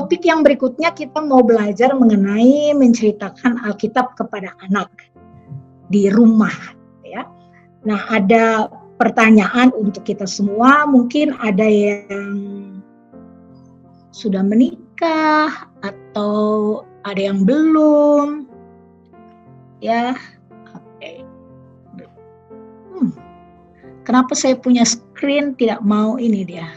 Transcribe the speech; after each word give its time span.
topik 0.00 0.24
yang 0.24 0.40
berikutnya 0.40 0.96
kita 0.96 1.20
mau 1.20 1.44
belajar 1.44 1.92
mengenai 1.92 2.72
menceritakan 2.72 3.60
Alkitab 3.68 4.16
kepada 4.16 4.56
anak 4.64 4.88
di 5.92 6.08
rumah 6.08 6.56
ya. 7.04 7.28
Nah, 7.84 8.00
ada 8.08 8.72
pertanyaan 8.96 9.68
untuk 9.76 10.08
kita 10.08 10.24
semua, 10.24 10.88
mungkin 10.88 11.36
ada 11.36 11.68
yang 11.68 12.32
sudah 14.16 14.40
menikah 14.40 15.68
atau 15.84 16.80
ada 17.04 17.20
yang 17.20 17.44
belum. 17.44 18.48
Ya. 19.84 20.16
Oke. 20.72 21.28
Hmm. 22.96 23.12
Kenapa 24.08 24.32
saya 24.32 24.56
punya 24.56 24.88
screen 24.88 25.52
tidak 25.60 25.84
mau 25.84 26.16
ini 26.16 26.40
dia? 26.48 26.68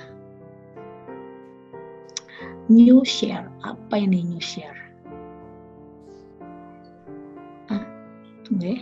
New 2.73 3.05
share. 3.05 3.53
Apa 3.61 4.01
ini 4.01 4.25
new 4.25 4.41
share? 4.41 4.73
Ah, 7.69 7.85
tunggu 8.41 8.73
ya. 8.73 8.81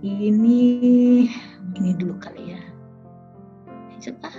ini 0.00 0.60
ini 1.76 1.90
dulu 1.92 2.16
kali 2.16 2.56
ya. 2.56 2.62
Coba. 4.00 4.32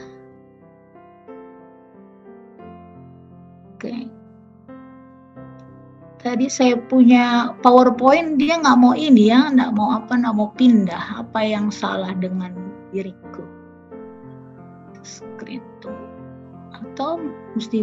Oke. 3.77 4.09
Tadi 6.17 6.50
saya 6.50 6.81
punya 6.81 7.53
PowerPoint, 7.61 8.41
dia 8.41 8.57
nggak 8.57 8.73
mau 8.81 8.97
ini 8.97 9.29
ya, 9.29 9.53
nggak 9.53 9.69
mau 9.77 10.02
apa, 10.02 10.17
nggak 10.17 10.33
mau 10.33 10.50
pindah. 10.57 11.22
Apa 11.22 11.45
yang 11.45 11.69
salah 11.69 12.17
dengan 12.17 12.57
diriku? 12.89 13.45
Screen 15.05 15.61
tuh. 15.77 16.06
Atau 16.81 17.22
mesti 17.58 17.81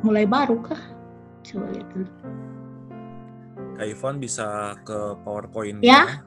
mulai 0.00 0.24
baru 0.24 0.60
kah? 0.60 0.80
Coba 1.44 1.68
lihat 1.72 1.88
dulu. 1.92 2.08
Kak 3.74 3.86
Ivon 3.90 4.16
bisa 4.22 4.78
ke 4.86 5.18
PowerPoint 5.26 5.82
Ya. 5.82 6.22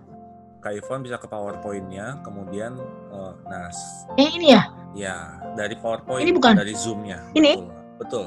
Kak 0.59 0.73
Ivon 0.75 0.99
bisa 1.05 1.15
ke 1.21 1.29
PowerPoint-nya, 1.31 2.19
kemudian 2.25 2.75
uh, 3.13 3.31
nah 3.47 3.71
Eh 4.19 4.27
ini 4.35 4.51
ya? 4.51 4.67
ya 4.97 5.15
dari 5.55 5.77
PowerPoint 5.79 6.27
Ini 6.27 6.33
bukan? 6.35 6.57
dari 6.59 6.73
Zoom-nya. 6.75 7.23
Ini? 7.37 7.55
Betul. 7.61 7.71
Betul. 7.97 8.25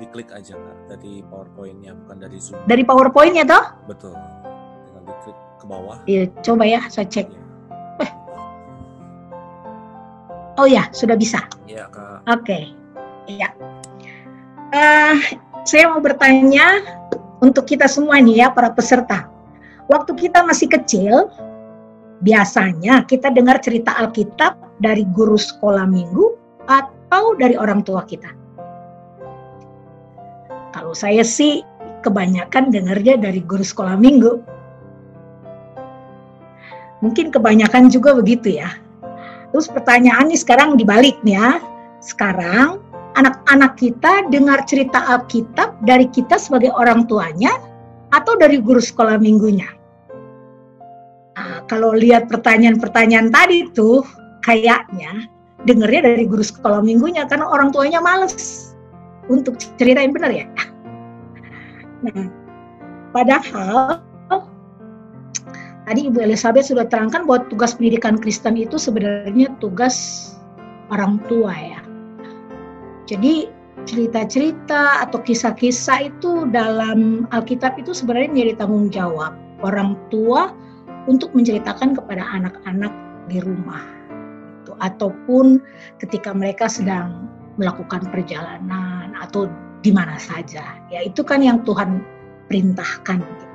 Diklik 0.00 0.28
aja 0.32 0.54
Kak 0.56 0.76
dari 0.86 1.20
PowerPoint-nya 1.26 1.92
bukan 2.04 2.16
dari 2.20 2.38
Zoom. 2.38 2.60
Dari 2.64 2.84
PowerPoint-nya 2.86 3.44
toh? 3.48 3.64
Betul. 3.90 4.14
Tinggal 4.86 5.02
diklik 5.08 5.38
ke 5.60 5.64
bawah. 5.66 5.98
Iya, 6.06 6.22
coba 6.40 6.64
ya, 6.64 6.80
saya 6.88 7.04
cek. 7.10 7.26
Ya. 7.28 7.39
Oh 10.60 10.68
ya, 10.68 10.92
sudah 10.92 11.16
bisa. 11.16 11.40
Iya, 11.64 11.88
Kak. 11.88 12.28
Oke, 12.28 12.76
iya. 13.24 13.48
Eh, 14.76 15.16
saya 15.64 15.88
mau 15.88 16.04
bertanya 16.04 16.84
untuk 17.40 17.64
kita 17.64 17.88
semua 17.88 18.20
nih 18.20 18.44
ya, 18.44 18.52
para 18.52 18.68
peserta. 18.68 19.24
Waktu 19.88 20.20
kita 20.20 20.44
masih 20.44 20.68
kecil, 20.68 21.32
biasanya 22.20 23.08
kita 23.08 23.32
dengar 23.32 23.56
cerita 23.64 23.96
Alkitab 23.96 24.60
dari 24.84 25.08
guru 25.08 25.40
sekolah 25.40 25.88
minggu 25.88 26.36
atau 26.68 27.32
dari 27.40 27.56
orang 27.56 27.80
tua 27.80 28.04
kita. 28.04 28.28
Kalau 30.76 30.92
saya 30.92 31.24
sih 31.24 31.64
kebanyakan 32.04 32.68
dengarnya 32.68 33.16
dari 33.16 33.40
guru 33.40 33.64
sekolah 33.64 33.96
minggu. 33.96 34.44
Mungkin 37.00 37.32
kebanyakan 37.32 37.88
juga 37.88 38.12
begitu 38.12 38.60
ya. 38.60 38.76
Terus 39.50 39.66
pertanyaannya 39.70 40.38
sekarang 40.38 40.78
dibalik 40.78 41.18
nih 41.26 41.38
ya. 41.38 41.50
Sekarang 42.00 42.80
anak-anak 43.18 43.74
kita 43.76 44.30
dengar 44.30 44.62
cerita 44.64 45.02
Alkitab 45.18 45.82
dari 45.82 46.06
kita 46.08 46.38
sebagai 46.38 46.70
orang 46.72 47.04
tuanya 47.10 47.50
atau 48.14 48.38
dari 48.38 48.62
guru 48.62 48.78
sekolah 48.78 49.18
minggunya? 49.18 49.66
Nah, 51.34 51.64
kalau 51.66 51.96
lihat 51.96 52.28
pertanyaan-pertanyaan 52.28 53.32
tadi 53.32 53.66
tuh 53.72 54.06
kayaknya 54.44 55.26
dengarnya 55.64 56.14
dari 56.14 56.24
guru 56.24 56.44
sekolah 56.44 56.80
minggunya 56.80 57.28
karena 57.28 57.48
orang 57.48 57.72
tuanya 57.72 58.00
males 58.00 58.72
untuk 59.28 59.56
ceritain 59.76 60.12
benar 60.12 60.32
ya. 60.32 60.46
Nah, 62.00 62.28
padahal 63.12 64.00
tadi 65.86 66.10
Ibu 66.10 66.18
Elizabeth 66.20 66.68
sudah 66.68 66.88
terangkan 66.88 67.24
bahwa 67.24 67.46
tugas 67.48 67.76
pendidikan 67.76 68.18
Kristen 68.20 68.56
itu 68.58 68.76
sebenarnya 68.76 69.52
tugas 69.62 70.28
orang 70.90 71.22
tua 71.30 71.54
ya. 71.54 71.80
Jadi 73.06 73.48
cerita-cerita 73.88 75.02
atau 75.08 75.18
kisah-kisah 75.24 76.12
itu 76.12 76.46
dalam 76.52 77.24
Alkitab 77.32 77.80
itu 77.80 77.96
sebenarnya 77.96 78.30
menjadi 78.30 78.52
tanggung 78.60 78.92
jawab 78.92 79.32
orang 79.64 79.96
tua 80.12 80.52
untuk 81.08 81.32
menceritakan 81.32 81.96
kepada 81.96 82.22
anak-anak 82.22 82.92
di 83.26 83.40
rumah. 83.40 83.82
Gitu. 84.60 84.72
Ataupun 84.78 85.58
ketika 85.98 86.36
mereka 86.36 86.68
sedang 86.68 87.26
melakukan 87.56 88.06
perjalanan 88.08 89.16
atau 89.16 89.48
di 89.80 89.90
mana 89.90 90.20
saja. 90.20 90.76
Ya 90.92 91.00
itu 91.04 91.24
kan 91.24 91.40
yang 91.40 91.64
Tuhan 91.64 92.04
perintahkan 92.46 93.20
gitu. 93.20 93.49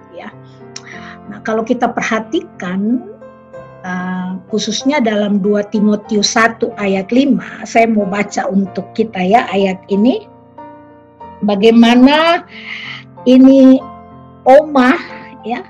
Nah, 1.29 1.41
kalau 1.41 1.65
kita 1.65 1.89
perhatikan 1.89 3.01
uh, 3.85 4.37
khususnya 4.49 5.01
dalam 5.01 5.41
2 5.41 5.73
Timotius 5.73 6.37
1 6.37 6.61
ayat 6.77 7.09
5, 7.09 7.65
saya 7.65 7.85
mau 7.89 8.05
baca 8.05 8.45
untuk 8.49 8.93
kita 8.93 9.21
ya 9.21 9.49
ayat 9.49 9.81
ini. 9.89 10.25
Bagaimana 11.45 12.47
ini 13.29 13.77
Oma 14.45 14.97
ya, 15.45 15.61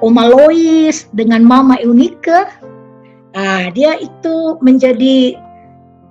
Oma 0.00 0.24
Lois 0.28 1.08
dengan 1.12 1.44
Mama 1.44 1.80
Eunike, 1.80 2.48
nah, 3.32 3.68
dia 3.72 3.96
itu 4.00 4.60
menjadi 4.60 5.36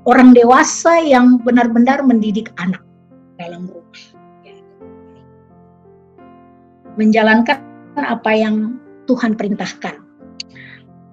orang 0.04 0.36
dewasa 0.36 1.00
yang 1.00 1.40
benar-benar 1.42 2.04
mendidik 2.04 2.52
anak 2.60 2.82
dalam 3.40 3.70
rumah. 3.72 4.04
Ya. 4.44 4.56
Menjalankan 7.00 7.73
apa 8.02 8.32
yang 8.34 8.82
Tuhan 9.06 9.38
perintahkan. 9.38 10.02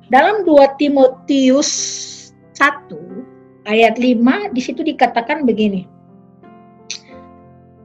Dalam 0.09 0.43
2 0.43 0.81
Timotius 0.81 1.71
1 2.57 3.69
ayat 3.69 4.01
5 4.01 4.55
di 4.57 4.61
situ 4.63 4.81
dikatakan 4.81 5.45
begini. 5.45 5.85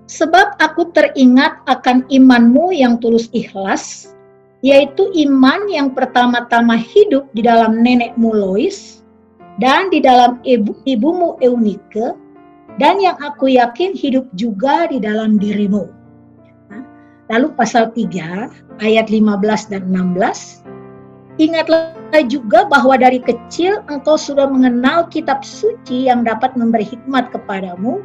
Sebab 0.05 0.61
aku 0.61 0.93
teringat 0.93 1.65
akan 1.65 2.05
imanmu 2.07 2.71
yang 2.71 3.01
tulus 3.01 3.27
ikhlas, 3.35 4.15
yaitu 4.61 5.09
iman 5.27 5.65
yang 5.67 5.91
pertama-tama 5.91 6.77
hidup 6.77 7.27
di 7.33 7.41
dalam 7.43 7.81
nenekmu 7.81 8.31
Lois 8.31 9.01
dan 9.57 9.89
di 9.89 9.99
dalam 10.03 10.39
ibu, 10.45 10.77
ibumu 10.85 11.41
Eunike, 11.41 12.15
dan 12.77 12.99
yang 12.99 13.15
aku 13.23 13.55
yakin 13.55 13.95
hidup 13.95 14.27
juga 14.35 14.87
di 14.91 14.99
dalam 14.99 15.39
dirimu. 15.39 15.94
Lalu 17.33 17.57
pasal 17.57 17.89
3 17.89 18.81
ayat 18.85 19.09
15 19.09 19.73
dan 19.73 19.83
16. 19.89 20.61
Ingatlah 21.35 21.91
juga 22.31 22.63
bahwa 22.69 22.95
dari 22.95 23.19
kecil 23.19 23.83
engkau 23.91 24.15
sudah 24.15 24.47
mengenal 24.47 25.09
kitab 25.11 25.43
suci 25.43 26.07
yang 26.07 26.23
dapat 26.23 26.55
memberi 26.55 26.85
hikmat 26.85 27.33
kepadamu 27.33 27.99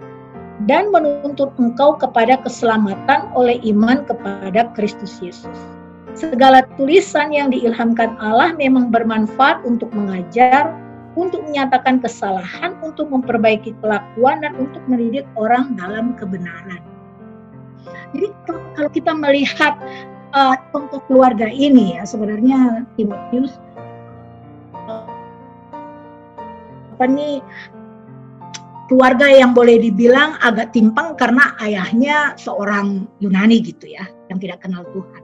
dan 0.66 0.90
menuntut 0.90 1.54
engkau 1.60 1.94
kepada 1.94 2.40
keselamatan 2.42 3.30
oleh 3.38 3.60
iman 3.70 4.02
kepada 4.08 4.72
Kristus 4.74 5.22
Yesus. 5.22 5.58
Segala 6.18 6.66
tulisan 6.74 7.30
yang 7.30 7.54
diilhamkan 7.54 8.18
Allah 8.18 8.50
memang 8.58 8.90
bermanfaat 8.90 9.62
untuk 9.62 9.94
mengajar, 9.94 10.74
untuk 11.14 11.46
menyatakan 11.46 12.02
kesalahan, 12.02 12.74
untuk 12.82 13.08
memperbaiki 13.14 13.78
kelakuan 13.78 14.42
dan 14.42 14.58
untuk 14.58 14.82
mendidik 14.90 15.24
orang 15.38 15.78
dalam 15.78 16.18
kebenaran. 16.18 16.82
Jadi 18.10 18.26
kalau 18.74 18.90
kita 18.90 19.12
melihat 19.14 19.78
uh, 20.34 20.56
contoh 20.74 21.02
keluarga 21.06 21.46
ini 21.50 21.98
ya 21.98 22.02
sebenarnya 22.06 22.86
Timotius 22.94 23.54
uh, 24.74 25.06
apa 26.96 27.04
nih 27.06 27.38
keluarga 28.90 29.30
yang 29.30 29.54
boleh 29.54 29.78
dibilang 29.78 30.34
agak 30.42 30.74
timpang 30.74 31.14
karena 31.14 31.54
ayahnya 31.62 32.34
seorang 32.34 33.06
Yunani 33.22 33.62
gitu 33.62 33.86
ya 33.86 34.02
yang 34.28 34.42
tidak 34.42 34.66
kenal 34.66 34.82
Tuhan. 34.90 35.22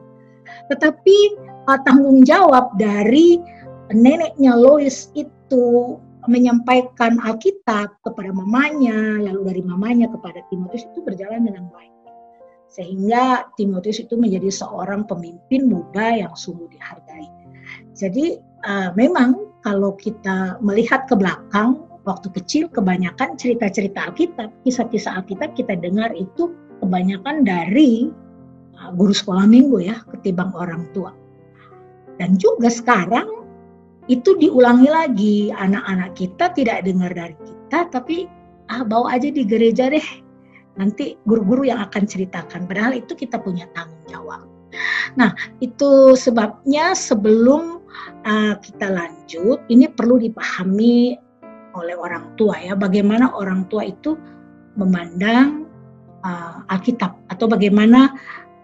Tetapi 0.70 1.18
uh, 1.66 1.78
tanggung 1.82 2.22
jawab 2.22 2.74
dari 2.78 3.42
neneknya 3.90 4.54
Lois 4.54 5.10
itu 5.18 5.98
menyampaikan 6.26 7.22
Alkitab 7.22 8.02
kepada 8.02 8.34
mamanya, 8.34 9.22
lalu 9.22 9.46
dari 9.46 9.62
mamanya 9.62 10.10
kepada 10.10 10.42
Timotius 10.50 10.82
itu 10.90 10.98
berjalan 11.06 11.46
dengan 11.46 11.70
baik 11.70 11.95
sehingga 12.76 13.48
Timotius 13.56 14.04
itu 14.04 14.20
menjadi 14.20 14.52
seorang 14.52 15.08
pemimpin 15.08 15.64
muda 15.64 16.12
yang 16.12 16.36
sungguh 16.36 16.68
dihargai. 16.68 17.24
Jadi 17.96 18.36
uh, 18.68 18.92
memang 18.92 19.48
kalau 19.64 19.96
kita 19.96 20.60
melihat 20.60 21.08
ke 21.08 21.16
belakang 21.16 21.88
waktu 22.04 22.28
kecil 22.36 22.68
kebanyakan 22.68 23.40
cerita-cerita 23.40 24.12
Alkitab, 24.12 24.52
kisah-kisah 24.68 25.24
Alkitab 25.24 25.56
kita 25.56 25.72
dengar 25.80 26.12
itu 26.12 26.52
kebanyakan 26.84 27.48
dari 27.48 28.12
uh, 28.76 28.92
guru 28.92 29.16
sekolah 29.16 29.48
minggu 29.48 29.80
ya, 29.80 29.96
ketimbang 30.12 30.52
orang 30.52 30.84
tua. 30.92 31.16
Dan 32.20 32.36
juga 32.36 32.68
sekarang 32.68 33.48
itu 34.06 34.36
diulangi 34.36 34.92
lagi, 34.92 35.38
anak-anak 35.48 36.12
kita 36.12 36.52
tidak 36.52 36.84
dengar 36.84 37.10
dari 37.16 37.36
kita, 37.40 37.88
tapi 37.88 38.28
ah 38.68 38.84
bawa 38.84 39.16
aja 39.16 39.32
di 39.32 39.48
gereja 39.48 39.88
deh. 39.88 40.25
Nanti 40.76 41.16
guru-guru 41.24 41.68
yang 41.68 41.80
akan 41.80 42.04
ceritakan. 42.04 42.68
Padahal 42.68 43.00
itu 43.00 43.16
kita 43.16 43.40
punya 43.40 43.64
tanggung 43.72 44.04
jawab. 44.08 44.44
Nah, 45.16 45.32
itu 45.64 46.12
sebabnya 46.18 46.92
sebelum 46.92 47.80
uh, 48.28 48.54
kita 48.60 48.92
lanjut, 48.92 49.64
ini 49.72 49.88
perlu 49.88 50.20
dipahami 50.20 51.16
oleh 51.76 51.96
orang 51.96 52.32
tua 52.40 52.56
ya, 52.60 52.72
bagaimana 52.72 53.32
orang 53.36 53.68
tua 53.68 53.88
itu 53.88 54.16
memandang 54.76 55.68
uh, 56.24 56.64
Alkitab 56.72 57.16
atau 57.32 57.46
bagaimana 57.48 58.16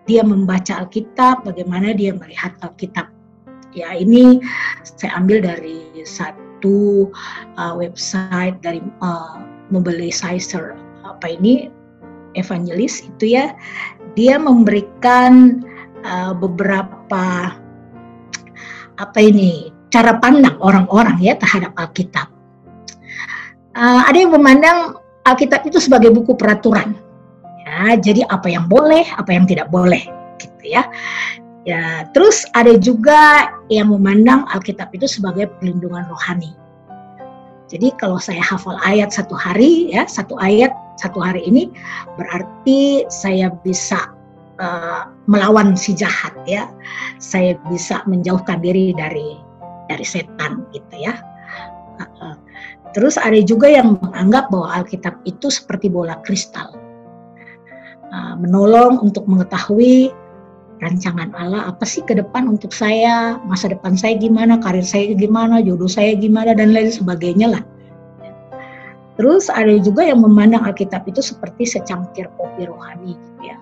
dia 0.05 0.25
membaca 0.25 0.83
Alkitab, 0.83 1.47
bagaimana 1.47 1.97
dia 1.97 2.13
melihat 2.13 2.53
Alkitab. 2.61 3.09
Ya, 3.73 3.97
ini 3.97 4.37
saya 4.85 5.17
ambil 5.17 5.41
dari 5.41 6.05
satu 6.05 7.09
uh, 7.57 7.73
website 7.73 8.61
dari 8.61 8.85
uh, 9.01 9.41
Mobilizer 9.73 10.77
apa 11.09 11.33
ini 11.33 11.73
evangelis 12.35 13.05
itu 13.05 13.37
ya 13.39 13.57
dia 14.19 14.37
memberikan 14.37 15.63
uh, 16.05 16.33
beberapa 16.37 17.57
apa 19.01 19.19
ini 19.19 19.73
cara 19.93 20.17
pandang 20.21 20.57
orang-orang 20.61 21.21
ya 21.21 21.37
terhadap 21.37 21.73
Alkitab. 21.77 22.29
Uh, 23.73 24.05
ada 24.05 24.17
yang 24.17 24.33
memandang 24.33 25.01
Alkitab 25.25 25.65
itu 25.69 25.81
sebagai 25.81 26.13
buku 26.13 26.37
peraturan. 26.37 26.97
Ya, 27.63 27.97
jadi 27.97 28.29
apa 28.29 28.53
yang 28.53 28.69
boleh, 28.69 29.07
apa 29.17 29.33
yang 29.33 29.49
tidak 29.49 29.73
boleh, 29.73 30.05
gitu 30.37 30.77
ya. 30.77 30.85
Ya, 31.63 32.05
terus 32.11 32.43
ada 32.59 32.75
juga 32.77 33.49
yang 33.71 33.95
memandang 33.95 34.45
Alkitab 34.51 34.93
itu 34.93 35.07
sebagai 35.09 35.49
perlindungan 35.57 36.05
rohani. 36.11 36.53
Jadi 37.71 37.95
kalau 37.97 38.21
saya 38.21 38.45
hafal 38.45 38.77
ayat 38.85 39.15
satu 39.15 39.33
hari, 39.33 39.89
ya 39.89 40.05
satu 40.05 40.37
ayat 40.37 40.75
satu 41.01 41.19
hari 41.21 41.45
ini 41.47 41.73
berarti 42.17 43.09
saya 43.09 43.53
bisa 43.65 44.13
uh, 44.61 45.09
melawan 45.31 45.75
si 45.79 45.97
jahat 45.97 46.35
ya. 46.45 46.69
Saya 47.23 47.57
bisa 47.71 48.05
menjauhkan 48.05 48.61
diri 48.61 48.93
dari 48.93 49.39
dari 49.89 50.05
setan 50.05 50.67
gitu 50.75 50.97
ya. 50.97 51.15
Uh, 52.01 52.37
terus 52.93 53.17
ada 53.17 53.39
juga 53.45 53.69
yang 53.69 53.97
menganggap 54.01 54.49
bahwa 54.53 54.83
Alkitab 54.83 55.21
itu 55.25 55.49
seperti 55.49 55.89
bola 55.89 56.19
kristal. 56.27 56.75
Uh, 58.13 58.37
menolong 58.37 59.01
untuk 59.01 59.25
mengetahui 59.25 60.13
rancangan 60.83 61.31
Allah 61.39 61.71
apa 61.71 61.87
sih 61.87 62.03
ke 62.03 62.19
depan 62.19 62.51
untuk 62.51 62.75
saya 62.75 63.39
masa 63.47 63.71
depan 63.71 63.95
saya 63.95 64.19
gimana 64.19 64.59
karir 64.59 64.83
saya 64.83 65.15
gimana 65.15 65.63
jodoh 65.63 65.87
saya 65.87 66.19
gimana 66.19 66.59
dan 66.59 66.75
lain 66.75 66.91
sebagainya 66.91 67.55
lah 67.55 67.63
Terus 69.21 69.53
ada 69.53 69.77
juga 69.81 70.09
yang 70.09 70.25
memandang 70.25 70.65
Alkitab 70.65 71.05
itu 71.05 71.21
seperti 71.21 71.69
secangkir 71.69 72.33
kopi 72.41 72.65
rohani 72.65 73.13
gitu 73.17 73.41
ya. 73.45 73.57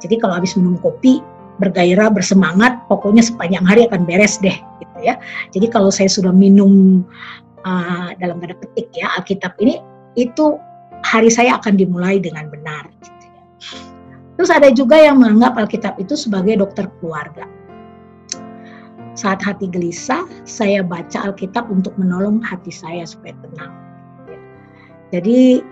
Jadi 0.00 0.14
kalau 0.18 0.34
habis 0.40 0.58
minum 0.58 0.80
kopi 0.80 1.22
bergairah, 1.60 2.08
bersemangat, 2.08 2.88
pokoknya 2.88 3.20
sepanjang 3.20 3.62
hari 3.68 3.84
akan 3.86 4.08
beres 4.08 4.40
deh 4.40 4.56
gitu 4.80 4.98
ya. 5.04 5.20
Jadi 5.52 5.68
kalau 5.68 5.92
saya 5.92 6.08
sudah 6.08 6.32
minum 6.32 7.04
uh, 7.68 8.10
dalam 8.16 8.40
tanda 8.40 8.56
petik 8.56 8.88
ya 8.96 9.12
Alkitab 9.20 9.54
ini 9.60 9.78
itu 10.16 10.56
hari 11.04 11.28
saya 11.28 11.60
akan 11.60 11.76
dimulai 11.76 12.18
dengan 12.18 12.48
benar 12.48 12.88
gitu 13.04 13.26
ya. 13.28 13.42
Terus 14.40 14.50
ada 14.50 14.68
juga 14.72 14.96
yang 14.96 15.20
menganggap 15.20 15.60
Alkitab 15.60 16.00
itu 16.00 16.16
sebagai 16.16 16.58
dokter 16.58 16.88
keluarga. 16.98 17.44
Saat 19.12 19.44
hati 19.44 19.68
gelisah, 19.68 20.24
saya 20.48 20.80
baca 20.80 21.28
Alkitab 21.28 21.68
untuk 21.68 21.92
menolong 22.00 22.40
hati 22.40 22.72
saya 22.72 23.04
supaya 23.04 23.36
tenang. 23.44 23.89
Jadi 25.10 25.62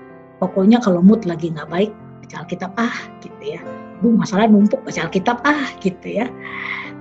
pokoknya 0.42 0.82
kalau 0.82 1.02
mood 1.02 1.22
lagi 1.26 1.54
nggak 1.54 1.70
baik, 1.70 1.90
baca 2.22 2.44
Alkitab 2.44 2.72
ah 2.78 2.96
gitu 3.22 3.42
ya. 3.56 3.60
Bu 4.02 4.14
masalah 4.14 4.50
numpuk 4.50 4.82
baca 4.82 5.06
Alkitab 5.06 5.38
ah 5.46 5.64
gitu 5.82 6.22
ya. 6.22 6.26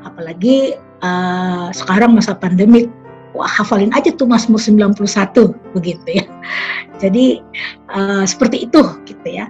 Apalagi 0.06 0.78
uh, 1.01 1.74
sekarang 1.74 2.16
masa 2.16 2.38
pandemik 2.38 2.88
wah 3.36 3.50
hafalin 3.50 3.94
aja 3.94 4.10
tuh 4.16 4.30
Mazmur 4.30 4.62
91 4.62 4.98
begitu 5.75 6.10
ya. 6.24 6.25
Jadi 6.98 7.42
uh, 7.92 8.24
seperti 8.24 8.69
itu 8.69 8.81
gitu 9.06 9.28
ya. 9.28 9.45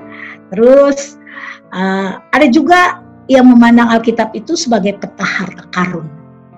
Terus 0.52 1.20
uh, 1.76 2.20
ada 2.34 2.48
juga 2.50 3.04
yang 3.28 3.48
memandang 3.52 3.92
Alkitab 3.92 4.32
itu 4.32 4.56
sebagai 4.56 4.96
peta 5.00 5.24
harta 5.24 5.68
karun. 5.76 6.08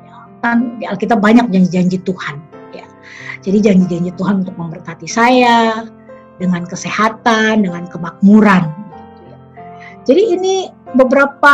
Ya, 0.05 0.15
kan 0.45 0.77
di 0.77 0.85
Alkitab 0.85 1.21
banyak 1.21 1.49
janji-janji 1.49 2.01
Tuhan 2.05 2.37
ya. 2.73 2.85
Jadi 3.41 3.57
janji-janji 3.61 4.13
Tuhan 4.13 4.45
untuk 4.45 4.55
memberkati 4.57 5.09
saya 5.09 5.89
dengan 6.39 6.63
kesehatan 6.65 7.67
dengan 7.67 7.85
kemakmuran 7.91 8.89
jadi 10.09 10.23
ini 10.41 10.73
beberapa 10.97 11.53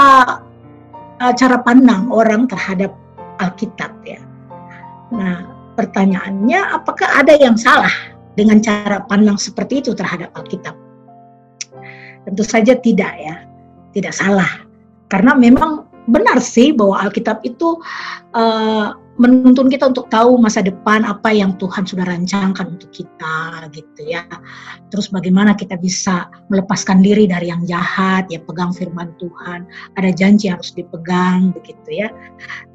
uh, 1.19 1.33
cara 1.35 1.59
pandang 1.59 2.07
orang 2.07 2.47
terhadap 2.47 2.95
Alkitab 3.43 3.91
ya. 4.07 4.21
Nah, 5.11 5.43
pertanyaannya 5.75 6.59
apakah 6.71 7.19
ada 7.19 7.35
yang 7.35 7.59
salah 7.59 7.91
dengan 8.39 8.63
cara 8.63 9.03
pandang 9.11 9.35
seperti 9.35 9.83
itu 9.83 9.91
terhadap 9.91 10.31
Alkitab? 10.39 10.71
Tentu 12.23 12.47
saja 12.47 12.79
tidak 12.79 13.11
ya, 13.19 13.43
tidak 13.91 14.15
salah. 14.15 14.63
Karena 15.11 15.35
memang 15.35 15.85
benar 16.07 16.39
sih 16.39 16.71
bahwa 16.71 17.03
Alkitab 17.03 17.43
itu 17.43 17.75
uh, 18.33 18.95
menuntun 19.15 19.71
kita 19.71 19.88
untuk 19.88 20.12
tahu 20.12 20.35
masa 20.35 20.59
depan 20.59 21.07
apa 21.07 21.31
yang 21.31 21.55
Tuhan 21.55 21.88
sudah 21.88 22.03
rancangkan 22.03 22.75
untuk 22.75 22.91
kita 22.91 23.63
gitu 23.72 24.01
ya. 24.03 24.27
Terus 24.91 25.07
bagaimana 25.07 25.55
kita 25.55 25.79
bisa 25.79 26.27
melepaskan 26.51 27.00
diri 27.00 27.24
dari 27.24 27.48
yang 27.48 27.63
jahat, 27.63 28.27
ya 28.27 28.43
pegang 28.43 28.75
firman 28.75 29.15
Tuhan. 29.15 29.63
Ada 29.95 30.12
janji 30.12 30.51
harus 30.51 30.75
dipegang 30.75 31.55
begitu 31.55 32.03
ya. 32.03 32.12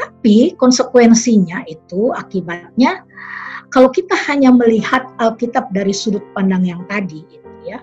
Tapi 0.01 0.57
konsekuensinya 0.57 1.69
itu 1.69 2.17
akibatnya 2.17 3.05
kalau 3.71 3.93
kita 3.93 4.17
hanya 4.27 4.51
melihat 4.51 5.07
Alkitab 5.21 5.71
dari 5.77 5.93
sudut 5.93 6.25
pandang 6.33 6.65
yang 6.65 6.83
tadi 6.89 7.21
gitu 7.29 7.51
ya. 7.69 7.79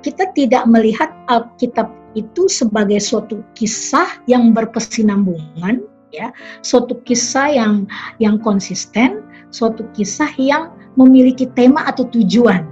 Kita 0.00 0.32
tidak 0.32 0.64
melihat 0.64 1.12
Alkitab 1.28 1.92
itu 2.18 2.50
sebagai 2.50 2.98
suatu 2.98 3.44
kisah 3.54 4.24
yang 4.26 4.50
berkesinambungan 4.50 5.84
ya. 6.14 6.30
Suatu 6.62 6.98
kisah 7.06 7.50
yang 7.50 7.86
yang 8.22 8.38
konsisten 8.42 9.24
suatu 9.50 9.82
kisah 9.94 10.30
yang 10.38 10.70
memiliki 10.94 11.46
tema 11.54 11.86
atau 11.86 12.06
tujuan. 12.10 12.66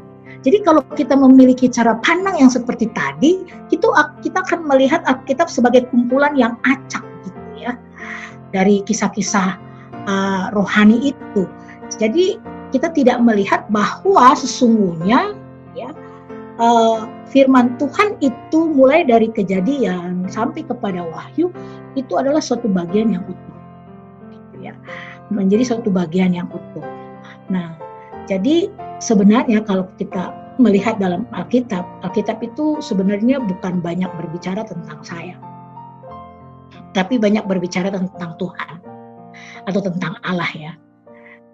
Jadi 0.46 0.62
kalau 0.62 0.86
kita 0.94 1.18
memiliki 1.18 1.66
cara 1.66 1.98
pandang 2.06 2.38
yang 2.38 2.50
seperti 2.50 2.86
tadi 2.94 3.42
itu 3.74 3.88
kita 4.22 4.38
akan 4.46 4.70
melihat 4.70 5.02
Alkitab 5.10 5.50
sebagai 5.50 5.90
kumpulan 5.90 6.38
yang 6.38 6.54
acak 6.62 7.02
gitu 7.26 7.40
ya 7.58 7.74
dari 8.54 8.80
kisah-kisah 8.86 9.58
uh, 10.06 10.54
rohani 10.54 11.10
itu. 11.10 11.42
Jadi 11.98 12.38
kita 12.70 12.94
tidak 12.94 13.18
melihat 13.18 13.66
bahwa 13.72 14.36
sesungguhnya 14.38 15.34
ya 15.34 15.37
uh, 16.58 17.08
firman 17.30 17.78
Tuhan 17.80 18.18
itu 18.20 18.58
mulai 18.74 19.06
dari 19.06 19.30
kejadian 19.32 20.28
sampai 20.28 20.66
kepada 20.66 21.02
wahyu 21.06 21.50
itu 21.96 22.12
adalah 22.14 22.42
suatu 22.42 22.68
bagian 22.68 23.14
yang 23.14 23.24
utuh. 23.26 23.56
Gitu 24.30 24.56
ya. 24.70 24.74
Menjadi 25.32 25.74
suatu 25.74 25.88
bagian 25.88 26.34
yang 26.34 26.50
utuh. 26.50 26.84
Nah 27.48 27.74
jadi 28.28 28.68
sebenarnya 29.00 29.64
kalau 29.64 29.88
kita 29.96 30.34
melihat 30.58 30.98
dalam 30.98 31.24
Alkitab 31.32 31.86
Alkitab 32.02 32.42
itu 32.42 32.82
sebenarnya 32.82 33.38
bukan 33.38 33.78
banyak 33.78 34.10
berbicara 34.18 34.66
tentang 34.66 35.00
saya 35.06 35.38
tapi 36.96 37.20
banyak 37.20 37.44
berbicara 37.46 37.92
tentang 37.92 38.34
Tuhan 38.40 38.74
atau 39.68 39.80
tentang 39.84 40.16
Allah 40.24 40.50
ya. 40.56 40.72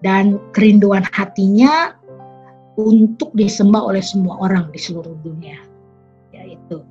Dan 0.05 0.37
kerinduan 0.53 1.05
hatinya 1.17 1.97
untuk 2.75 3.31
disembah 3.35 3.83
oleh 3.91 4.03
semua 4.03 4.39
orang 4.43 4.71
di 4.75 4.79
seluruh 4.81 5.15
dunia 5.23 5.59
yaitu 6.35 6.83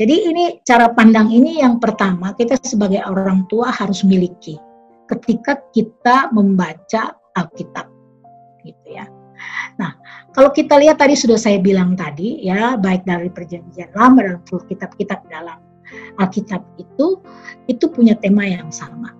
jadi 0.00 0.14
ini 0.32 0.44
cara 0.66 0.90
pandang 0.90 1.30
ini 1.30 1.62
yang 1.62 1.78
pertama 1.78 2.34
kita 2.34 2.58
sebagai 2.64 3.04
orang 3.06 3.46
tua 3.46 3.70
harus 3.70 4.02
miliki 4.02 4.58
ketika 5.06 5.60
kita 5.76 6.32
membaca 6.32 7.12
Alkitab 7.36 7.86
gitu 8.64 8.88
ya. 8.88 9.04
Nah, 9.76 9.96
kalau 10.32 10.54
kita 10.54 10.78
lihat 10.78 11.02
tadi 11.02 11.18
sudah 11.18 11.36
saya 11.36 11.58
bilang 11.58 11.98
tadi 11.98 12.44
ya, 12.46 12.78
baik 12.78 13.02
dari 13.04 13.28
perjanjian 13.28 13.90
lama 13.96 14.22
dan 14.22 14.38
kitab-kitab 14.46 15.20
dalam 15.28 15.58
Alkitab 16.22 16.62
itu 16.78 17.18
itu 17.66 17.84
punya 17.90 18.14
tema 18.16 18.46
yang 18.46 18.70
sama. 18.70 19.12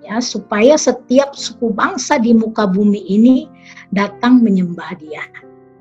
Ya, 0.00 0.24
supaya 0.24 0.80
setiap 0.80 1.36
suku 1.36 1.68
bangsa 1.74 2.16
di 2.16 2.32
muka 2.32 2.64
bumi 2.64 3.04
ini 3.04 3.44
datang 3.92 4.40
menyembah 4.44 4.96
Dia. 5.00 5.24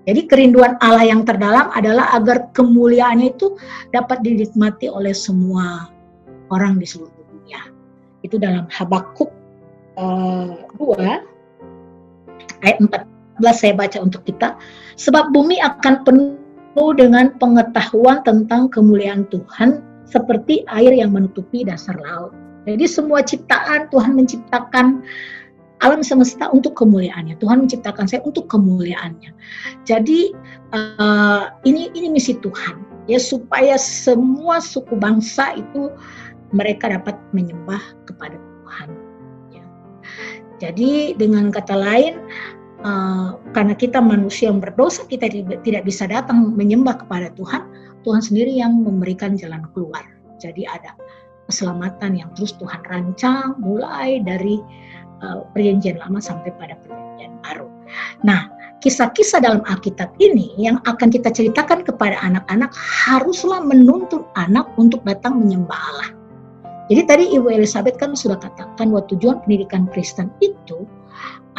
Jadi 0.08 0.24
kerinduan 0.24 0.80
Allah 0.80 1.04
yang 1.04 1.28
terdalam 1.28 1.68
adalah 1.76 2.16
agar 2.16 2.48
kemuliaannya 2.56 3.36
itu 3.36 3.60
dapat 3.92 4.24
dinikmati 4.24 4.88
oleh 4.88 5.12
semua 5.12 5.92
orang 6.48 6.80
di 6.80 6.88
seluruh 6.88 7.12
dunia. 7.12 7.60
Itu 8.24 8.40
dalam 8.40 8.72
Habakuk 8.72 9.28
uh, 10.00 10.56
2 10.80 12.64
ayat 12.64 12.78
14 12.80 13.44
saya 13.52 13.74
baca 13.76 13.98
untuk 14.00 14.24
kita. 14.24 14.56
Sebab 14.96 15.36
bumi 15.36 15.60
akan 15.60 16.08
penuh 16.08 16.92
dengan 16.96 17.36
pengetahuan 17.36 18.24
tentang 18.24 18.72
kemuliaan 18.72 19.28
Tuhan 19.28 19.84
seperti 20.08 20.64
air 20.72 20.96
yang 20.96 21.12
menutupi 21.12 21.68
dasar 21.68 22.00
laut. 22.00 22.32
Jadi 22.64 22.88
semua 22.88 23.24
ciptaan 23.24 23.92
Tuhan 23.92 24.16
menciptakan 24.16 25.04
alam 25.86 26.02
semesta 26.02 26.50
untuk 26.50 26.74
kemuliaannya. 26.74 27.38
Tuhan 27.38 27.66
menciptakan 27.68 28.10
saya 28.10 28.22
untuk 28.26 28.50
kemuliaannya. 28.50 29.32
Jadi 29.86 30.34
uh, 30.74 31.54
ini 31.68 31.94
ini 31.94 32.10
misi 32.10 32.34
Tuhan 32.42 32.82
ya 33.06 33.22
supaya 33.22 33.80
semua 33.80 34.60
suku 34.60 34.98
bangsa 34.98 35.56
itu 35.56 35.94
mereka 36.52 36.92
dapat 36.92 37.16
menyembah 37.36 37.82
kepada 38.10 38.36
Tuhan. 38.36 38.90
Ya. 39.54 39.64
Jadi 40.58 41.14
dengan 41.16 41.54
kata 41.54 41.76
lain 41.76 42.20
uh, 42.82 43.38
karena 43.54 43.78
kita 43.78 44.02
manusia 44.02 44.50
yang 44.50 44.60
berdosa 44.64 45.06
kita 45.06 45.30
tidak 45.62 45.84
bisa 45.86 46.10
datang 46.10 46.58
menyembah 46.58 47.06
kepada 47.06 47.30
Tuhan, 47.38 47.64
Tuhan 48.02 48.22
sendiri 48.24 48.54
yang 48.58 48.82
memberikan 48.82 49.38
jalan 49.38 49.62
keluar. 49.78 50.04
Jadi 50.38 50.66
ada 50.70 50.94
keselamatan 51.48 52.20
yang 52.20 52.30
terus 52.36 52.54
Tuhan 52.60 52.84
rancang 52.92 53.56
mulai 53.58 54.20
dari 54.22 54.60
perjanjian 55.54 55.98
lama 56.02 56.22
sampai 56.22 56.54
pada 56.56 56.78
perjanjian 56.82 57.38
baru. 57.42 57.68
Nah, 58.22 58.50
kisah-kisah 58.82 59.42
dalam 59.42 59.62
Alkitab 59.66 60.14
ini 60.22 60.54
yang 60.62 60.78
akan 60.86 61.10
kita 61.10 61.34
ceritakan 61.34 61.82
kepada 61.82 62.18
anak-anak 62.22 62.70
haruslah 62.76 63.62
menuntun 63.62 64.26
anak 64.38 64.70
untuk 64.78 65.02
datang 65.04 65.42
menyembah 65.42 65.78
Allah. 65.78 66.10
Jadi 66.88 67.02
tadi 67.04 67.26
Ibu 67.36 67.52
Elizabeth 67.52 68.00
kan 68.00 68.16
sudah 68.16 68.40
katakan 68.40 68.88
bahwa 68.88 69.04
tujuan 69.12 69.44
pendidikan 69.44 69.92
Kristen 69.92 70.32
itu 70.40 70.88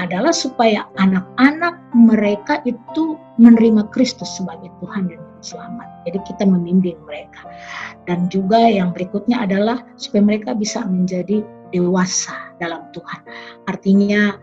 adalah 0.00 0.33
supaya 0.33 0.87
anak-anak 0.97 1.75
mereka 1.93 2.62
itu 2.65 3.19
menerima 3.37 3.91
Kristus 3.93 4.41
sebagai 4.41 4.71
Tuhan 4.81 5.11
dan 5.11 5.21
selamat. 5.43 6.07
Jadi 6.09 6.19
kita 6.25 6.49
membimbing 6.49 6.97
mereka. 7.05 7.45
Dan 8.09 8.31
juga 8.33 8.57
yang 8.73 8.97
berikutnya 8.97 9.45
adalah 9.45 9.85
supaya 10.00 10.25
mereka 10.25 10.57
bisa 10.57 10.87
menjadi 10.87 11.45
dewasa 11.71 12.55
dalam 12.61 12.89
Tuhan. 12.93 13.21
Artinya 13.69 14.37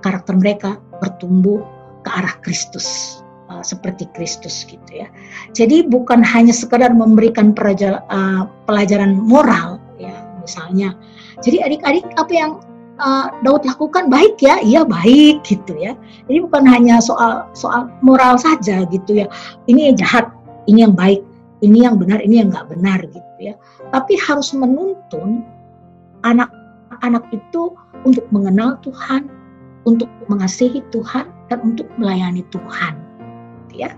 karakter 0.00 0.34
mereka 0.36 0.70
bertumbuh 1.00 1.60
ke 2.04 2.10
arah 2.10 2.36
Kristus 2.40 3.20
uh, 3.52 3.64
seperti 3.64 4.08
Kristus 4.16 4.64
gitu 4.68 4.88
ya. 4.92 5.08
Jadi 5.52 5.84
bukan 5.88 6.20
hanya 6.24 6.54
sekedar 6.54 6.92
memberikan 6.92 7.52
uh, 7.56 8.48
pelajaran 8.68 9.16
moral 9.18 9.80
ya 10.00 10.14
misalnya. 10.40 10.94
Jadi 11.44 11.62
adik-adik 11.62 12.06
apa 12.16 12.32
yang 12.32 12.52
uh, 13.00 13.30
Daud 13.42 13.64
lakukan 13.64 14.10
baik 14.10 14.38
ya, 14.42 14.60
iya 14.62 14.82
baik 14.84 15.44
gitu 15.44 15.74
ya. 15.78 15.96
Jadi 16.26 16.38
bukan 16.44 16.64
hanya 16.68 17.00
soal 17.02 17.48
soal 17.54 17.88
moral 18.04 18.36
saja 18.36 18.84
gitu 18.88 19.24
ya. 19.24 19.26
Ini 19.70 19.92
yang 19.92 19.96
jahat, 19.98 20.26
ini 20.70 20.84
yang 20.84 20.94
baik, 20.94 21.22
ini 21.64 21.84
yang 21.86 21.96
benar, 21.96 22.20
ini 22.22 22.42
yang 22.42 22.48
nggak 22.52 22.68
benar 22.70 23.00
gitu 23.06 23.38
ya. 23.40 23.54
Tapi 23.90 24.18
harus 24.20 24.52
menuntun 24.52 25.46
anak-anak 26.98 27.30
itu 27.30 27.78
untuk 28.02 28.26
mengenal 28.34 28.78
Tuhan, 28.82 29.30
untuk 29.86 30.10
mengasihi 30.26 30.82
Tuhan, 30.90 31.30
dan 31.46 31.58
untuk 31.62 31.86
melayani 31.96 32.42
Tuhan. 32.50 32.98
Ya. 33.70 33.94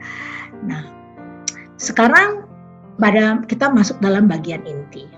Nah, 0.68 0.84
sekarang 1.80 2.44
pada 3.00 3.40
kita 3.48 3.72
masuk 3.72 3.96
dalam 4.04 4.28
bagian 4.28 4.60
inti. 4.68 5.08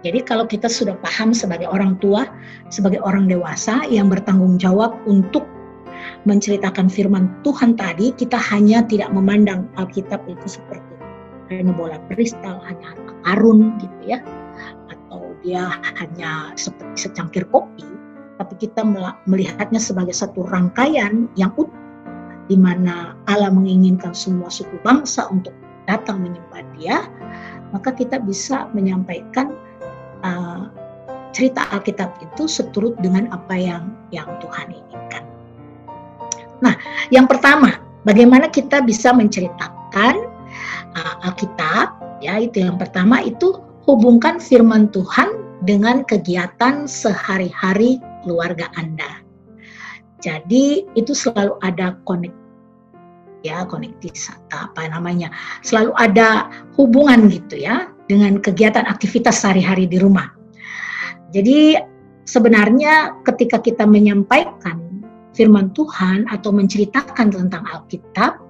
Jadi 0.00 0.22
kalau 0.24 0.48
kita 0.48 0.70
sudah 0.70 0.96
paham 1.04 1.36
sebagai 1.36 1.68
orang 1.68 1.98
tua, 2.00 2.24
sebagai 2.72 3.02
orang 3.02 3.28
dewasa 3.28 3.84
yang 3.90 4.08
bertanggung 4.08 4.56
jawab 4.56 4.96
untuk 5.04 5.44
menceritakan 6.24 6.88
firman 6.88 7.28
Tuhan 7.42 7.74
tadi, 7.74 8.14
kita 8.14 8.38
hanya 8.38 8.86
tidak 8.86 9.10
memandang 9.12 9.66
Alkitab 9.76 10.24
itu 10.30 10.46
seperti 10.46 10.96
hanya 11.50 11.70
bola 11.74 11.98
kristal, 12.10 12.58
hanya 12.66 12.94
karun 13.22 13.78
gitu 13.78 14.16
ya 14.16 14.18
dia 15.46 15.70
hanya 16.02 16.50
seperti 16.58 17.06
secangkir 17.06 17.46
kopi, 17.54 17.86
tapi 18.42 18.58
kita 18.58 18.82
melihatnya 19.30 19.78
sebagai 19.78 20.12
satu 20.12 20.42
rangkaian 20.50 21.30
yang 21.38 21.54
utuh 21.54 21.70
di 22.50 22.58
mana 22.58 23.14
Allah 23.30 23.50
menginginkan 23.54 24.10
semua 24.14 24.50
suku 24.50 24.78
bangsa 24.82 25.26
untuk 25.30 25.54
datang 25.86 26.22
menyembah 26.22 26.62
Dia, 26.78 27.06
maka 27.70 27.94
kita 27.94 28.18
bisa 28.22 28.66
menyampaikan 28.74 29.54
uh, 30.26 30.70
cerita 31.30 31.66
Alkitab 31.74 32.18
itu 32.22 32.46
seturut 32.50 32.98
dengan 33.02 33.30
apa 33.30 33.54
yang 33.54 33.94
yang 34.10 34.26
Tuhan 34.42 34.74
inginkan. 34.74 35.22
Nah, 36.62 36.74
yang 37.10 37.30
pertama, 37.30 37.78
bagaimana 38.02 38.50
kita 38.50 38.82
bisa 38.82 39.14
menceritakan 39.14 40.14
uh, 40.94 41.26
Alkitab? 41.26 41.98
Ya, 42.24 42.40
itu 42.40 42.64
yang 42.64 42.80
pertama 42.80 43.20
itu 43.20 43.65
hubungkan 43.86 44.42
firman 44.42 44.90
Tuhan 44.90 45.30
dengan 45.62 46.02
kegiatan 46.04 46.84
sehari-hari 46.84 48.02
keluarga 48.26 48.68
Anda. 48.74 49.22
Jadi 50.20 50.84
itu 50.98 51.14
selalu 51.14 51.56
ada 51.62 51.94
konek 52.04 52.34
ya 53.46 53.62
konektis 53.62 54.26
apa 54.50 54.90
namanya 54.90 55.30
selalu 55.62 55.94
ada 55.94 56.50
hubungan 56.74 57.30
gitu 57.30 57.62
ya 57.62 57.86
dengan 58.10 58.42
kegiatan 58.42 58.82
aktivitas 58.90 59.46
sehari-hari 59.46 59.86
di 59.86 60.02
rumah. 60.02 60.34
Jadi 61.30 61.78
sebenarnya 62.26 63.22
ketika 63.22 63.62
kita 63.62 63.86
menyampaikan 63.86 64.82
firman 65.36 65.70
Tuhan 65.76 66.26
atau 66.32 66.50
menceritakan 66.50 67.28
tentang 67.28 67.62
Alkitab 67.70 68.45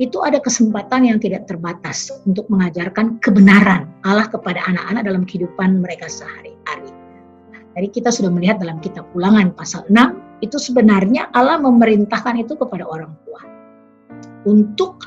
itu 0.00 0.20
ada 0.24 0.40
kesempatan 0.40 1.06
yang 1.08 1.18
tidak 1.20 1.46
terbatas 1.46 2.10
untuk 2.24 2.48
mengajarkan 2.48 3.20
kebenaran 3.20 3.90
Allah 4.06 4.26
kepada 4.28 4.64
anak-anak 4.66 5.02
dalam 5.04 5.22
kehidupan 5.28 5.80
mereka 5.80 6.08
sehari-hari. 6.08 6.90
Jadi 7.76 7.88
kita 7.94 8.10
sudah 8.10 8.30
melihat 8.34 8.58
dalam 8.58 8.82
kitab 8.82 9.06
ulangan 9.14 9.54
pasal 9.54 9.86
6, 9.86 10.42
itu 10.42 10.56
sebenarnya 10.58 11.30
Allah 11.36 11.60
memerintahkan 11.62 12.42
itu 12.42 12.58
kepada 12.58 12.82
orang 12.88 13.14
tua. 13.24 13.42
Untuk 14.48 15.04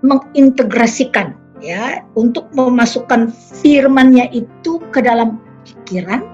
mengintegrasikan 0.00 1.36
ya, 1.60 2.04
untuk 2.16 2.48
memasukkan 2.56 3.32
firmannya 3.32 4.30
itu 4.32 4.80
ke 4.92 5.00
dalam 5.04 5.40
pikiran, 5.64 6.24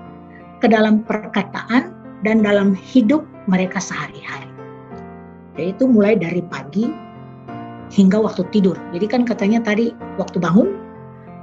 ke 0.62 0.66
dalam 0.70 1.02
perkataan, 1.02 1.94
dan 2.20 2.44
dalam 2.44 2.76
hidup 2.76 3.24
mereka 3.48 3.80
sehari-hari. 3.80 4.48
Yaitu 5.56 5.88
mulai 5.88 6.16
dari 6.16 6.44
pagi 6.46 7.09
hingga 7.90 8.22
waktu 8.22 8.46
tidur. 8.54 8.78
Jadi 8.94 9.06
kan 9.10 9.22
katanya 9.26 9.60
tadi 9.60 9.92
waktu 10.16 10.38
bangun 10.38 10.70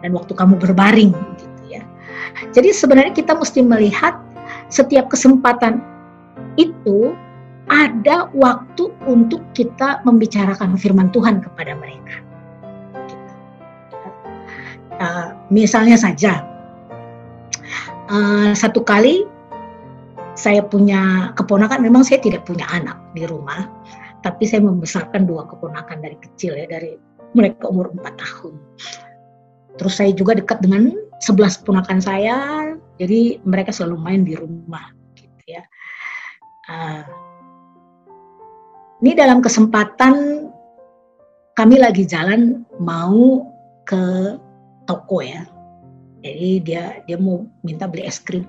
dan 0.01 0.15
waktu 0.15 0.33
kamu 0.33 0.55
berbaring 0.57 1.11
gitu 1.37 1.63
ya. 1.67 1.83
Jadi 2.55 2.71
sebenarnya 2.71 3.13
kita 3.13 3.35
mesti 3.35 3.59
melihat 3.61 4.17
setiap 4.71 5.11
kesempatan 5.11 5.83
itu 6.55 7.13
ada 7.67 8.31
waktu 8.31 8.87
untuk 9.03 9.43
kita 9.51 9.99
membicarakan 10.07 10.79
firman 10.79 11.11
Tuhan 11.11 11.43
kepada 11.43 11.75
mereka. 11.75 12.15
Uh, 14.97 15.29
misalnya 15.53 15.93
saja, 15.93 16.41
uh, 18.09 18.49
satu 18.57 18.81
kali 18.81 19.27
saya 20.33 20.63
punya 20.65 21.33
keponakan, 21.37 21.81
memang 21.85 22.01
saya 22.01 22.17
tidak 22.21 22.45
punya 22.49 22.65
anak 22.69 22.97
di 23.13 23.25
rumah, 23.25 23.65
tapi 24.27 24.43
saya 24.43 24.59
membesarkan 24.59 25.23
dua 25.23 25.47
keponakan 25.47 26.03
dari 26.03 26.19
kecil 26.19 26.59
ya 26.59 26.67
dari 26.67 26.99
mereka 27.31 27.71
umur 27.71 27.95
4 27.95 28.03
tahun. 28.19 28.59
Terus 29.79 29.93
saya 29.95 30.11
juga 30.11 30.35
dekat 30.35 30.59
dengan 30.59 30.91
11 31.23 31.63
keponakan 31.63 32.03
saya, 32.03 32.37
jadi 32.99 33.39
mereka 33.47 33.71
selalu 33.71 33.95
main 34.03 34.21
di 34.27 34.35
rumah 34.35 34.91
gitu 35.15 35.43
ya. 35.47 35.63
Uh, 36.67 37.07
ini 38.99 39.15
dalam 39.15 39.39
kesempatan 39.39 40.47
kami 41.55 41.79
lagi 41.79 42.03
jalan 42.03 42.67
mau 42.83 43.47
ke 43.87 44.35
toko 44.91 45.23
ya. 45.23 45.47
Jadi 46.19 46.67
dia 46.67 46.99
dia 47.07 47.15
mau 47.15 47.47
minta 47.63 47.87
beli 47.87 48.03
es 48.03 48.19
krim. 48.19 48.43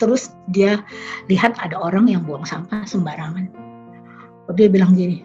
Terus 0.00 0.32
dia 0.48 0.80
lihat 1.28 1.60
ada 1.60 1.76
orang 1.76 2.08
yang 2.08 2.24
buang 2.24 2.46
sampah 2.46 2.86
sembarangan 2.86 3.67
dia 4.56 4.68
bilang 4.70 4.96
gini, 4.96 5.24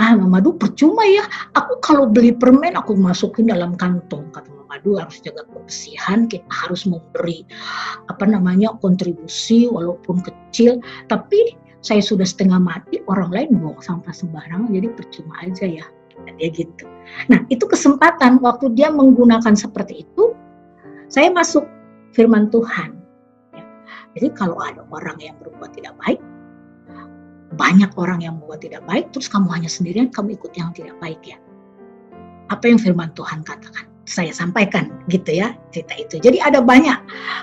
ah 0.00 0.16
Mama 0.16 0.40
Du 0.40 0.56
percuma 0.56 1.04
ya, 1.04 1.24
aku 1.58 1.80
kalau 1.84 2.08
beli 2.08 2.32
permen 2.32 2.78
aku 2.78 2.96
masukin 2.96 3.50
dalam 3.52 3.76
kantong. 3.76 4.30
Kata 4.32 4.48
Mama 4.52 4.80
Du 4.80 4.96
harus 4.96 5.20
jaga 5.20 5.44
kebersihan, 5.50 6.24
kita 6.30 6.46
harus 6.48 6.88
memberi 6.88 7.44
apa 8.08 8.24
namanya 8.24 8.72
kontribusi 8.80 9.68
walaupun 9.68 10.24
kecil, 10.24 10.80
tapi 11.10 11.56
saya 11.80 12.04
sudah 12.04 12.28
setengah 12.28 12.60
mati, 12.60 13.00
orang 13.08 13.32
lain 13.32 13.48
buang 13.56 13.80
sampah 13.80 14.12
sembarangan, 14.12 14.68
jadi 14.68 14.88
percuma 14.92 15.36
aja 15.40 15.64
ya. 15.64 15.86
Dia 16.36 16.52
gitu. 16.52 16.84
Nah, 17.32 17.40
itu 17.48 17.64
kesempatan 17.64 18.44
waktu 18.44 18.76
dia 18.76 18.92
menggunakan 18.92 19.56
seperti 19.56 20.04
itu, 20.04 20.36
saya 21.08 21.32
masuk 21.32 21.64
firman 22.12 22.52
Tuhan. 22.52 23.00
Ya. 23.56 23.64
Jadi 24.20 24.28
kalau 24.36 24.60
ada 24.60 24.84
orang 24.92 25.16
yang 25.16 25.32
berbuat 25.40 25.72
tidak 25.72 25.96
baik, 26.04 26.20
banyak 27.58 27.90
orang 27.98 28.22
yang 28.22 28.38
membuat 28.38 28.62
tidak 28.62 28.86
baik, 28.86 29.10
terus 29.10 29.26
kamu 29.26 29.50
hanya 29.50 29.70
sendirian, 29.70 30.06
kamu 30.10 30.38
ikut 30.38 30.52
yang 30.54 30.70
tidak 30.70 30.94
baik 31.02 31.18
ya. 31.26 31.38
Apa 32.50 32.70
yang 32.70 32.78
firman 32.78 33.10
Tuhan 33.14 33.42
katakan? 33.42 33.86
Saya 34.06 34.34
sampaikan 34.34 34.90
gitu 35.06 35.30
ya 35.30 35.54
cerita 35.70 35.94
itu. 35.94 36.18
Jadi 36.18 36.42
ada 36.42 36.58
banyak, 36.58 36.98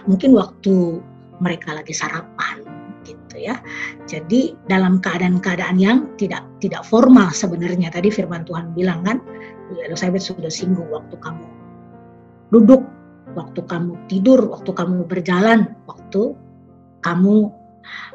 mungkin 0.08 0.36
waktu 0.36 1.00
mereka 1.40 1.76
lagi 1.76 1.96
sarapan 1.96 2.64
gitu 3.08 3.40
ya. 3.40 3.56
Jadi 4.04 4.56
dalam 4.68 5.00
keadaan-keadaan 5.00 5.80
yang 5.80 6.12
tidak 6.20 6.44
tidak 6.60 6.84
formal 6.84 7.32
sebenarnya 7.32 7.88
tadi 7.88 8.12
firman 8.12 8.44
Tuhan 8.44 8.76
bilang 8.76 9.04
kan, 9.08 9.24
Elizabeth 9.76 10.24
sudah 10.24 10.52
singgung 10.52 10.88
waktu 10.92 11.16
kamu 11.20 11.48
duduk, 12.52 12.84
waktu 13.36 13.60
kamu 13.68 13.96
tidur, 14.08 14.40
waktu 14.48 14.72
kamu 14.72 15.04
berjalan, 15.08 15.76
waktu 15.88 16.36
kamu 17.04 17.52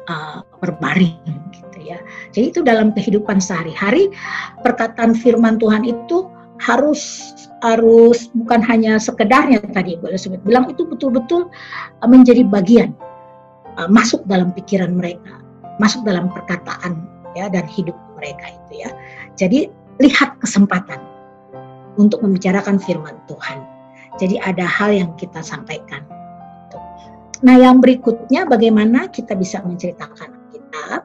uh, 0.09 0.41
berbaring 0.59 1.17
gitu 1.53 1.79
ya. 1.83 1.97
Jadi 2.31 2.45
itu 2.53 2.59
dalam 2.61 2.91
kehidupan 2.91 3.39
sehari-hari 3.39 4.09
perkataan 4.61 5.17
firman 5.17 5.57
Tuhan 5.57 5.83
itu 5.87 6.27
harus 6.61 7.33
harus 7.63 8.27
bukan 8.35 8.59
hanya 8.63 8.99
sekedarnya 8.99 9.63
tadi 9.71 9.95
Bu 9.97 10.11
Elizabeth 10.11 10.43
bilang 10.43 10.67
itu 10.67 10.83
betul-betul 10.83 11.47
uh, 12.03 12.09
menjadi 12.09 12.43
bagian 12.47 12.91
uh, 13.79 13.89
masuk 13.89 14.23
dalam 14.29 14.51
pikiran 14.51 14.93
mereka, 14.93 15.39
masuk 15.79 16.03
dalam 16.03 16.29
perkataan 16.29 17.07
ya 17.33 17.49
dan 17.49 17.65
hidup 17.65 17.95
mereka 18.19 18.53
itu 18.53 18.85
ya. 18.85 18.89
Jadi 19.35 19.59
lihat 20.01 20.37
kesempatan 20.41 21.01
untuk 21.97 22.21
membicarakan 22.25 22.81
firman 22.81 23.17
Tuhan. 23.29 23.61
Jadi 24.21 24.37
ada 24.45 24.65
hal 24.69 24.93
yang 24.93 25.09
kita 25.17 25.41
sampaikan 25.41 26.05
Nah, 27.43 27.55
yang 27.59 27.83
berikutnya 27.83 28.47
bagaimana 28.47 29.11
kita 29.11 29.35
bisa 29.35 29.59
menceritakan 29.61 30.31
kita 30.55 31.03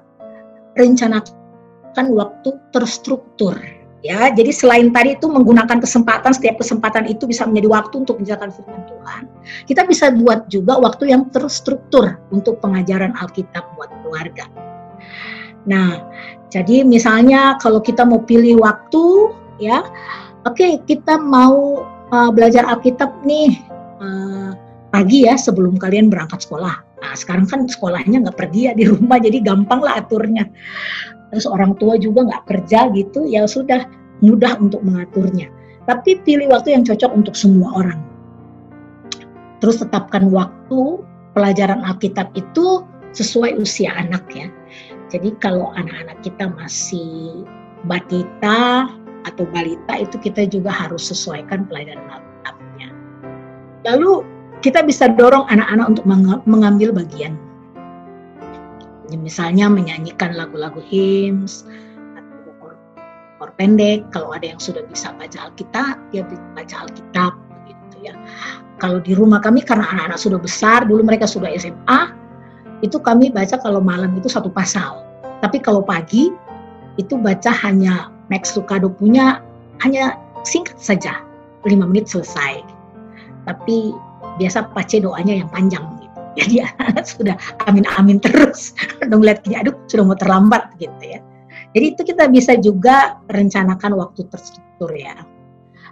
rencanakan 0.78 2.06
waktu 2.14 2.50
terstruktur 2.70 3.58
ya. 4.06 4.30
Jadi 4.30 4.50
selain 4.54 4.94
tadi 4.94 5.18
itu 5.18 5.26
menggunakan 5.26 5.82
kesempatan 5.82 6.30
setiap 6.30 6.62
kesempatan 6.62 7.10
itu 7.10 7.26
bisa 7.26 7.42
menjadi 7.42 7.68
waktu 7.74 7.94
untuk 8.06 8.22
menjalankan 8.22 8.54
firman 8.54 8.82
Tuhan. 8.86 9.22
Kita 9.66 9.82
bisa 9.90 10.14
buat 10.14 10.46
juga 10.46 10.78
waktu 10.78 11.10
yang 11.10 11.26
terstruktur 11.34 12.22
untuk 12.30 12.62
pengajaran 12.62 13.18
Alkitab 13.18 13.74
buat 13.74 13.90
keluarga. 14.06 14.46
Nah, 15.66 16.06
jadi 16.48 16.86
misalnya 16.86 17.58
kalau 17.60 17.82
kita 17.82 18.06
mau 18.06 18.22
pilih 18.22 18.62
waktu 18.62 19.34
ya, 19.58 19.82
oke 20.46 20.56
okay, 20.56 20.78
kita 20.86 21.18
mau 21.18 21.82
uh, 22.14 22.30
belajar 22.30 22.64
Alkitab 22.64 23.26
nih 23.26 23.58
uh, 24.00 24.47
pagi 24.88 25.28
ya 25.28 25.36
sebelum 25.36 25.76
kalian 25.76 26.08
berangkat 26.08 26.44
sekolah. 26.44 26.84
Nah 26.98 27.14
sekarang 27.14 27.46
kan 27.46 27.68
sekolahnya 27.68 28.24
nggak 28.28 28.38
pergi 28.38 28.60
ya 28.68 28.72
di 28.74 28.88
rumah 28.88 29.18
jadi 29.26 29.38
gampang 29.44 29.80
lah 29.84 30.00
aturnya. 30.00 30.48
Terus 31.28 31.44
orang 31.44 31.76
tua 31.76 32.00
juga 32.00 32.24
nggak 32.24 32.44
kerja 32.48 32.88
gitu 32.96 33.28
ya 33.28 33.44
sudah 33.44 33.84
mudah 34.24 34.56
untuk 34.58 34.80
mengaturnya. 34.82 35.52
Tapi 35.88 36.20
pilih 36.24 36.52
waktu 36.52 36.76
yang 36.76 36.84
cocok 36.84 37.12
untuk 37.16 37.32
semua 37.32 37.72
orang. 37.80 38.00
Terus 39.58 39.80
tetapkan 39.80 40.28
waktu 40.30 41.02
pelajaran 41.32 41.80
Alkitab 41.82 42.32
itu 42.36 42.84
sesuai 43.16 43.56
usia 43.56 43.92
anak 43.96 44.24
ya. 44.32 44.48
Jadi 45.08 45.32
kalau 45.40 45.72
anak-anak 45.72 46.20
kita 46.20 46.52
masih 46.52 47.44
batita 47.88 48.92
atau 49.24 49.44
balita 49.48 49.96
itu 49.96 50.20
kita 50.20 50.44
juga 50.44 50.68
harus 50.68 51.08
sesuaikan 51.08 51.64
pelajaran 51.64 52.04
Alkitabnya. 52.12 52.88
Lalu 53.88 54.37
kita 54.58 54.82
bisa 54.82 55.06
dorong 55.10 55.46
anak-anak 55.46 55.86
untuk 55.96 56.04
mengambil 56.46 56.90
bagian. 56.90 57.38
Misalnya 59.08 59.72
menyanyikan 59.72 60.36
lagu-lagu 60.36 60.80
hymns 60.84 61.64
atau 62.16 62.52
kor, 63.40 63.50
pendek. 63.56 64.04
Kalau 64.12 64.36
ada 64.36 64.52
yang 64.52 64.60
sudah 64.60 64.84
bisa 64.84 65.14
baca 65.16 65.48
Alkitab, 65.48 65.96
dia 66.12 66.24
baca 66.52 66.84
Alkitab 66.84 67.32
begitu 67.64 68.12
ya. 68.12 68.14
Kalau 68.78 69.00
di 69.00 69.16
rumah 69.16 69.40
kami 69.40 69.64
karena 69.64 69.88
anak-anak 69.88 70.20
sudah 70.20 70.38
besar, 70.38 70.84
dulu 70.84 71.02
mereka 71.02 71.24
sudah 71.24 71.50
SMA, 71.56 72.00
itu 72.84 73.00
kami 73.00 73.32
baca 73.32 73.58
kalau 73.58 73.80
malam 73.82 74.12
itu 74.14 74.28
satu 74.28 74.52
pasal. 74.52 75.02
Tapi 75.40 75.62
kalau 75.62 75.82
pagi 75.82 76.30
itu 76.98 77.14
baca 77.16 77.50
hanya 77.64 78.10
Max 78.28 78.52
Lucado 78.58 78.90
punya 78.92 79.40
hanya 79.80 80.18
singkat 80.44 80.76
saja, 80.78 81.22
lima 81.64 81.86
menit 81.88 82.10
selesai. 82.10 82.60
Tapi 83.48 83.96
biasa 84.38 84.70
pace 84.72 85.02
doanya 85.02 85.44
yang 85.44 85.50
panjang 85.50 85.84
gitu. 85.98 86.18
Jadi 86.38 86.54
anak-anak 86.62 87.04
sudah 87.18 87.36
amin-amin 87.66 88.18
terus. 88.22 88.72
Udah 89.02 89.16
ngeliat 89.18 89.42
gini, 89.42 89.58
aduh 89.58 89.74
sudah 89.90 90.04
mau 90.06 90.18
terlambat 90.18 90.70
gitu 90.78 91.02
ya. 91.02 91.20
Jadi 91.76 91.86
itu 91.92 92.02
kita 92.14 92.30
bisa 92.30 92.56
juga 92.56 93.18
rencanakan 93.28 93.98
waktu 93.98 94.24
terstruktur 94.30 94.88
ya. 94.94 95.18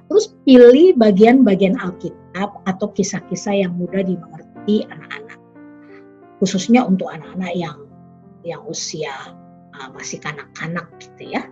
Terus 0.06 0.32
pilih 0.46 0.94
bagian-bagian 0.94 1.76
Alkitab 1.82 2.62
atau 2.64 2.87
kisah-kisah 2.94 3.66
yang 3.66 3.74
mudah 3.74 4.06
dimengerti 4.06 4.87
anak-anak. 4.87 5.38
Khususnya 6.38 6.87
untuk 6.87 7.11
anak-anak 7.11 7.52
yang 7.59 7.76
yang 8.46 8.62
usia 8.70 9.35
uh, 9.74 9.88
masih 9.90 10.22
kanak-kanak 10.22 10.87
gitu 11.02 11.35
ya 11.35 11.42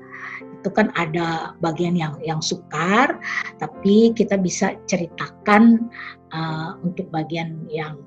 itu 0.64 0.72
kan 0.72 0.88
ada 0.96 1.52
bagian 1.60 1.92
yang 1.92 2.16
yang 2.24 2.40
sukar 2.40 3.20
tapi 3.60 4.16
kita 4.16 4.40
bisa 4.40 4.72
ceritakan 4.88 5.92
uh, 6.34 6.74
untuk 6.82 7.06
bagian 7.14 7.62
yang 7.70 8.02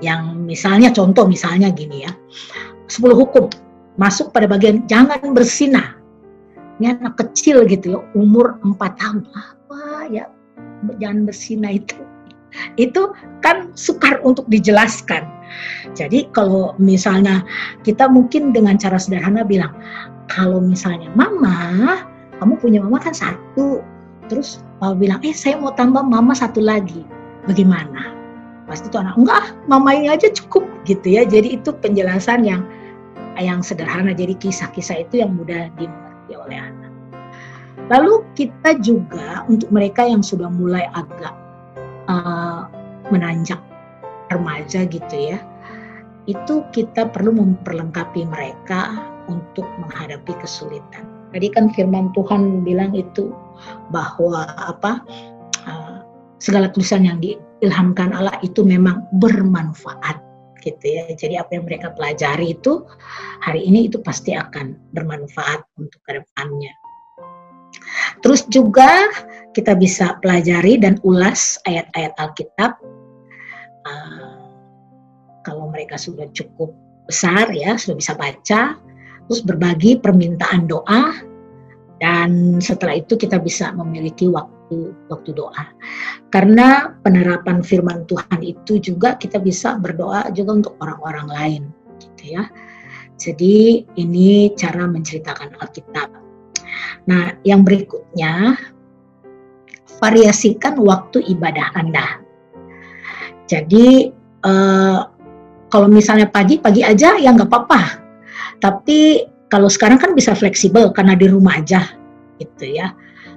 yang 0.00 0.40
misalnya 0.48 0.88
contoh 0.90 1.28
misalnya 1.28 1.68
gini 1.68 2.08
ya. 2.08 2.12
10 2.88 3.12
hukum. 3.12 3.52
Masuk 4.00 4.32
pada 4.34 4.48
bagian 4.48 4.82
jangan 4.88 5.20
bersinah. 5.36 6.00
Ini 6.80 6.98
anak 6.98 7.20
kecil 7.20 7.62
gitu 7.70 8.00
loh 8.00 8.02
umur 8.18 8.58
4 8.64 8.74
tahun. 8.98 9.22
Apa 9.30 10.10
ya 10.10 10.24
jangan 10.98 11.28
bersinah 11.28 11.72
itu? 11.78 12.00
Itu 12.78 13.14
kan 13.42 13.74
sukar 13.78 14.22
untuk 14.22 14.46
dijelaskan. 14.50 15.26
Jadi 15.94 16.30
kalau 16.34 16.74
misalnya 16.82 17.46
kita 17.86 18.10
mungkin 18.10 18.50
dengan 18.50 18.74
cara 18.74 18.98
sederhana 18.98 19.46
bilang 19.46 19.70
kalau 20.26 20.58
misalnya 20.58 21.10
mama, 21.14 22.02
kamu 22.42 22.54
punya 22.58 22.78
mama 22.82 22.98
kan 22.98 23.14
satu, 23.14 23.84
terus 24.26 24.64
papa 24.78 24.94
bilang, 24.98 25.20
eh 25.22 25.34
saya 25.34 25.58
mau 25.58 25.74
tambah 25.74 26.02
mama 26.02 26.34
satu 26.34 26.62
lagi, 26.62 27.06
bagaimana? 27.46 28.14
Pasti 28.64 28.88
itu 28.88 28.96
anak, 28.96 29.20
enggak, 29.20 29.44
mama 29.68 29.92
ini 29.92 30.08
aja 30.08 30.32
cukup 30.32 30.64
gitu 30.88 31.20
ya. 31.20 31.22
Jadi 31.28 31.60
itu 31.60 31.70
penjelasan 31.84 32.48
yang 32.48 32.64
yang 33.36 33.60
sederhana, 33.60 34.14
jadi 34.14 34.38
kisah-kisah 34.38 35.04
itu 35.04 35.20
yang 35.20 35.34
mudah 35.34 35.68
dimengerti 35.76 36.32
oleh 36.38 36.58
anak. 36.58 36.92
Lalu 37.90 38.24
kita 38.38 38.78
juga 38.80 39.44
untuk 39.50 39.68
mereka 39.68 40.06
yang 40.06 40.22
sudah 40.24 40.48
mulai 40.48 40.86
agak 40.94 41.34
uh, 42.08 42.70
menanjak 43.10 43.60
remaja 44.32 44.86
gitu 44.88 45.16
ya, 45.34 45.38
itu 46.24 46.64
kita 46.72 47.10
perlu 47.12 47.36
memperlengkapi 47.36 48.24
mereka 48.24 48.96
untuk 49.28 49.68
menghadapi 49.76 50.32
kesulitan. 50.40 51.04
Tadi 51.34 51.50
kan 51.52 51.68
firman 51.74 52.14
Tuhan 52.16 52.64
bilang 52.64 52.94
itu 52.96 53.34
bahwa 53.90 54.44
apa 54.58 55.02
uh, 55.66 55.98
segala 56.38 56.68
tulisan 56.70 57.08
yang 57.08 57.18
diilhamkan 57.22 58.12
Allah 58.12 58.36
itu 58.44 58.60
memang 58.66 59.06
bermanfaat 59.16 60.20
gitu 60.64 60.84
ya. 60.84 61.04
Jadi 61.12 61.36
apa 61.36 61.60
yang 61.60 61.64
mereka 61.68 61.92
pelajari 61.92 62.56
itu 62.56 62.84
hari 63.44 63.68
ini 63.68 63.92
itu 63.92 64.00
pasti 64.00 64.32
akan 64.32 64.76
bermanfaat 64.96 65.64
untuk 65.76 66.00
ke 66.04 66.20
depannya. 66.20 66.72
Terus 68.24 68.48
juga 68.48 69.12
kita 69.52 69.76
bisa 69.76 70.16
pelajari 70.24 70.80
dan 70.80 70.96
ulas 71.04 71.60
ayat-ayat 71.68 72.16
Alkitab. 72.16 72.72
Uh, 73.84 74.48
kalau 75.44 75.68
mereka 75.68 76.00
sudah 76.00 76.24
cukup 76.32 76.72
besar 77.04 77.52
ya, 77.52 77.76
sudah 77.76 78.00
bisa 78.00 78.16
baca, 78.16 78.80
terus 79.28 79.40
berbagi 79.44 80.00
permintaan 80.00 80.64
doa 80.64 81.12
dan 82.04 82.60
setelah 82.60 83.00
itu 83.00 83.16
kita 83.16 83.40
bisa 83.40 83.72
memiliki 83.72 84.28
waktu 84.28 84.92
waktu 85.08 85.32
doa. 85.32 85.72
Karena 86.28 86.92
penerapan 87.00 87.64
firman 87.64 88.04
Tuhan 88.04 88.44
itu 88.44 88.76
juga 88.76 89.16
kita 89.16 89.40
bisa 89.40 89.80
berdoa 89.80 90.28
juga 90.36 90.60
untuk 90.60 90.76
orang-orang 90.84 91.28
lain 91.32 91.62
gitu 91.96 92.36
ya. 92.36 92.44
Jadi 93.16 93.88
ini 93.96 94.52
cara 94.52 94.84
menceritakan 94.84 95.56
Alkitab. 95.64 96.12
Nah, 97.08 97.40
yang 97.40 97.64
berikutnya 97.64 98.52
variasikan 99.96 100.76
waktu 100.84 101.24
ibadah 101.24 101.72
Anda. 101.72 102.20
Jadi 103.48 104.12
eh, 104.44 105.00
kalau 105.72 105.88
misalnya 105.88 106.28
pagi 106.28 106.60
pagi 106.60 106.84
aja 106.84 107.16
ya 107.16 107.32
nggak 107.32 107.48
apa-apa 107.48 107.82
Tapi 108.62 109.33
kalau 109.54 109.70
sekarang 109.70 110.02
kan 110.02 110.18
bisa 110.18 110.34
fleksibel 110.34 110.90
karena 110.90 111.14
di 111.14 111.30
rumah 111.30 111.62
aja 111.62 111.94
gitu 112.42 112.74
ya. 112.74 112.90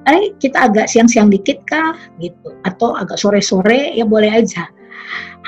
Eh 0.10 0.34
kita 0.42 0.66
agak 0.66 0.90
siang-siang 0.90 1.30
dikit 1.30 1.62
kah 1.70 1.94
gitu 2.18 2.58
atau 2.66 2.98
agak 2.98 3.22
sore-sore 3.22 3.94
ya 3.94 4.02
boleh 4.02 4.34
aja. 4.34 4.66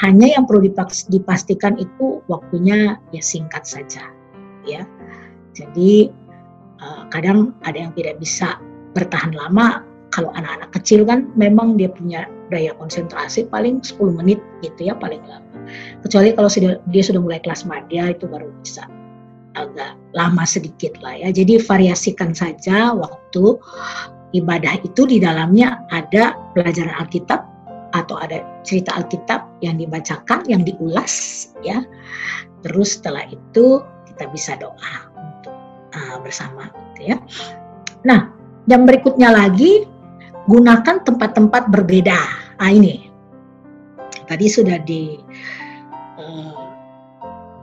Hanya 0.05 0.37
yang 0.37 0.45
perlu 0.45 0.69
dipastikan 1.09 1.73
itu 1.81 2.21
waktunya 2.29 3.01
ya 3.09 3.21
singkat 3.25 3.65
saja 3.65 4.13
ya. 4.61 4.85
Jadi 5.57 6.13
uh, 6.85 7.09
kadang 7.09 7.57
ada 7.65 7.89
yang 7.89 7.91
tidak 7.97 8.21
bisa 8.21 8.61
bertahan 8.93 9.33
lama 9.33 9.81
kalau 10.13 10.29
anak-anak 10.37 10.69
kecil 10.69 11.01
kan 11.01 11.33
memang 11.33 11.81
dia 11.81 11.89
punya 11.89 12.29
daya 12.53 12.77
konsentrasi 12.77 13.49
paling 13.49 13.81
10 13.81 14.21
menit 14.21 14.37
gitu 14.61 14.85
ya 14.85 14.93
paling 14.93 15.25
lama. 15.25 15.49
Kecuali 16.05 16.29
kalau 16.37 16.49
dia 16.93 17.01
sudah 17.01 17.21
mulai 17.25 17.41
kelas 17.41 17.65
madya 17.65 18.13
itu 18.13 18.29
baru 18.29 18.53
bisa 18.61 18.85
agak 19.57 19.97
lama 20.13 20.43
sedikit 20.45 20.97
lah 21.01 21.17
ya. 21.17 21.29
Jadi 21.33 21.61
variasikan 21.61 22.35
saja 22.35 22.93
waktu 22.93 23.57
ibadah 24.37 24.77
itu 24.85 25.09
di 25.09 25.17
dalamnya 25.17 25.81
ada 25.89 26.37
pelajaran 26.53 26.93
Alkitab 27.01 27.41
atau 27.97 28.21
ada 28.21 28.45
cerita 28.61 28.93
Alkitab 28.93 29.41
yang 29.65 29.81
dibacakan, 29.81 30.45
yang 30.45 30.61
diulas 30.61 31.49
ya. 31.65 31.81
Terus 32.61 32.99
setelah 32.99 33.25
itu 33.31 33.81
kita 34.13 34.29
bisa 34.29 34.59
doa 34.59 34.95
untuk 35.15 35.55
uh, 35.95 36.17
bersama 36.21 36.69
gitu 36.93 37.15
ya. 37.15 37.17
Nah, 38.05 38.29
yang 38.69 38.85
berikutnya 38.85 39.33
lagi 39.33 39.87
gunakan 40.45 41.01
tempat-tempat 41.01 41.73
berbeda. 41.73 42.19
Ah 42.59 42.69
ini 42.69 43.09
tadi 44.29 44.45
sudah 44.45 44.77
di 44.85 45.17
uh, 46.21 46.61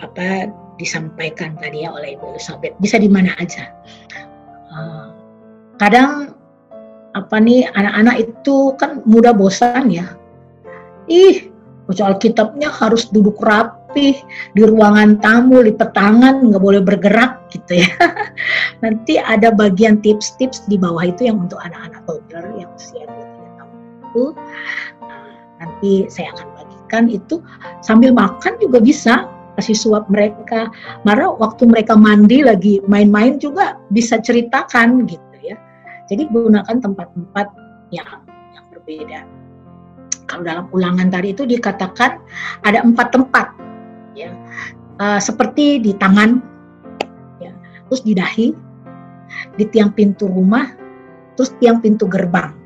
apa 0.02 0.50
disampaikan 0.76 1.56
tadi 1.56 1.84
ya 1.84 1.92
oleh 1.92 2.16
Ibu 2.16 2.36
Elizabeth. 2.36 2.76
Bisa 2.80 3.00
di 3.00 3.08
mana 3.08 3.32
aja. 3.40 3.72
Uh, 4.72 5.08
kadang 5.80 6.36
apa 7.16 7.36
nih 7.40 7.64
anak-anak 7.72 8.28
itu 8.28 8.76
kan 8.76 9.00
mudah 9.08 9.32
bosan 9.32 9.88
ya. 9.88 10.16
Ih, 11.08 11.48
baca 11.88 12.12
Alkitabnya 12.12 12.68
harus 12.68 13.08
duduk 13.08 13.40
rapi 13.40 14.20
di 14.52 14.62
ruangan 14.62 15.16
tamu, 15.24 15.64
lipat 15.64 15.96
tangan, 15.96 16.44
nggak 16.52 16.60
boleh 16.60 16.82
bergerak 16.84 17.48
gitu 17.48 17.80
ya. 17.80 17.90
Nanti 18.84 19.16
ada 19.16 19.48
bagian 19.48 20.04
tips-tips 20.04 20.68
di 20.68 20.76
bawah 20.76 21.08
itu 21.08 21.24
yang 21.30 21.40
untuk 21.48 21.56
anak-anak 21.64 22.04
toddler 22.04 22.44
yang 22.60 22.68
usia 22.76 23.08
2 23.08 23.16
tahun 23.56 23.76
itu. 23.80 24.24
Nah, 25.00 25.32
nanti 25.64 25.92
saya 26.12 26.36
akan 26.36 26.46
bagikan 26.52 27.04
itu 27.08 27.40
sambil 27.80 28.12
makan 28.12 28.60
juga 28.60 28.78
bisa 28.82 29.24
kasih 29.56 29.74
suap 29.74 30.06
mereka. 30.12 30.68
Marah 31.02 31.32
waktu 31.34 31.66
mereka 31.66 31.96
mandi 31.96 32.44
lagi 32.44 32.84
main-main 32.84 33.40
juga 33.40 33.80
bisa 33.90 34.20
ceritakan 34.20 35.08
gitu 35.08 35.36
ya. 35.42 35.56
Jadi 36.06 36.28
gunakan 36.30 36.76
tempat-tempat 36.76 37.46
yang 37.90 38.22
yang 38.52 38.64
berbeda. 38.70 39.20
Kalau 40.26 40.42
dalam 40.42 40.66
ulangan 40.70 41.08
tadi 41.08 41.32
itu 41.32 41.48
dikatakan 41.48 42.20
ada 42.62 42.84
empat 42.84 43.08
tempat 43.14 43.46
ya. 44.12 44.30
Uh, 44.96 45.20
seperti 45.20 45.76
di 45.76 45.92
tangan 45.92 46.40
ya, 47.36 47.52
terus 47.88 48.00
di 48.00 48.16
dahi, 48.16 48.48
di 49.60 49.64
tiang 49.68 49.92
pintu 49.92 50.24
rumah, 50.24 50.72
terus 51.36 51.52
tiang 51.60 51.84
pintu 51.84 52.08
gerbang. 52.08 52.56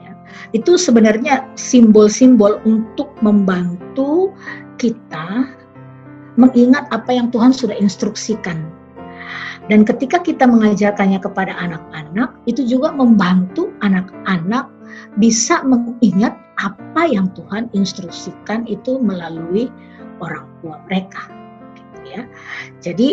Ya. 0.00 0.16
Itu 0.56 0.80
sebenarnya 0.80 1.52
simbol-simbol 1.60 2.64
untuk 2.64 3.12
membantu 3.20 4.32
kita 4.80 5.59
mengingat 6.40 6.88
apa 6.88 7.12
yang 7.12 7.28
Tuhan 7.28 7.52
sudah 7.52 7.76
instruksikan. 7.76 8.64
Dan 9.68 9.86
ketika 9.86 10.18
kita 10.18 10.48
mengajarkannya 10.48 11.20
kepada 11.22 11.54
anak-anak, 11.54 12.34
itu 12.48 12.66
juga 12.66 12.90
membantu 12.90 13.70
anak-anak 13.84 14.66
bisa 15.20 15.62
mengingat 15.62 16.34
apa 16.58 17.06
yang 17.06 17.30
Tuhan 17.38 17.70
instruksikan 17.76 18.66
itu 18.66 18.98
melalui 18.98 19.70
orang 20.18 20.48
tua 20.64 20.80
mereka. 20.88 21.28
Gitu 21.76 21.98
ya. 22.18 22.22
Jadi 22.82 23.08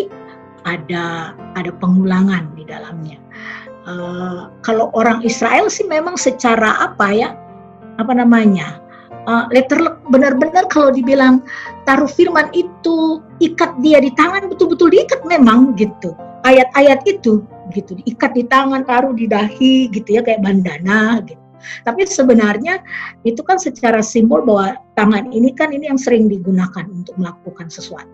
ada 0.65 1.35
ada 1.53 1.71
pengulangan 1.77 2.49
di 2.57 2.65
dalamnya. 2.65 3.21
Uh, 3.87 4.51
kalau 4.67 4.91
orang 4.97 5.23
Israel 5.23 5.71
sih 5.71 5.87
memang 5.87 6.19
secara 6.19 6.75
apa 6.83 7.07
ya 7.07 7.31
apa 7.95 8.11
namanya 8.11 8.83
uh, 9.27 9.45
letter 9.51 9.99
benar-benar 10.09 10.65
kalau 10.71 10.89
dibilang 10.89 11.43
taruh 11.83 12.09
firman 12.09 12.49
itu 12.55 13.21
ikat 13.43 13.75
dia 13.83 13.99
di 14.01 14.09
tangan 14.15 14.47
betul-betul 14.47 14.89
diikat 14.89 15.21
memang 15.27 15.75
gitu. 15.75 16.15
Ayat-ayat 16.47 17.03
itu 17.03 17.43
gitu 17.75 17.99
diikat 17.99 18.31
di 18.33 18.47
tangan 18.47 18.87
taruh 18.87 19.11
di 19.11 19.27
dahi 19.27 19.91
gitu 19.91 20.17
ya 20.17 20.23
kayak 20.23 20.41
bandana 20.41 21.19
gitu. 21.27 21.43
Tapi 21.83 22.07
sebenarnya 22.07 22.79
itu 23.27 23.43
kan 23.43 23.59
secara 23.59 23.99
simbol 23.99 24.45
bahwa 24.45 24.79
tangan 24.95 25.33
ini 25.35 25.51
kan 25.51 25.75
ini 25.75 25.91
yang 25.91 25.99
sering 25.99 26.31
digunakan 26.31 26.85
untuk 26.87 27.17
melakukan 27.19 27.67
sesuatu. 27.67 28.09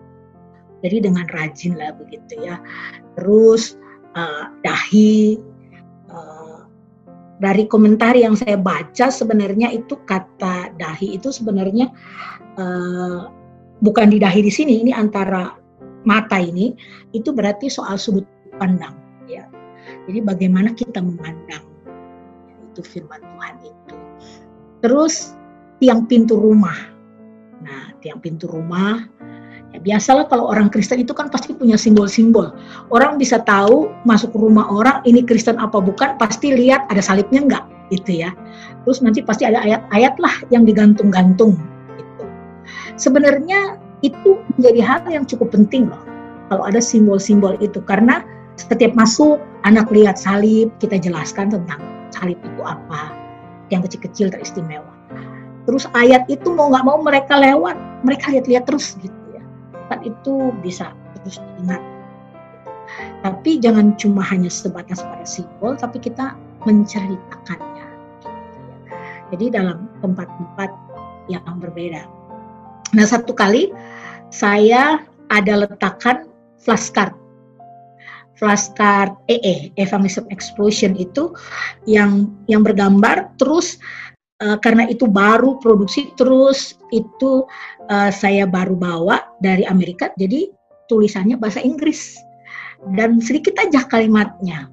Jadi 0.82 1.06
dengan 1.08 1.24
rajin 1.32 1.78
lah 1.78 1.96
begitu 1.96 2.44
ya. 2.44 2.60
Terus 3.16 3.78
uh, 4.18 4.50
dahi 4.66 5.38
dari 7.42 7.66
komentar 7.66 8.14
yang 8.14 8.38
saya 8.38 8.54
baca 8.54 9.10
sebenarnya 9.10 9.74
itu 9.74 9.98
kata 10.06 10.70
dahi 10.78 11.18
itu 11.18 11.34
sebenarnya 11.34 11.90
uh, 12.58 13.30
bukan 13.82 14.06
di 14.14 14.22
dahi 14.22 14.40
di 14.46 14.52
sini 14.52 14.86
ini 14.86 14.94
antara 14.94 15.58
mata 16.06 16.38
ini 16.38 16.76
itu 17.16 17.34
berarti 17.34 17.66
soal 17.66 17.98
sudut 17.98 18.26
pandang 18.60 18.94
ya. 19.26 19.48
Jadi 20.06 20.20
bagaimana 20.22 20.72
kita 20.76 21.00
memandang 21.02 21.64
itu 22.70 22.80
firman 22.84 23.20
Tuhan 23.22 23.54
itu. 23.64 23.96
Terus 24.84 25.34
tiang 25.80 26.04
pintu 26.06 26.38
rumah. 26.38 26.76
Nah, 27.64 27.96
tiang 28.04 28.20
pintu 28.20 28.44
rumah 28.50 29.08
biasalah 29.82 30.30
kalau 30.30 30.46
orang 30.52 30.70
Kristen 30.70 31.02
itu 31.02 31.10
kan 31.10 31.26
pasti 31.32 31.56
punya 31.56 31.74
simbol-simbol. 31.74 32.54
Orang 32.94 33.18
bisa 33.18 33.42
tahu 33.42 33.90
masuk 34.06 34.30
rumah 34.36 34.68
orang 34.70 35.02
ini 35.02 35.26
Kristen 35.26 35.58
apa 35.58 35.82
bukan, 35.82 36.14
pasti 36.20 36.54
lihat 36.54 36.86
ada 36.92 37.02
salibnya 37.02 37.42
enggak 37.42 37.64
gitu 37.90 38.22
ya. 38.22 38.30
Terus 38.86 39.02
nanti 39.02 39.24
pasti 39.24 39.48
ada 39.48 39.58
ayat-ayat 39.64 40.14
lah 40.22 40.34
yang 40.54 40.62
digantung-gantung 40.62 41.58
gitu. 41.98 42.24
Sebenarnya 42.94 43.80
itu 44.04 44.36
menjadi 44.60 44.80
hal 44.84 45.00
yang 45.08 45.24
cukup 45.24 45.50
penting 45.56 45.88
loh 45.88 46.04
kalau 46.52 46.68
ada 46.68 46.78
simbol-simbol 46.78 47.56
itu 47.64 47.80
karena 47.88 48.20
setiap 48.60 48.92
masuk 48.92 49.40
anak 49.64 49.88
lihat 49.88 50.20
salib 50.20 50.68
kita 50.78 51.00
jelaskan 51.00 51.48
tentang 51.48 51.80
salib 52.12 52.36
itu 52.44 52.62
apa 52.62 53.10
yang 53.72 53.80
kecil-kecil 53.80 54.28
teristimewa 54.28 54.92
terus 55.64 55.88
ayat 55.96 56.28
itu 56.28 56.52
mau 56.52 56.68
nggak 56.68 56.84
mau 56.84 57.00
mereka 57.00 57.40
lewat 57.40 57.74
mereka 58.04 58.28
lihat-lihat 58.28 58.68
terus 58.68 59.00
gitu 59.00 59.23
kan 59.94 60.02
itu 60.02 60.50
bisa 60.58 60.90
terus 61.22 61.38
diingat. 61.38 61.78
Tapi 63.22 63.62
jangan 63.62 63.94
cuma 63.94 64.20
hanya 64.26 64.50
sebatas 64.50 65.00
pada 65.00 65.22
simbol, 65.22 65.78
tapi 65.78 66.02
kita 66.02 66.34
menceritakannya. 66.66 67.86
Jadi 69.30 69.54
dalam 69.54 69.86
tempat-tempat 70.02 70.70
yang 71.30 71.46
berbeda. 71.62 72.04
Nah 72.92 73.06
satu 73.06 73.32
kali 73.32 73.70
saya 74.34 74.98
ada 75.30 75.64
letakkan 75.64 76.26
flashcard 76.60 77.14
flashcard 78.34 79.14
EE 79.30 79.70
Evangelism 79.78 80.26
Explosion 80.28 80.92
itu 80.98 81.32
yang 81.86 82.28
yang 82.50 82.66
bergambar 82.66 83.30
terus 83.38 83.78
uh, 84.42 84.58
karena 84.58 84.90
itu 84.90 85.06
baru 85.06 85.56
produksi 85.62 86.10
terus 86.18 86.76
itu 86.90 87.46
uh, 87.90 88.10
saya 88.12 88.48
baru 88.48 88.76
bawa 88.76 89.20
dari 89.40 89.64
Amerika 89.68 90.12
jadi 90.16 90.48
tulisannya 90.88 91.36
bahasa 91.40 91.60
Inggris. 91.60 92.16
Dan 92.84 93.16
sedikit 93.16 93.56
aja 93.56 93.88
kalimatnya. 93.88 94.68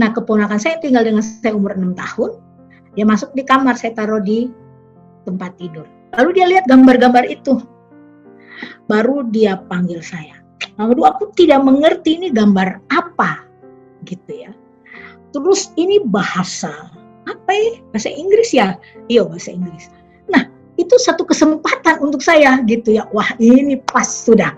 Nah 0.00 0.08
keponakan 0.16 0.56
saya 0.56 0.80
tinggal 0.80 1.04
dengan 1.04 1.20
saya 1.20 1.52
umur 1.52 1.76
6 1.76 1.92
tahun 1.92 2.30
dia 2.96 3.04
masuk 3.04 3.30
di 3.36 3.44
kamar 3.44 3.76
saya 3.76 3.92
taruh 3.92 4.22
di 4.22 4.48
tempat 5.28 5.54
tidur. 5.60 5.84
Lalu 6.16 6.40
dia 6.40 6.46
lihat 6.48 6.64
gambar-gambar 6.64 7.28
itu. 7.28 7.60
Baru 8.88 9.28
dia 9.28 9.60
panggil 9.68 10.00
saya. 10.00 10.40
Lalu 10.80 11.04
aku 11.04 11.30
tidak 11.36 11.60
mengerti 11.62 12.16
ini 12.16 12.32
gambar 12.32 12.80
apa 12.88 13.44
gitu 14.08 14.48
ya. 14.48 14.50
Terus 15.36 15.68
ini 15.76 16.00
bahasa 16.00 16.88
apa 17.28 17.50
ya? 17.52 17.84
Bahasa 17.92 18.08
Inggris 18.08 18.50
ya? 18.56 18.80
Iya 19.12 19.28
bahasa 19.28 19.52
Inggris 19.52 19.92
itu 20.78 20.94
satu 20.96 21.26
kesempatan 21.26 21.98
untuk 21.98 22.22
saya 22.22 22.62
gitu 22.64 22.96
ya. 22.96 23.04
Wah 23.10 23.28
ini 23.42 23.76
pas 23.90 24.06
sudah. 24.06 24.54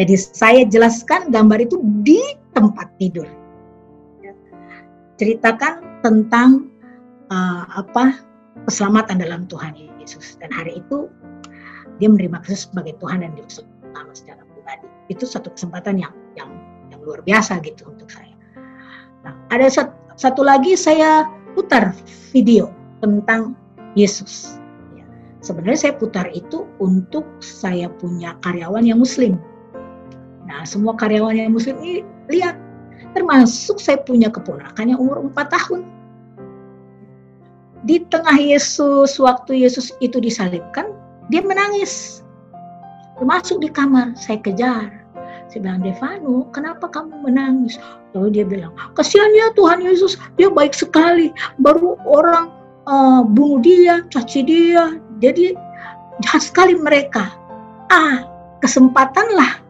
Jadi 0.00 0.14
saya 0.16 0.62
jelaskan 0.64 1.28
gambar 1.28 1.68
itu 1.68 1.76
di 2.02 2.18
tempat 2.56 2.88
tidur. 2.96 3.28
Ceritakan 5.20 6.00
tentang 6.00 6.72
uh, 7.28 7.68
apa 7.76 8.16
keselamatan 8.64 9.20
dalam 9.20 9.44
Tuhan 9.46 9.76
Yesus. 10.00 10.40
Dan 10.40 10.48
hari 10.50 10.80
itu 10.80 11.12
dia 12.00 12.08
menerima 12.08 12.40
Kristus 12.42 12.72
sebagai 12.72 12.96
Tuhan 12.98 13.20
dan 13.20 13.36
Yesus 13.36 13.66
utama 13.84 14.14
secara 14.16 14.40
pribadi. 14.56 14.88
Itu 15.12 15.28
satu 15.28 15.52
kesempatan 15.52 16.00
yang 16.00 16.14
yang 16.38 16.50
yang 16.88 17.00
luar 17.04 17.20
biasa 17.26 17.60
gitu 17.60 17.84
untuk 17.90 18.08
saya. 18.08 18.32
Nah, 19.26 19.34
ada 19.52 19.66
satu 20.14 20.40
lagi 20.46 20.78
saya 20.78 21.26
putar 21.52 21.90
video 22.30 22.70
tentang 23.02 23.58
Yesus. 23.98 24.57
Ya. 25.38 25.44
Sebenarnya 25.44 25.78
saya 25.78 25.94
putar 25.94 26.26
itu 26.34 26.66
untuk 26.82 27.24
saya 27.38 27.86
punya 27.86 28.34
karyawan 28.42 28.82
yang 28.82 28.98
Muslim. 28.98 29.38
Nah, 30.48 30.66
semua 30.66 30.98
karyawan 30.98 31.36
yang 31.38 31.54
Muslim 31.54 31.78
ini 31.78 32.02
lihat, 32.26 32.58
termasuk 33.14 33.78
saya 33.78 34.02
punya 34.02 34.32
keponakan 34.32 34.90
yang 34.90 34.98
umur 34.98 35.22
4 35.30 35.54
tahun. 35.54 35.86
Di 37.86 38.02
tengah 38.10 38.34
Yesus, 38.34 39.22
waktu 39.22 39.62
Yesus 39.62 39.94
itu 40.02 40.18
disalibkan, 40.18 40.90
dia 41.30 41.44
menangis. 41.46 42.26
Masuk 43.22 43.62
di 43.62 43.70
kamar, 43.70 44.18
saya 44.18 44.42
kejar. 44.42 44.90
Saya 45.48 45.64
bilang, 45.64 45.80
Devano, 45.80 46.50
kenapa 46.50 46.90
kamu 46.90 47.30
menangis? 47.30 47.78
Lalu 48.12 48.28
dia 48.40 48.44
bilang, 48.44 48.74
kasihan 48.98 49.30
ya 49.32 49.54
Tuhan 49.54 49.80
Yesus, 49.80 50.18
dia 50.36 50.50
baik 50.50 50.74
sekali. 50.74 51.32
Baru 51.62 51.96
orang 52.04 52.52
uh, 52.84 53.22
bunuh 53.24 53.62
dia, 53.62 54.04
caci 54.10 54.42
dia. 54.44 54.98
Jadi 55.18 55.54
sekali 56.38 56.74
mereka. 56.78 57.30
Ah, 57.88 58.26
kesempatanlah 58.60 59.62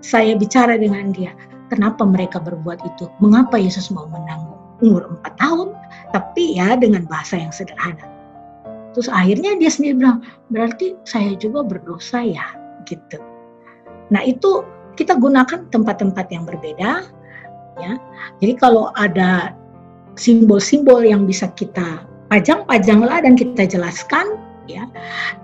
saya 0.00 0.34
bicara 0.34 0.76
dengan 0.80 1.12
dia. 1.14 1.32
Kenapa 1.70 2.02
mereka 2.02 2.42
berbuat 2.42 2.82
itu? 2.82 3.06
Mengapa 3.22 3.54
Yesus 3.54 3.94
mau 3.94 4.10
menanggung 4.10 4.58
umur 4.82 5.06
4 5.22 5.38
tahun? 5.38 5.68
Tapi 6.10 6.58
ya 6.58 6.74
dengan 6.74 7.06
bahasa 7.06 7.38
yang 7.38 7.54
sederhana. 7.54 8.02
Terus 8.90 9.06
akhirnya 9.06 9.54
dia 9.54 9.70
sendiri 9.70 10.02
bilang, 10.02 10.26
berarti 10.50 10.98
saya 11.06 11.38
juga 11.38 11.62
berdosa 11.62 12.26
ya, 12.26 12.42
gitu. 12.90 13.22
Nah 14.10 14.26
itu 14.26 14.66
kita 15.00 15.16
gunakan 15.16 15.64
tempat-tempat 15.72 16.26
yang 16.28 16.44
berbeda 16.44 17.08
ya 17.80 17.92
jadi 18.44 18.52
kalau 18.60 18.92
ada 19.00 19.56
simbol-simbol 20.20 21.00
yang 21.00 21.24
bisa 21.24 21.48
kita 21.56 22.04
pajang-pajanglah 22.28 23.24
dan 23.24 23.32
kita 23.38 23.64
jelaskan 23.64 24.36
ya. 24.76 24.84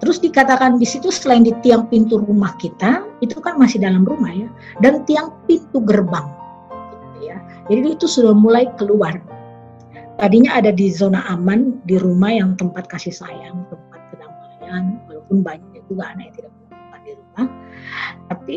Terus 0.02 0.22
dikatakan 0.22 0.78
di 0.78 0.86
situ 0.86 1.10
selain 1.10 1.42
di 1.42 1.52
tiang 1.64 1.88
pintu 1.90 2.22
rumah 2.22 2.54
kita 2.60 3.02
itu 3.24 3.38
kan 3.42 3.58
masih 3.58 3.82
dalam 3.82 4.06
rumah 4.06 4.30
ya 4.30 4.48
dan 4.84 5.02
tiang 5.08 5.34
pintu 5.50 5.82
gerbang 5.82 6.26
gitu 6.92 7.32
ya. 7.32 7.36
Jadi 7.66 7.98
itu 7.98 8.06
sudah 8.06 8.34
mulai 8.36 8.70
keluar. 8.78 9.18
Tadinya 10.16 10.56
ada 10.56 10.72
di 10.72 10.88
zona 10.88 11.28
aman 11.28 11.76
di 11.84 12.00
rumah 12.00 12.32
yang 12.32 12.56
tempat 12.56 12.88
kasih 12.88 13.12
sayang 13.12 13.68
tempat 13.68 14.00
kedamaian 14.14 14.96
walaupun 15.04 15.44
banyak 15.44 15.84
juga 15.92 16.16
anak 16.16 16.32
yang 16.32 16.34
tidak 16.40 16.52
tempat 16.72 17.00
di 17.04 17.12
rumah. 17.12 17.46
Tapi 18.32 18.54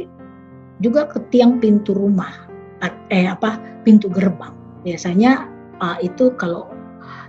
juga 0.79 1.01
ke 1.11 1.19
tiang 1.35 1.59
pintu 1.59 1.91
rumah 1.91 2.47
eh 3.11 3.27
apa 3.27 3.59
pintu 3.83 4.07
gerbang. 4.07 4.55
Biasanya 4.87 5.49
uh, 5.83 5.97
itu 5.99 6.31
kalau 6.39 6.71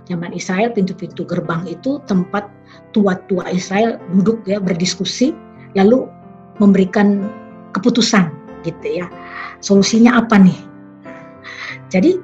zaman 0.07 0.31
Israel 0.31 0.71
pintu-pintu 0.71 1.27
gerbang 1.27 1.65
itu 1.67 1.99
tempat 2.07 2.47
tua-tua 2.91 3.47
Israel 3.51 3.97
duduk 4.11 4.43
ya 4.47 4.59
berdiskusi 4.59 5.31
lalu 5.77 6.07
memberikan 6.59 7.27
keputusan 7.71 8.29
gitu 8.67 9.01
ya 9.01 9.07
solusinya 9.63 10.19
apa 10.19 10.37
nih 10.37 10.59
jadi 11.91 12.19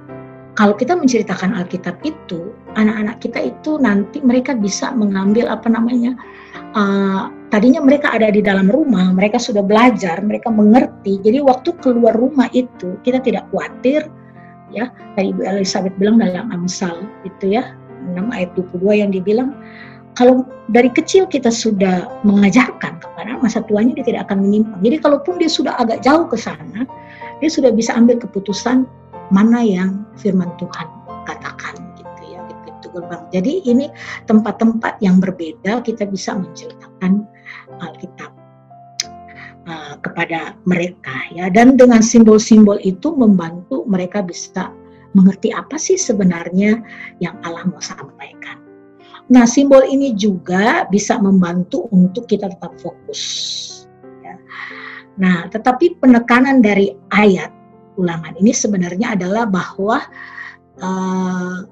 kalau 0.58 0.74
kita 0.74 0.98
menceritakan 0.98 1.54
Alkitab 1.54 2.02
itu 2.02 2.50
anak-anak 2.74 3.22
kita 3.22 3.40
itu 3.54 3.78
nanti 3.78 4.18
mereka 4.26 4.58
bisa 4.58 4.90
mengambil 4.90 5.54
apa 5.54 5.70
namanya 5.70 6.18
uh, 6.74 7.30
tadinya 7.54 7.80
mereka 7.80 8.12
ada 8.12 8.34
di 8.34 8.42
dalam 8.42 8.68
rumah, 8.68 9.14
mereka 9.14 9.38
sudah 9.38 9.62
belajar, 9.62 10.20
mereka 10.26 10.50
mengerti. 10.50 11.22
Jadi 11.22 11.40
waktu 11.46 11.70
keluar 11.80 12.18
rumah 12.18 12.50
itu 12.52 12.98
kita 13.06 13.22
tidak 13.22 13.46
khawatir 13.54 14.10
ya. 14.74 14.90
Tadi 15.14 15.30
Ibu 15.32 15.42
Elizabeth 15.46 15.96
bilang 16.02 16.18
dalam 16.20 16.50
Amsal 16.50 17.06
itu 17.24 17.54
ya 17.54 17.78
6 18.18 18.18
ayat 18.34 18.50
22 18.58 19.02
yang 19.06 19.12
dibilang 19.14 19.54
kalau 20.18 20.42
dari 20.74 20.90
kecil 20.90 21.30
kita 21.30 21.54
sudah 21.54 22.10
mengajarkan 22.26 22.98
kepada 22.98 23.38
masa 23.38 23.62
tuanya 23.70 23.94
dia 24.02 24.18
tidak 24.18 24.28
akan 24.28 24.50
menyimpang. 24.50 24.82
Jadi 24.82 24.98
kalaupun 24.98 25.38
dia 25.38 25.48
sudah 25.48 25.78
agak 25.78 26.02
jauh 26.02 26.26
ke 26.26 26.36
sana, 26.36 26.90
dia 27.38 27.50
sudah 27.54 27.70
bisa 27.70 27.94
ambil 27.94 28.18
keputusan 28.18 28.90
mana 29.30 29.62
yang 29.62 30.02
firman 30.18 30.50
Tuhan 30.58 30.90
katakan 31.30 31.88
gerbang. 32.98 33.24
Jadi 33.30 33.54
ini 33.70 33.86
tempat-tempat 34.26 34.98
yang 35.06 35.22
berbeda 35.22 35.86
kita 35.86 36.10
bisa 36.10 36.34
menceritakan 36.34 37.30
Alkitab 37.78 38.32
uh, 39.70 39.96
kepada 40.02 40.58
mereka 40.66 41.14
ya 41.30 41.54
dan 41.54 41.78
dengan 41.78 42.02
simbol-simbol 42.02 42.82
itu 42.82 43.14
membantu 43.14 43.86
mereka 43.86 44.26
bisa 44.26 44.74
mengerti 45.14 45.54
apa 45.54 45.78
sih 45.78 45.96
sebenarnya 45.96 46.82
yang 47.22 47.38
Allah 47.46 47.66
mau 47.70 47.82
sampaikan. 47.82 48.67
Nah, 49.28 49.44
simbol 49.44 49.84
ini 49.84 50.16
juga 50.16 50.88
bisa 50.88 51.20
membantu 51.20 51.92
untuk 51.92 52.32
kita 52.32 52.48
tetap 52.48 52.80
fokus. 52.80 53.22
Ya. 54.24 54.40
Nah, 55.20 55.52
tetapi 55.52 56.00
penekanan 56.00 56.64
dari 56.64 56.96
ayat 57.12 57.52
ulangan 58.00 58.38
ini 58.40 58.54
sebenarnya 58.54 59.18
adalah 59.18 59.50
bahwa 59.50 60.00
uh, 60.80 61.66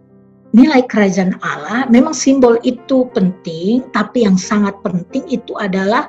nilai 0.55 0.81
kerajaan 0.87 1.35
Allah 1.43 1.83
memang 1.91 2.15
simbol 2.15 2.55
itu 2.63 3.07
penting 3.11 3.85
tapi 3.91 4.23
yang 4.23 4.39
sangat 4.39 4.73
penting 4.81 5.27
itu 5.27 5.51
adalah 5.59 6.07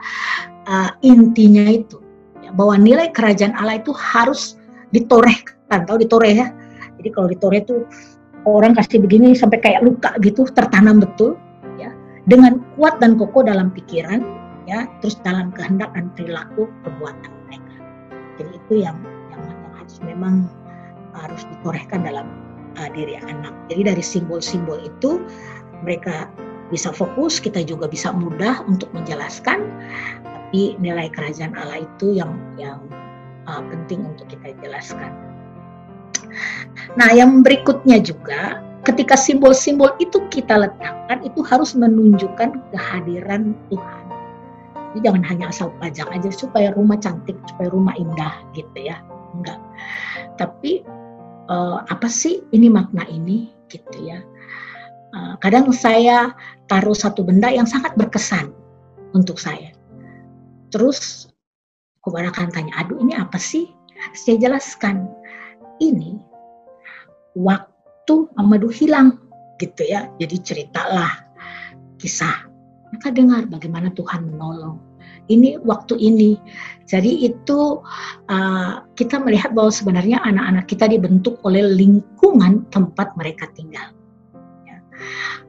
uh, 0.70 0.90
intinya 1.02 1.66
itu 1.66 1.98
ya, 2.40 2.54
bahwa 2.54 2.78
nilai 2.78 3.10
kerajaan 3.10 3.58
Allah 3.58 3.82
itu 3.82 3.90
harus 3.90 4.54
ditorehkan 4.94 5.84
tahu 5.84 5.98
ditoreh 5.98 6.46
ya 6.46 6.48
jadi 7.02 7.08
kalau 7.10 7.28
ditoreh 7.28 7.60
itu 7.66 7.82
orang 8.46 8.72
kasih 8.78 9.02
begini 9.02 9.34
sampai 9.34 9.58
kayak 9.58 9.82
luka 9.82 10.14
gitu 10.22 10.46
tertanam 10.54 11.02
betul 11.02 11.34
ya 11.76 11.90
dengan 12.30 12.62
kuat 12.78 12.96
dan 13.02 13.18
kokoh 13.18 13.42
dalam 13.42 13.74
pikiran 13.74 14.22
ya 14.70 14.86
terus 15.02 15.18
dalam 15.26 15.50
kehendak 15.52 15.90
dan 15.92 16.08
perilaku 16.14 16.70
perbuatan 16.86 17.32
mereka 17.50 17.74
jadi 18.38 18.52
itu 18.54 18.74
yang 18.86 18.96
yang, 19.34 19.42
harus 19.76 19.96
memang 20.02 20.46
harus 21.16 21.42
ditorehkan 21.48 22.04
dalam 22.04 22.28
uh, 22.76 22.90
diri 22.92 23.16
anak. 23.16 23.52
Jadi 23.72 23.82
dari 23.92 24.04
simbol-simbol 24.04 24.78
itu 24.84 25.24
mereka 25.82 26.28
bisa 26.68 26.90
fokus, 26.92 27.38
kita 27.38 27.62
juga 27.64 27.88
bisa 27.88 28.12
mudah 28.12 28.62
untuk 28.68 28.90
menjelaskan. 28.92 29.64
Tapi 30.22 30.78
nilai 30.78 31.10
kerajaan 31.10 31.56
Allah 31.56 31.84
itu 31.84 32.16
yang 32.16 32.36
yang 32.60 32.80
uh, 33.48 33.62
penting 33.64 34.04
untuk 34.04 34.28
kita 34.30 34.52
jelaskan. 34.62 35.12
Nah, 36.96 37.12
yang 37.12 37.44
berikutnya 37.44 38.00
juga 38.00 38.62
ketika 38.86 39.18
simbol-simbol 39.18 39.92
itu 39.98 40.22
kita 40.30 40.54
letakkan 40.54 41.18
itu 41.26 41.42
harus 41.42 41.74
menunjukkan 41.74 42.54
kehadiran 42.70 43.52
Tuhan. 43.68 44.04
Jadi 44.94 44.98
jangan 45.12 45.24
hanya 45.28 45.44
asal 45.52 45.68
pajang 45.82 46.08
aja 46.08 46.30
supaya 46.32 46.72
rumah 46.72 46.96
cantik, 46.96 47.36
supaya 47.50 47.68
rumah 47.68 47.92
indah 47.98 48.32
gitu 48.56 48.78
ya. 48.80 49.02
Enggak. 49.36 49.60
Tapi 50.40 50.86
uh, 51.52 51.84
apa 51.84 52.08
sih 52.08 52.40
ini 52.54 52.72
makna 52.72 53.04
ini 53.10 53.52
gitu 53.68 54.08
ya. 54.08 54.22
Uh, 55.12 55.34
kadang 55.42 55.68
saya 55.74 56.32
taruh 56.70 56.96
satu 56.96 57.26
benda 57.26 57.52
yang 57.52 57.68
sangat 57.68 57.92
berkesan 57.98 58.54
untuk 59.12 59.36
saya. 59.36 59.74
Terus 60.72 61.28
kebanyakan 62.06 62.54
tanya, 62.54 62.72
aduh 62.78 62.96
ini 63.02 63.18
apa 63.18 63.36
sih? 63.36 63.68
Saya 64.12 64.36
jelaskan, 64.38 65.08
ini 65.80 66.20
waktu 67.36 68.14
Amadu 68.40 68.72
hilang 68.72 69.20
gitu 69.60 69.84
ya. 69.84 70.08
Jadi 70.16 70.36
ceritalah 70.40 71.12
kisah. 72.00 72.48
Maka 72.90 73.12
dengar 73.12 73.44
bagaimana 73.46 73.92
Tuhan 73.92 74.32
menolong 74.32 74.80
ini 75.28 75.58
waktu 75.62 75.98
ini. 75.98 76.38
Jadi 76.86 77.26
itu 77.26 77.82
uh, 78.30 78.72
kita 78.94 79.18
melihat 79.18 79.52
bahwa 79.52 79.74
sebenarnya 79.74 80.22
anak-anak 80.22 80.70
kita 80.70 80.86
dibentuk 80.86 81.42
oleh 81.42 81.66
lingkungan 81.66 82.62
tempat 82.70 83.10
mereka 83.18 83.50
tinggal. 83.58 83.90
Ya. 84.64 84.78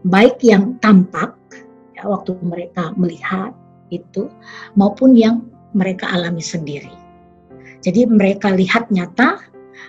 Baik 0.01 0.41
yang 0.41 0.81
tampak 0.81 1.37
ya, 1.93 2.09
waktu 2.09 2.33
mereka 2.41 2.93
melihat 2.97 3.53
itu 3.93 4.27
maupun 4.73 5.13
yang 5.13 5.45
mereka 5.77 6.09
alami 6.09 6.41
sendiri. 6.41 6.91
Jadi 7.85 8.09
mereka 8.09 8.49
lihat 8.49 8.89
nyata, 8.89 9.37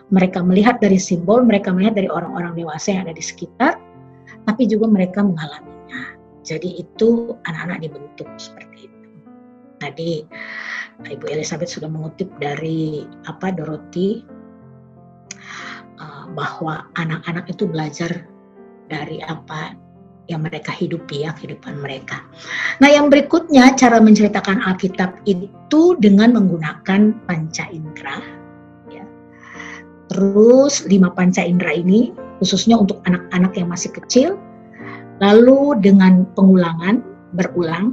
mereka 0.09 0.41
melihat 0.41 0.81
dari 0.81 0.97
simbol, 0.97 1.45
mereka 1.45 1.73
melihat 1.73 2.01
dari 2.01 2.09
orang-orang 2.09 2.57
dewasa 2.57 2.97
yang 2.97 3.09
ada 3.09 3.15
di 3.17 3.25
sekitar, 3.25 3.77
tapi 4.49 4.65
juga 4.65 4.89
mereka 4.89 5.21
mengalaminya. 5.21 6.17
Jadi 6.45 6.81
itu 6.81 7.37
anak-anak 7.45 7.85
dibentuk 7.85 8.29
seperti 8.41 8.89
itu. 8.89 9.09
Tadi 9.79 10.25
Ibu 11.07 11.25
Elizabeth 11.31 11.71
sudah 11.71 11.87
mengutip 11.87 12.33
dari 12.41 13.05
apa 13.29 13.53
Dorothy 13.53 14.25
uh, 16.01 16.25
bahwa 16.33 16.89
anak-anak 16.97 17.47
itu 17.53 17.69
belajar 17.69 18.27
dari 18.89 19.21
apa 19.23 19.77
yang 20.29 20.45
mereka 20.45 20.73
hidupi 20.73 21.25
ya 21.25 21.33
kehidupan 21.37 21.81
mereka. 21.81 22.25
Nah 22.81 22.89
yang 22.93 23.09
berikutnya 23.09 23.77
cara 23.77 24.01
menceritakan 24.01 24.61
Alkitab 24.61 25.25
itu 25.25 25.97
dengan 26.01 26.37
menggunakan 26.37 27.17
panca 27.25 27.65
indera. 27.73 28.38
Terus 30.09 30.89
lima 30.89 31.13
panca 31.13 31.45
indera 31.45 31.77
ini 31.77 32.13
khususnya 32.41 32.79
untuk 32.79 33.03
anak-anak 33.05 33.53
yang 33.59 33.69
masih 33.69 33.91
kecil, 33.93 34.39
lalu 35.21 35.77
dengan 35.83 36.25
pengulangan 36.39 37.03
berulang 37.35 37.93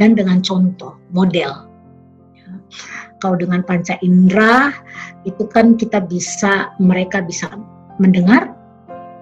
dan 0.00 0.16
dengan 0.16 0.40
contoh 0.42 0.96
model. 1.14 1.68
Kalau 3.18 3.34
dengan 3.34 3.66
panca 3.66 3.98
indera 4.00 4.70
itu 5.26 5.42
kan 5.50 5.74
kita 5.74 6.02
bisa 6.06 6.70
mereka 6.78 7.18
bisa 7.22 7.50
mendengar. 7.98 8.54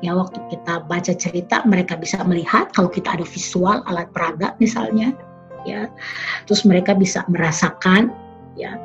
Ya 0.05 0.13
waktu 0.13 0.37
kita 0.53 0.85
baca 0.85 1.13
cerita 1.17 1.65
mereka 1.65 1.97
bisa 1.97 2.21
melihat. 2.29 2.69
Kalau 2.77 2.93
kita 2.93 3.17
ada 3.17 3.25
visual 3.25 3.81
alat 3.89 4.13
peraga 4.13 4.53
misalnya 4.61 5.17
ya. 5.65 5.89
Terus 6.45 6.69
mereka 6.69 6.93
bisa 6.93 7.25
merasakan 7.33 8.13
ya 8.61 8.77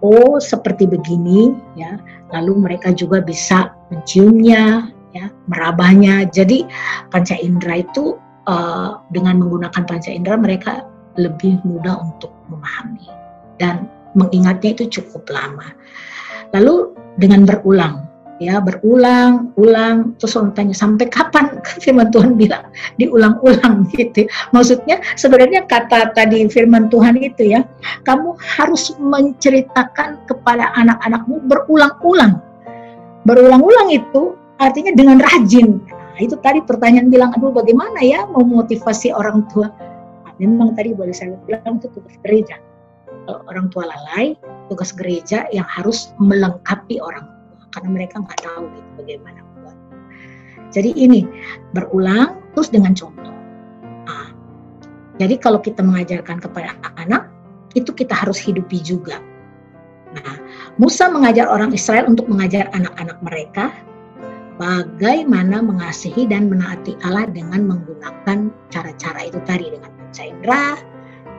oh 0.00 0.40
seperti 0.40 0.88
begini 0.88 1.54
ya. 1.78 1.98
Lalu 2.32 2.68
mereka 2.68 2.92
juga 2.92 3.20
bisa 3.24 3.72
menciumnya 3.92 4.88
ya 5.12 5.28
merabahnya. 5.48 6.28
Jadi 6.28 6.64
panca 7.12 7.36
indera 7.36 7.80
itu 7.84 8.16
uh, 8.48 9.00
dengan 9.12 9.40
menggunakan 9.40 9.82
panca 9.84 10.10
indera 10.10 10.36
mereka 10.36 10.84
lebih 11.18 11.58
mudah 11.66 11.98
untuk 11.98 12.30
memahami 12.48 13.10
dan 13.58 13.90
mengingatnya 14.16 14.74
itu 14.74 15.00
cukup 15.00 15.28
lama. 15.28 15.68
Lalu 16.56 16.96
dengan 17.20 17.44
berulang 17.44 18.07
ya 18.42 18.62
berulang 18.62 19.52
ulang. 19.58 20.14
Terus 20.18 20.38
orang 20.38 20.54
tanya 20.54 20.74
sampai 20.74 21.06
kapan? 21.10 21.58
Firman 21.84 22.10
Tuhan 22.14 22.38
bilang 22.38 22.70
diulang-ulang 22.96 23.86
gitu. 23.98 24.26
Maksudnya 24.54 25.02
sebenarnya 25.18 25.66
kata 25.66 26.14
tadi 26.14 26.46
firman 26.48 26.88
Tuhan 26.88 27.18
itu 27.18 27.52
ya 27.58 27.66
kamu 28.06 28.38
harus 28.38 28.94
menceritakan 28.96 30.24
kepada 30.26 30.70
anak-anakmu 30.78 31.44
berulang-ulang. 31.50 32.40
Berulang-ulang 33.26 33.92
itu 33.92 34.38
artinya 34.62 34.94
dengan 34.94 35.20
rajin. 35.20 35.82
Nah, 35.92 36.20
itu 36.22 36.34
tadi 36.42 36.58
pertanyaan 36.64 37.12
bilang 37.12 37.30
aduh 37.36 37.54
bagaimana 37.54 38.02
ya 38.02 38.26
memotivasi 38.26 39.14
orang 39.14 39.46
tua? 39.52 39.70
Nah, 40.26 40.32
memang 40.40 40.74
tadi 40.74 40.94
boleh 40.94 41.14
saya 41.14 41.38
bilang 41.46 41.78
itu 41.78 41.90
tugas 41.92 42.16
gereja. 42.24 42.56
Orang 43.28 43.68
tua 43.68 43.84
lalai 43.84 44.40
tugas 44.72 44.96
gereja 44.96 45.44
yang 45.52 45.68
harus 45.68 46.16
melengkapi 46.16 46.96
orang 46.96 47.37
karena 47.74 47.88
mereka 47.92 48.20
nggak 48.20 48.40
tahu 48.40 48.64
gitu 48.72 48.90
bagaimana 49.00 49.40
buat. 49.60 49.76
Jadi 50.72 50.90
ini 50.96 51.24
berulang 51.72 52.38
terus 52.52 52.68
dengan 52.68 52.92
contoh. 52.92 53.34
Nah, 54.08 54.28
jadi 55.20 55.34
kalau 55.40 55.60
kita 55.60 55.80
mengajarkan 55.84 56.40
kepada 56.42 56.76
anak 57.00 57.28
itu 57.76 57.92
kita 57.92 58.16
harus 58.16 58.40
hidupi 58.40 58.80
juga. 58.80 59.20
Nah, 60.16 60.40
Musa 60.80 61.12
mengajar 61.12 61.50
orang 61.52 61.74
Israel 61.76 62.08
untuk 62.08 62.24
mengajar 62.32 62.72
anak-anak 62.72 63.18
mereka 63.20 63.68
bagaimana 64.56 65.62
mengasihi 65.62 66.26
dan 66.26 66.48
menaati 66.50 66.96
Allah 67.04 67.28
dengan 67.30 67.68
menggunakan 67.68 68.50
cara-cara 68.72 69.20
itu 69.28 69.38
tadi 69.44 69.70
dengan 69.70 69.92
indera, 70.18 70.74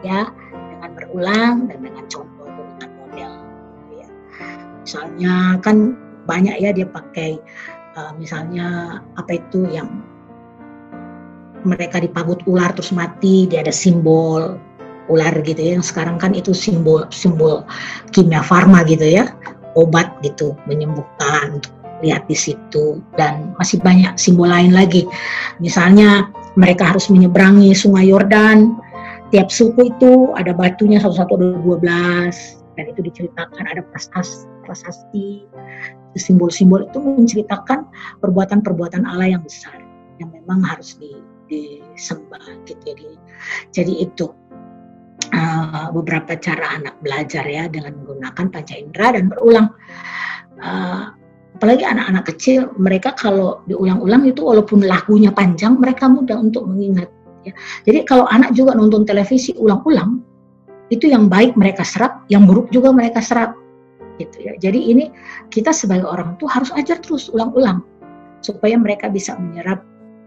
ya, 0.08 0.32
dengan 0.56 0.90
berulang 0.96 1.56
dan 1.68 1.80
dengan 1.84 2.06
contoh 2.08 2.48
dengan 2.48 2.90
model. 2.96 3.32
Ya. 3.92 4.08
Misalnya 4.88 5.36
kan 5.60 6.00
banyak 6.30 6.62
ya 6.62 6.70
dia 6.70 6.86
pakai 6.86 7.42
uh, 7.98 8.14
misalnya 8.14 9.02
apa 9.18 9.42
itu 9.42 9.66
yang 9.74 9.90
mereka 11.66 12.00
dipagut 12.00 12.46
ular 12.48 12.72
terus 12.72 12.94
mati 12.96 13.50
dia 13.50 13.66
ada 13.66 13.74
simbol 13.74 14.56
ular 15.10 15.34
gitu 15.42 15.60
ya. 15.60 15.76
Yang 15.76 15.92
sekarang 15.92 16.22
kan 16.22 16.32
itu 16.38 16.54
simbol 16.54 17.10
simbol 17.10 17.66
kimia 18.14 18.46
farma 18.46 18.86
gitu 18.86 19.04
ya. 19.04 19.34
Obat 19.74 20.22
gitu 20.22 20.56
menyembuhkan 20.70 21.60
lihat 22.06 22.30
di 22.30 22.38
situ. 22.38 23.02
Dan 23.18 23.58
masih 23.60 23.82
banyak 23.82 24.16
simbol 24.16 24.48
lain 24.48 24.72
lagi. 24.72 25.04
Misalnya 25.60 26.30
mereka 26.56 26.96
harus 26.96 27.10
menyeberangi 27.12 27.76
sungai 27.76 28.08
Yordan. 28.08 28.78
Tiap 29.30 29.54
suku 29.54 29.94
itu 29.94 30.34
ada 30.34 30.58
batunya 30.58 30.98
satu-satu 30.98 31.34
ada 31.38 31.48
dua 31.62 31.78
belas 31.78 32.59
dan 32.80 32.96
itu 32.96 33.04
diceritakan 33.04 33.68
ada 33.68 33.84
prasasti 34.64 35.44
simbol-simbol 36.16 36.88
itu 36.88 37.04
menceritakan 37.04 37.84
perbuatan-perbuatan 38.24 39.04
Allah 39.04 39.36
yang 39.36 39.44
besar 39.44 39.76
yang 40.24 40.32
memang 40.32 40.64
harus 40.64 40.96
di, 40.96 41.20
disembah 41.52 42.40
gitu 42.64 42.96
jadi 42.96 43.08
jadi 43.76 43.94
itu. 44.08 44.32
Uh, 45.30 45.94
beberapa 45.94 46.34
cara 46.42 46.80
anak 46.80 46.98
belajar 47.06 47.46
ya 47.46 47.70
dengan 47.70 48.02
menggunakan 48.02 48.50
panca 48.50 48.74
indera 48.74 49.14
dan 49.14 49.30
berulang. 49.30 49.68
Uh, 50.58 51.14
apalagi 51.54 51.86
anak-anak 51.86 52.24
kecil 52.34 52.72
mereka 52.80 53.14
kalau 53.14 53.62
diulang-ulang 53.70 54.26
itu 54.26 54.42
walaupun 54.42 54.82
lagunya 54.88 55.30
panjang 55.30 55.78
mereka 55.78 56.10
mudah 56.10 56.40
untuk 56.40 56.66
mengingat 56.66 57.14
ya. 57.46 57.54
Jadi 57.86 58.10
kalau 58.10 58.26
anak 58.32 58.58
juga 58.58 58.74
nonton 58.74 59.06
televisi 59.06 59.54
ulang-ulang 59.60 60.24
itu 60.90 61.10
yang 61.10 61.30
baik 61.30 61.54
mereka 61.54 61.86
serap 61.86 62.26
yang 62.34 62.50
buruk 62.50 62.70
juga 62.74 62.90
mereka 62.90 63.22
serap 63.22 63.54
gitu 64.18 64.38
ya. 64.44 64.54
Jadi 64.60 64.92
ini 64.92 65.06
kita 65.54 65.72
sebagai 65.72 66.06
orang 66.06 66.36
tua 66.42 66.60
harus 66.60 66.70
ajar 66.76 67.00
terus 67.00 67.32
ulang-ulang 67.32 67.82
supaya 68.44 68.76
mereka 68.76 69.08
bisa 69.08 69.38
menyerap 69.40 69.86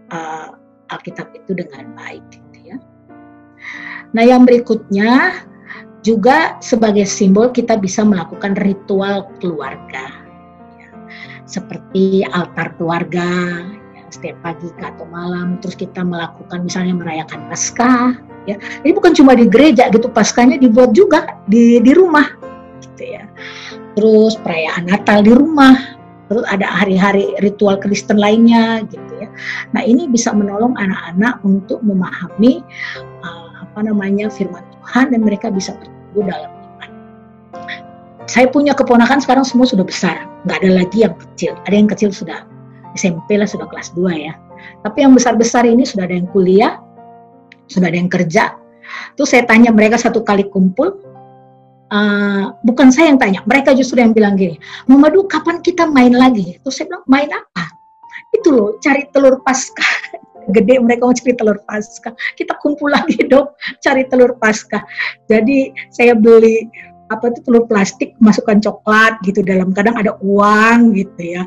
uh, 0.09 0.55
Alkitab 0.91 1.31
itu 1.37 1.53
dengan 1.53 1.93
baik 1.95 2.23
gitu 2.31 2.73
ya. 2.73 2.77
Nah, 4.13 4.23
yang 4.23 4.45
berikutnya 4.45 5.41
juga 6.05 6.59
sebagai 6.59 7.07
simbol 7.07 7.49
kita 7.49 7.79
bisa 7.79 8.03
melakukan 8.03 8.53
ritual 8.61 9.31
keluarga. 9.39 10.11
Ya. 10.77 10.89
Seperti 11.47 12.27
altar 12.29 12.75
keluarga 12.77 13.29
setiap 14.13 14.37
pagi 14.45 14.69
atau 14.77 15.09
malam 15.09 15.57
terus 15.57 15.73
kita 15.73 16.05
melakukan 16.05 16.61
misalnya 16.61 16.93
merayakan 16.93 17.49
Paskah 17.49 18.13
ya. 18.45 18.61
Ini 18.85 18.93
bukan 18.93 19.17
cuma 19.17 19.33
di 19.33 19.49
gereja 19.49 19.89
gitu, 19.89 20.05
Paskahnya 20.13 20.61
dibuat 20.61 20.93
juga 20.93 21.41
di 21.49 21.81
di 21.81 21.91
rumah 21.97 22.29
gitu 22.85 23.03
ya 23.09 23.25
terus 23.93 24.33
perayaan 24.41 24.89
Natal 24.89 25.21
di 25.21 25.31
rumah, 25.33 25.73
terus 26.29 26.45
ada 26.49 26.65
hari-hari 26.65 27.33
ritual 27.41 27.77
Kristen 27.77 28.17
lainnya 28.17 28.81
gitu 28.89 29.13
ya. 29.21 29.29
Nah 29.73 29.81
ini 29.85 30.09
bisa 30.09 30.33
menolong 30.33 30.73
anak-anak 30.77 31.41
untuk 31.45 31.79
memahami 31.85 32.65
uh, 33.21 33.49
apa 33.65 33.79
namanya 33.85 34.29
firman 34.29 34.65
Tuhan 34.81 35.13
dan 35.13 35.21
mereka 35.21 35.53
bisa 35.53 35.77
bertumbuh 35.77 36.25
dalam 36.29 36.49
iman. 36.49 36.89
Saya 38.25 38.49
punya 38.49 38.73
keponakan 38.73 39.21
sekarang 39.21 39.45
semua 39.45 39.69
sudah 39.69 39.85
besar, 39.85 40.25
nggak 40.49 40.57
ada 40.63 40.71
lagi 40.83 40.97
yang 41.05 41.13
kecil. 41.13 41.53
Ada 41.69 41.75
yang 41.75 41.89
kecil 41.89 42.09
sudah 42.09 42.39
SMP 42.93 43.37
lah 43.37 43.49
sudah 43.49 43.67
kelas 43.69 43.93
2 43.97 44.09
ya. 44.13 44.33
Tapi 44.81 45.03
yang 45.03 45.13
besar-besar 45.13 45.67
ini 45.67 45.83
sudah 45.83 46.07
ada 46.07 46.15
yang 46.15 46.29
kuliah, 46.31 46.79
sudah 47.67 47.89
ada 47.89 47.97
yang 47.97 48.11
kerja. 48.11 48.55
Terus 49.15 49.29
saya 49.31 49.43
tanya 49.47 49.71
mereka 49.71 49.95
satu 49.99 50.21
kali 50.23 50.47
kumpul, 50.51 50.99
uh, 51.93 52.45
bukan 52.65 52.89
saya 52.89 53.11
yang 53.13 53.19
tanya, 53.19 53.39
mereka 53.47 53.71
justru 53.75 54.01
yang 54.01 54.11
bilang 54.11 54.35
gini, 54.35 54.59
Mamadu 54.89 55.25
kapan 55.29 55.59
kita 55.63 55.87
main 55.87 56.13
lagi? 56.13 56.59
Terus 56.61 56.75
saya 56.81 56.91
bilang, 56.91 57.05
main 57.07 57.29
apa? 57.31 57.65
Itu 58.33 58.49
loh, 58.53 58.69
cari 58.81 59.07
telur 59.13 59.39
pasca. 59.45 59.85
Gede 60.55 60.75
mereka 60.83 61.07
mau 61.07 61.15
cari 61.15 61.33
telur 61.39 61.57
pasca. 61.63 62.11
Kita 62.35 62.59
kumpul 62.59 62.91
lagi 62.91 63.23
dong, 63.31 63.55
cari 63.79 64.03
telur 64.11 64.35
pasca. 64.35 64.83
Jadi 65.31 65.71
saya 65.93 66.17
beli 66.17 66.67
apa 67.13 67.29
itu 67.29 67.39
telur 67.45 67.69
plastik 67.69 68.17
masukkan 68.17 68.57
coklat 68.59 69.21
gitu 69.23 69.45
dalam 69.45 69.69
kadang 69.71 69.93
ada 69.95 70.17
uang 70.19 70.97
gitu 70.97 71.21
ya. 71.21 71.43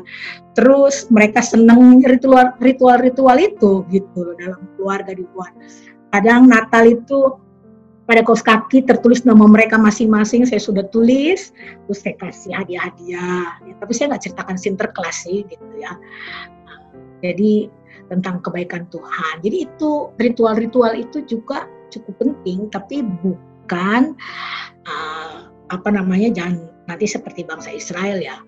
Terus 0.55 1.11
mereka 1.13 1.43
seneng 1.43 2.01
ritual 2.01 2.55
ritual 2.63 2.97
ritual 3.03 3.37
itu 3.37 3.83
gitu 3.91 4.33
dalam 4.39 4.63
keluarga 4.79 5.13
dibuat 5.13 5.51
kadang 6.11 6.47
Natal 6.47 6.87
itu 6.87 7.35
pada 8.07 8.23
kaos 8.23 8.39
kaki 8.39 8.87
tertulis 8.87 9.27
nama 9.27 9.43
mereka 9.43 9.75
masing-masing 9.75 10.47
saya 10.47 10.63
sudah 10.63 10.87
tulis 10.95 11.51
terus 11.85 11.99
saya 11.99 12.15
kasih 12.15 12.55
hadiah-hadiah. 12.55 13.59
Ya, 13.67 13.73
tapi 13.83 13.91
saya 13.91 14.15
nggak 14.15 14.23
ceritakan 14.23 14.55
sinterklas 14.55 15.27
sih 15.27 15.43
gitu 15.43 15.67
ya. 15.75 15.91
Jadi 17.19 17.67
tentang 18.07 18.39
kebaikan 18.39 18.87
Tuhan. 18.87 19.43
Jadi 19.43 19.67
itu 19.67 20.15
ritual-ritual 20.15 20.95
itu 20.95 21.19
juga 21.27 21.67
cukup 21.91 22.15
penting 22.19 22.71
tapi 22.71 23.03
bukan 23.03 24.15
uh, 24.87 25.51
apa 25.73 25.89
namanya 25.91 26.31
jangan 26.31 26.67
nanti 26.87 27.05
seperti 27.07 27.43
bangsa 27.43 27.73
Israel 27.73 28.19
ya 28.19 28.39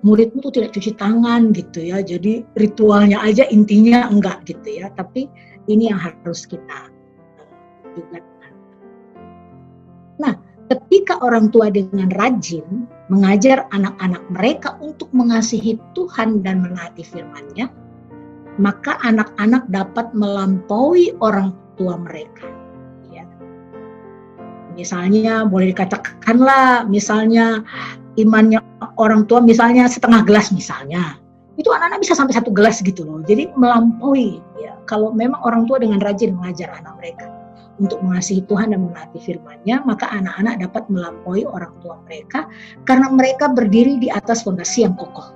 muridmu 0.00 0.40
tuh 0.40 0.52
tidak 0.52 0.72
cuci 0.72 0.96
tangan 0.96 1.52
gitu 1.52 1.84
ya 1.84 2.00
jadi 2.00 2.44
ritualnya 2.56 3.20
aja 3.20 3.44
intinya 3.52 4.08
enggak 4.08 4.44
gitu 4.48 4.80
ya 4.80 4.88
tapi 4.96 5.28
ini 5.68 5.92
yang 5.92 6.00
harus 6.00 6.48
kita 6.48 6.88
uh, 7.38 7.88
juga 7.96 8.20
Nah, 10.20 10.36
ketika 10.68 11.16
orang 11.24 11.48
tua 11.48 11.72
dengan 11.72 12.12
rajin 12.20 12.84
mengajar 13.08 13.64
anak-anak 13.72 14.20
mereka 14.28 14.76
untuk 14.84 15.08
mengasihi 15.16 15.80
Tuhan 15.96 16.44
dan 16.44 16.60
menaati 16.60 17.00
firman-Nya, 17.00 17.72
maka 18.60 19.00
anak-anak 19.00 19.64
dapat 19.72 20.12
melampaui 20.12 21.16
orang 21.24 21.56
tua 21.80 21.96
mereka. 21.96 22.59
Ya. 24.70 24.86
Misalnya 24.86 25.34
boleh 25.44 25.74
dikatakanlah, 25.74 26.86
misalnya 26.86 27.66
imannya 28.18 28.60
orang 28.98 29.24
tua 29.24 29.40
misalnya 29.40 29.86
setengah 29.86 30.26
gelas 30.26 30.50
misalnya 30.50 31.16
itu 31.60 31.68
anak-anak 31.68 32.00
bisa 32.04 32.16
sampai 32.16 32.34
satu 32.34 32.50
gelas 32.50 32.80
gitu 32.80 33.04
loh 33.04 33.20
jadi 33.22 33.52
melampaui 33.54 34.40
ya 34.58 34.74
kalau 34.88 35.12
memang 35.12 35.38
orang 35.44 35.68
tua 35.68 35.78
dengan 35.78 36.00
rajin 36.02 36.34
mengajar 36.34 36.72
anak 36.72 36.96
mereka 36.98 37.28
untuk 37.80 38.04
mengasihi 38.04 38.44
Tuhan 38.44 38.76
dan 38.76 38.84
menaati 38.84 39.16
firman-Nya, 39.24 39.88
maka 39.88 40.04
anak-anak 40.12 40.68
dapat 40.68 40.84
melampaui 40.92 41.48
orang 41.48 41.72
tua 41.80 41.96
mereka 42.04 42.44
karena 42.84 43.08
mereka 43.08 43.48
berdiri 43.48 43.96
di 43.96 44.12
atas 44.12 44.44
fondasi 44.44 44.84
yang 44.84 44.92
kokoh. 45.00 45.32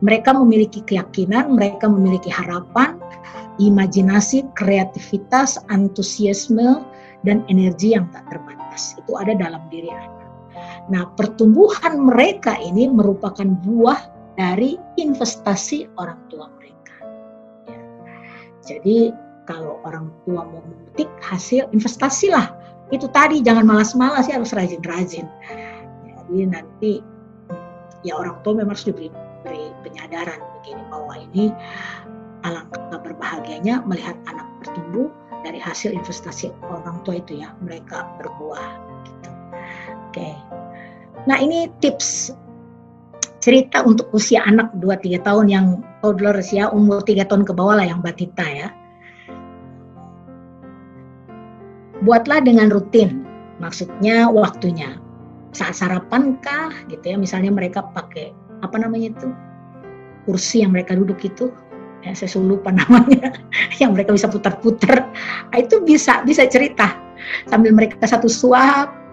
Mereka 0.00 0.32
memiliki 0.32 0.80
keyakinan, 0.88 1.52
mereka 1.52 1.84
memiliki 1.84 2.32
harapan, 2.32 2.96
imajinasi, 3.60 4.48
kreativitas, 4.56 5.60
antusiasme, 5.68 6.80
dan 7.26 7.42
energi 7.50 7.98
yang 7.98 8.06
tak 8.14 8.24
terbatas. 8.30 8.94
Itu 9.02 9.18
ada 9.18 9.34
dalam 9.34 9.66
diri 9.68 9.90
anak. 9.90 10.14
Nah, 10.88 11.10
pertumbuhan 11.18 11.98
mereka 11.98 12.54
ini 12.62 12.86
merupakan 12.86 13.44
buah 13.66 14.00
dari 14.38 14.78
investasi 14.96 15.90
orang 15.98 16.20
tua 16.30 16.46
mereka. 16.54 16.96
Ya. 17.66 17.80
Jadi, 18.62 19.10
kalau 19.46 19.82
orang 19.86 20.10
tua 20.26 20.46
mau 20.46 20.62
memetik 20.62 21.08
hasil 21.22 21.70
investasi 21.74 22.30
lah. 22.30 22.50
Itu 22.94 23.10
tadi 23.10 23.42
jangan 23.42 23.66
malas-malas 23.66 24.30
ya 24.30 24.38
harus 24.38 24.54
rajin-rajin. 24.54 25.26
Jadi 26.06 26.38
nanti 26.46 26.92
ya 28.06 28.14
orang 28.14 28.38
tua 28.46 28.62
memang 28.62 28.78
harus 28.78 28.86
diberi, 28.86 29.10
diberi 29.10 29.74
penyadaran 29.82 30.38
begini 30.58 30.82
bahwa 30.90 31.14
ini 31.18 31.44
alangkah 32.46 32.98
berbahagianya 33.02 33.82
melihat 33.86 34.14
anak 34.30 34.46
bertumbuh 34.62 35.10
dari 35.42 35.60
hasil 35.60 35.92
investasi 35.92 36.52
orang 36.68 37.02
tua 37.04 37.20
itu 37.20 37.40
ya 37.40 37.52
mereka 37.60 38.06
berbuah. 38.20 38.70
Gitu. 39.04 39.30
Oke. 40.08 40.30
Nah 41.26 41.36
ini 41.42 41.66
tips 41.82 42.32
cerita 43.42 43.86
untuk 43.86 44.10
usia 44.10 44.42
anak 44.42 44.74
2-3 44.82 45.22
tahun 45.22 45.46
yang 45.46 45.66
toddlers 46.02 46.50
ya, 46.50 46.66
umur 46.74 46.98
3 47.02 47.22
tahun 47.30 47.46
ke 47.46 47.52
bawah 47.54 47.78
lah 47.78 47.86
yang 47.86 48.02
batita 48.02 48.42
ya. 48.42 48.68
Buatlah 52.02 52.42
dengan 52.42 52.70
rutin, 52.74 53.22
maksudnya 53.62 54.26
waktunya. 54.26 54.98
Saat 55.54 55.78
sarapan 55.78 56.36
kah 56.42 56.74
gitu 56.90 57.14
ya, 57.14 57.16
misalnya 57.16 57.54
mereka 57.54 57.86
pakai 57.94 58.34
apa 58.60 58.76
namanya 58.82 59.14
itu 59.14 59.30
kursi 60.26 60.66
yang 60.66 60.74
mereka 60.74 60.98
duduk 60.98 61.22
itu 61.22 61.54
ya, 62.06 62.14
saya 62.14 62.38
lupa 62.38 62.70
namanya 62.86 63.34
yang 63.82 63.92
mereka 63.92 64.14
bisa 64.14 64.30
putar-putar. 64.30 65.10
Nah, 65.50 65.58
itu 65.58 65.82
bisa 65.82 66.22
bisa 66.22 66.46
cerita. 66.46 66.94
Sambil 67.50 67.74
mereka 67.74 67.98
satu 68.06 68.30
suap 68.30 69.06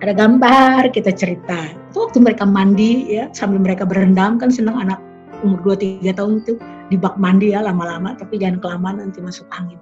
ada 0.00 0.12
gambar 0.12 0.92
kita 0.92 1.12
cerita. 1.12 1.72
Itu 1.92 2.08
waktu 2.08 2.18
mereka 2.20 2.44
mandi 2.44 3.16
ya 3.16 3.32
sambil 3.32 3.60
mereka 3.60 3.88
berendam 3.88 4.36
kan 4.36 4.52
senang 4.52 4.76
anak 4.76 5.00
umur 5.44 5.76
2 5.76 6.04
3 6.04 6.16
tahun 6.16 6.44
itu 6.44 6.54
di 6.92 6.96
bak 6.96 7.16
mandi 7.20 7.52
ya 7.52 7.64
lama-lama 7.64 8.14
tapi 8.16 8.40
jangan 8.40 8.60
kelamaan 8.60 9.00
nanti 9.00 9.20
masuk 9.24 9.48
angin. 9.56 9.80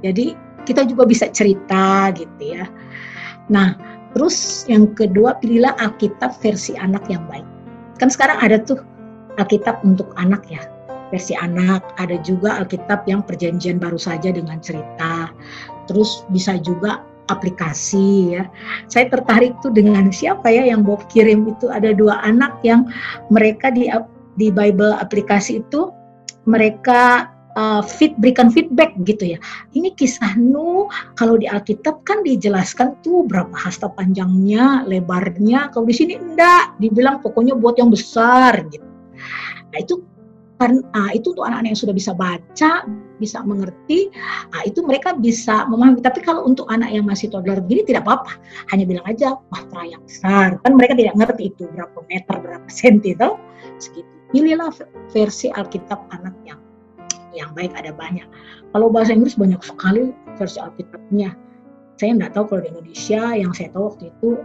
Jadi 0.00 0.34
kita 0.64 0.86
juga 0.86 1.04
bisa 1.06 1.26
cerita 1.30 2.14
gitu 2.14 2.42
ya. 2.42 2.66
Nah 3.50 3.74
terus 4.14 4.66
yang 4.66 4.90
kedua 4.94 5.38
pilihlah 5.38 5.74
Alkitab 5.78 6.34
versi 6.38 6.74
anak 6.78 7.06
yang 7.10 7.22
baik. 7.26 7.46
Kan 7.98 8.08
sekarang 8.08 8.38
ada 8.40 8.62
tuh 8.62 8.80
Alkitab 9.38 9.82
untuk 9.82 10.10
anak 10.16 10.46
ya 10.46 10.62
versi 11.10 11.34
anak, 11.36 11.82
ada 11.98 12.16
juga 12.22 12.62
Alkitab 12.62 13.04
yang 13.10 13.26
perjanjian 13.26 13.82
baru 13.82 13.98
saja 13.98 14.30
dengan 14.30 14.62
cerita. 14.62 15.30
Terus 15.90 16.24
bisa 16.30 16.56
juga 16.62 17.02
aplikasi 17.30 18.34
ya. 18.38 18.50
Saya 18.90 19.06
tertarik 19.10 19.54
tuh 19.62 19.70
dengan 19.70 20.10
siapa 20.10 20.50
ya 20.50 20.66
yang 20.66 20.82
Bob 20.82 21.06
kirim 21.10 21.46
itu 21.46 21.70
ada 21.70 21.94
dua 21.94 22.18
anak 22.26 22.58
yang 22.66 22.90
mereka 23.30 23.70
di 23.70 23.86
di 24.38 24.50
Bible 24.50 24.94
aplikasi 24.98 25.62
itu 25.62 25.90
mereka 26.48 27.30
uh, 27.54 27.82
fit 27.82 28.14
berikan 28.18 28.50
feedback 28.50 28.94
gitu 29.06 29.34
ya. 29.34 29.38
Ini 29.74 29.94
kisah 29.94 30.34
Nuh 30.38 30.90
kalau 31.14 31.38
di 31.38 31.46
Alkitab 31.46 32.02
kan 32.02 32.26
dijelaskan 32.26 32.98
tuh 33.02 33.26
berapa 33.26 33.54
hasta 33.54 33.90
panjangnya, 33.94 34.86
lebarnya. 34.86 35.70
Kalau 35.70 35.86
di 35.86 35.94
sini 35.94 36.14
enggak, 36.18 36.78
dibilang 36.82 37.22
pokoknya 37.22 37.54
buat 37.54 37.78
yang 37.78 37.90
besar 37.90 38.66
gitu. 38.70 38.86
Nah 39.70 39.78
itu 39.78 40.02
kan 40.60 40.84
uh, 40.92 41.10
itu 41.16 41.32
untuk 41.32 41.48
anak-anak 41.48 41.72
yang 41.72 41.80
sudah 41.80 41.96
bisa 41.96 42.12
baca, 42.12 42.84
bisa 43.16 43.40
mengerti, 43.48 44.12
uh, 44.52 44.62
itu 44.68 44.84
mereka 44.84 45.16
bisa 45.16 45.64
memahami. 45.72 46.04
Tapi 46.04 46.20
kalau 46.20 46.44
untuk 46.44 46.68
anak 46.68 46.92
yang 46.92 47.08
masih 47.08 47.32
toddler 47.32 47.64
begini 47.64 47.88
tidak 47.88 48.04
apa-apa, 48.04 48.36
hanya 48.68 48.84
bilang 48.84 49.06
aja 49.08 49.40
bahtera 49.48 49.96
yang 49.96 50.02
besar. 50.04 50.60
Kan 50.60 50.76
mereka 50.76 50.92
tidak 51.00 51.16
ngerti 51.16 51.48
itu 51.56 51.64
berapa 51.72 51.98
meter, 52.12 52.36
berapa 52.36 52.68
senti, 52.80 53.16
itu 53.16 53.30
segitu. 53.80 54.08
Pilihlah 54.30 54.70
versi 55.10 55.50
Alkitab 55.50 56.06
anak 56.14 56.36
yang 56.46 56.60
yang 57.34 57.50
baik 57.56 57.74
ada 57.74 57.90
banyak. 57.90 58.28
Kalau 58.70 58.86
bahasa 58.92 59.10
Inggris 59.10 59.34
banyak 59.34 59.58
sekali 59.64 60.14
versi 60.38 60.62
Alkitabnya. 60.62 61.34
Saya 61.98 62.14
tidak 62.14 62.32
tahu 62.38 62.44
kalau 62.46 62.60
di 62.62 62.68
Indonesia 62.70 63.22
yang 63.34 63.52
saya 63.52 63.68
tahu 63.74 63.90
waktu 63.90 64.08
itu 64.14 64.38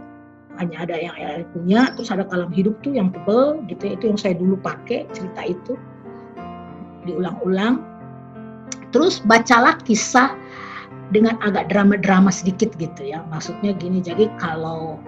hanya 0.58 0.76
ada 0.88 0.96
yang 0.98 1.14
punya, 1.54 1.92
terus 1.94 2.10
ada 2.10 2.24
kalam 2.26 2.50
hidup 2.50 2.74
tuh 2.82 2.96
yang 2.96 3.12
tebel 3.12 3.60
gitu, 3.68 3.84
itu 3.94 4.04
yang 4.10 4.18
saya 4.18 4.34
dulu 4.34 4.58
pakai 4.58 5.06
cerita 5.12 5.42
itu 5.44 5.78
diulang-ulang. 7.06 7.80
Terus 8.90 9.22
bacalah 9.24 9.78
kisah 9.86 10.34
dengan 11.14 11.38
agak 11.42 11.70
drama-drama 11.70 12.34
sedikit 12.34 12.74
gitu 12.76 13.06
ya. 13.06 13.22
Maksudnya 13.30 13.74
gini, 13.76 14.02
jadi 14.02 14.26
kalau 14.42 14.98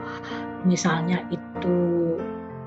misalnya 0.63 1.27
itu 1.35 1.79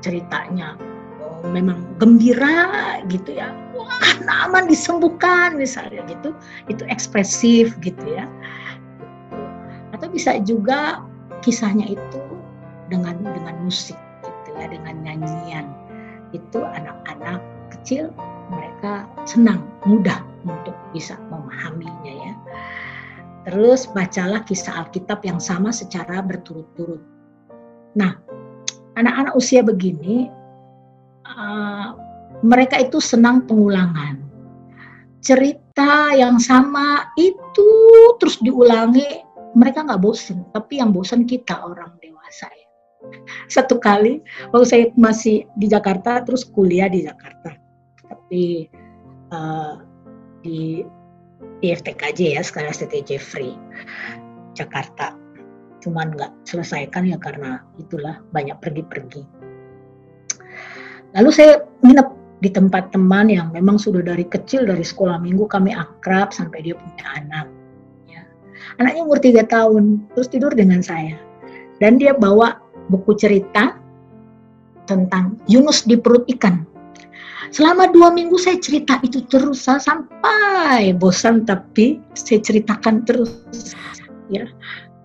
ceritanya 0.01 0.75
oh, 1.21 1.45
memang 1.51 1.83
gembira 2.01 2.99
gitu 3.07 3.37
ya. 3.37 3.53
Wah, 3.77 4.11
aman 4.47 4.67
disembuhkan 4.67 5.55
misalnya 5.55 6.03
gitu. 6.09 6.35
Itu 6.67 6.83
ekspresif 6.91 7.77
gitu 7.79 8.03
ya. 8.07 8.27
Atau 9.95 10.11
bisa 10.11 10.39
juga 10.43 11.03
kisahnya 11.45 11.87
itu 11.87 12.21
dengan 12.91 13.15
dengan 13.23 13.55
musik 13.63 13.95
gitu 14.25 14.49
ya, 14.59 14.67
dengan 14.67 14.99
nyanyian. 15.05 15.65
Itu 16.31 16.63
anak-anak 16.63 17.39
kecil 17.75 18.11
mereka 18.81 19.05
senang, 19.29 19.61
mudah 19.85 20.25
untuk 20.41 20.73
bisa 20.89 21.13
memahaminya 21.29 22.13
ya. 22.17 22.33
Terus 23.45 23.85
bacalah 23.93 24.41
kisah 24.41 24.73
Alkitab 24.73 25.21
yang 25.21 25.37
sama 25.37 25.69
secara 25.69 26.17
berturut-turut. 26.25 26.97
Nah, 27.93 28.17
anak-anak 28.97 29.37
usia 29.37 29.61
begini, 29.61 30.33
uh, 31.29 31.93
mereka 32.41 32.81
itu 32.81 32.97
senang 32.97 33.45
pengulangan. 33.45 34.17
Cerita 35.21 36.17
yang 36.17 36.41
sama 36.41 37.05
itu 37.21 37.69
terus 38.17 38.41
diulangi, 38.41 39.21
mereka 39.53 39.85
nggak 39.85 40.01
bosen. 40.01 40.41
Tapi 40.57 40.81
yang 40.81 40.89
bosen 40.89 41.29
kita 41.29 41.53
orang 41.61 41.93
dewasa 42.01 42.49
ya. 42.49 42.67
Satu 43.45 43.77
kali, 43.77 44.25
waktu 44.49 44.65
saya 44.65 44.85
masih 44.97 45.45
di 45.53 45.69
Jakarta, 45.69 46.25
terus 46.25 46.41
kuliah 46.41 46.89
di 46.89 47.05
Jakarta 47.05 47.60
di 48.31 48.63
uh, 49.35 49.75
di 50.39 50.81
IFTKJ 51.61 52.39
ya 52.39 52.41
sekarang 52.41 52.71
STT 52.71 53.03
Jeffrey 53.03 53.59
Jakarta. 54.55 55.13
Cuman 55.83 56.15
nggak 56.15 56.31
selesaikan 56.47 57.11
ya 57.11 57.19
karena 57.19 57.59
itulah 57.75 58.23
banyak 58.31 58.55
pergi-pergi. 58.63 59.27
Lalu 61.11 61.29
saya 61.35 61.59
nginep 61.83 62.07
di 62.41 62.49
tempat 62.49 62.89
teman 62.95 63.29
yang 63.29 63.51
memang 63.53 63.77
sudah 63.77 64.01
dari 64.01 64.25
kecil 64.25 64.65
dari 64.65 64.81
sekolah 64.81 65.21
minggu 65.21 65.45
kami 65.45 65.75
akrab 65.75 66.33
sampai 66.33 66.65
dia 66.65 66.73
punya 66.73 67.05
anak 67.13 67.45
ya. 68.09 68.25
anaknya 68.81 69.01
umur 69.05 69.19
tiga 69.21 69.43
tahun 69.45 70.01
terus 70.15 70.31
tidur 70.31 70.55
dengan 70.55 70.79
saya. 70.79 71.19
Dan 71.81 71.97
dia 71.97 72.13
bawa 72.13 72.61
buku 72.93 73.17
cerita 73.17 73.73
tentang 74.85 75.37
Yunus 75.49 75.85
di 75.85 75.97
perut 75.97 76.29
ikan 76.37 76.70
Selama 77.51 77.91
dua 77.91 78.15
minggu 78.15 78.39
saya 78.39 78.55
cerita 78.63 78.95
itu 79.03 79.27
terus 79.27 79.67
sampai 79.67 80.95
bosan 80.95 81.43
tapi 81.43 81.99
saya 82.15 82.39
ceritakan 82.39 83.03
terus 83.03 83.35
ya. 84.31 84.47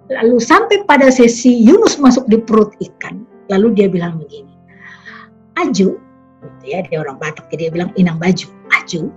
Lalu 0.06 0.38
sampai 0.38 0.86
pada 0.86 1.10
sesi 1.10 1.50
Yunus 1.66 1.98
masuk 1.98 2.30
di 2.30 2.38
perut 2.38 2.70
ikan, 2.78 3.26
lalu 3.50 3.74
dia 3.74 3.90
bilang 3.90 4.22
begini, 4.22 4.54
Aju, 5.58 5.98
gitu 5.98 6.64
ya 6.70 6.86
dia 6.86 7.02
orang 7.02 7.18
Batak, 7.18 7.50
dia 7.50 7.66
bilang 7.74 7.90
inang 7.98 8.22
baju, 8.22 8.46
Aju, 8.70 9.10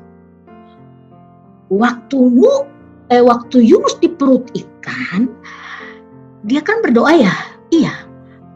waktu 1.70 2.18
nu, 2.18 2.66
eh, 3.14 3.22
waktu 3.22 3.62
Yunus 3.62 4.02
di 4.02 4.10
perut 4.10 4.50
ikan, 4.58 5.30
dia 6.50 6.66
kan 6.66 6.82
berdoa 6.82 7.14
ya, 7.14 7.36
iya. 7.70 7.94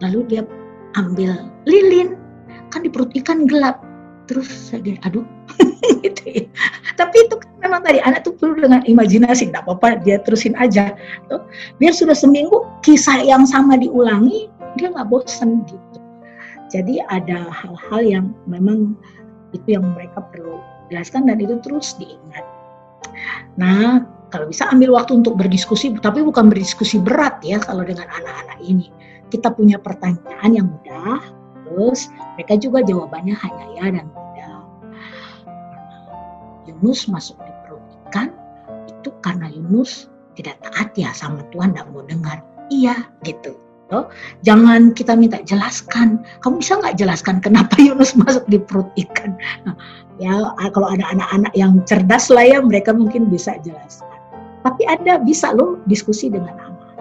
Lalu 0.01 0.25
dia 0.25 0.41
ambil 0.97 1.37
lilin, 1.69 2.17
kan 2.73 2.81
di 2.81 2.89
perut 2.89 3.13
ikan 3.13 3.45
gelap, 3.45 3.77
terus 4.29 4.47
saya 4.49 4.79
gini 4.79 4.99
aduh 5.03 5.25
gitu 6.05 6.23
ya. 6.27 6.45
tapi 6.95 7.27
itu 7.27 7.35
kan 7.39 7.49
memang 7.59 7.81
tadi 7.83 7.99
anak 8.03 8.23
tuh 8.23 8.35
perlu 8.35 8.59
dengan 8.59 8.81
imajinasi 8.87 9.51
tidak 9.51 9.67
apa-apa 9.67 9.99
dia 10.03 10.19
terusin 10.23 10.55
aja 10.59 10.95
tuh 11.27 11.43
biar 11.79 11.91
sudah 11.91 12.15
seminggu 12.15 12.63
kisah 12.83 13.19
yang 13.23 13.43
sama 13.43 13.75
diulangi 13.75 14.47
dia 14.77 14.89
nggak 14.89 15.09
bosan 15.09 15.65
gitu. 15.69 15.99
Jadi 16.73 16.97
ada 17.05 17.53
hal-hal 17.53 18.01
yang 18.01 18.25
memang 18.49 18.97
itu 19.53 19.77
yang 19.77 19.85
mereka 19.93 20.25
perlu 20.33 20.57
jelaskan 20.89 21.29
dan 21.29 21.37
itu 21.37 21.61
terus 21.61 21.93
diingat. 22.01 22.45
Nah, 23.61 24.01
kalau 24.33 24.49
bisa 24.49 24.65
ambil 24.73 24.97
waktu 24.97 25.21
untuk 25.21 25.37
berdiskusi, 25.37 25.93
tapi 26.01 26.25
bukan 26.25 26.49
berdiskusi 26.49 26.97
berat 26.97 27.37
ya 27.45 27.61
kalau 27.61 27.85
dengan 27.85 28.09
anak-anak 28.09 28.59
ini. 28.65 28.89
Kita 29.29 29.53
punya 29.53 29.77
pertanyaan 29.77 30.51
yang 30.53 30.67
mudah, 30.69 31.21
terus 31.73 32.13
mereka 32.37 32.53
juga 32.61 32.85
jawabannya 32.85 33.33
hanya 33.33 33.65
ya 33.73 33.85
dan 33.89 34.05
tidak. 34.05 34.61
Yunus 36.69 37.09
masuk 37.09 37.41
di 37.41 37.51
perut 37.65 37.81
ikan 38.07 38.29
itu 38.85 39.09
karena 39.25 39.49
Yunus 39.49 40.13
tidak 40.37 40.61
taat 40.61 40.93
ya 40.93 41.09
sama 41.17 41.41
Tuhan, 41.49 41.73
tidak 41.73 41.89
mau 41.89 42.05
dengar. 42.05 42.45
Iya, 42.69 43.09
gitu. 43.25 43.57
Oh, 43.91 44.09
jangan 44.41 44.95
kita 44.95 45.13
minta 45.13 45.43
jelaskan. 45.45 46.23
Kamu 46.41 46.63
bisa 46.63 46.79
nggak 46.79 46.97
jelaskan 46.97 47.37
kenapa 47.43 47.77
Yunus 47.85 48.15
masuk 48.17 48.45
di 48.49 48.57
perut 48.57 48.89
ikan? 48.97 49.37
Nah, 49.67 49.75
ya 50.17 50.33
kalau 50.73 50.89
ada 50.89 51.03
anak-anak 51.13 51.53
yang 51.53 51.81
cerdas 51.85 52.31
lah 52.31 52.47
ya 52.47 52.63
mereka 52.63 52.95
mungkin 52.95 53.29
bisa 53.29 53.59
jelaskan. 53.61 54.09
Tapi 54.63 54.87
ada 54.87 55.19
bisa 55.19 55.51
loh 55.51 55.77
diskusi 55.85 56.31
dengan 56.31 56.55
anak. 56.55 56.95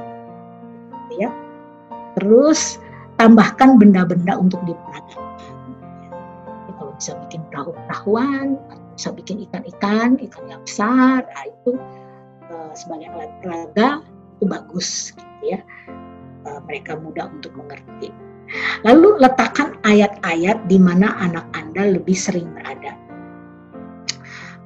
Ya. 1.17 1.31
Terus 2.19 2.82
tambahkan 3.23 3.79
benda-benda 3.79 4.35
untuk 4.35 4.59
diperagakan. 4.67 5.23
Ya, 6.67 6.73
kalau 6.75 6.93
bisa 6.99 7.15
bikin 7.23 7.47
perahu-perahuan, 7.55 8.59
bisa 8.99 9.15
bikin 9.15 9.47
ikan-ikan, 9.47 10.19
ikan 10.19 10.45
yang 10.51 10.63
besar, 10.67 11.23
nah 11.23 11.45
itu 11.47 11.79
uh, 12.51 12.75
sebagai 12.75 13.15
alat 13.15 13.31
peraga 13.39 13.89
itu 14.35 14.45
bagus, 14.51 15.15
gitu 15.15 15.55
ya. 15.55 15.63
Uh, 16.43 16.59
mereka 16.67 16.99
mudah 16.99 17.31
untuk 17.31 17.55
mengerti. 17.55 18.11
Lalu 18.83 19.23
letakkan 19.23 19.79
ayat-ayat 19.87 20.67
di 20.67 20.83
mana 20.83 21.15
anak 21.23 21.47
Anda 21.55 21.95
lebih 21.95 22.19
sering 22.19 22.51
berada. 22.51 22.99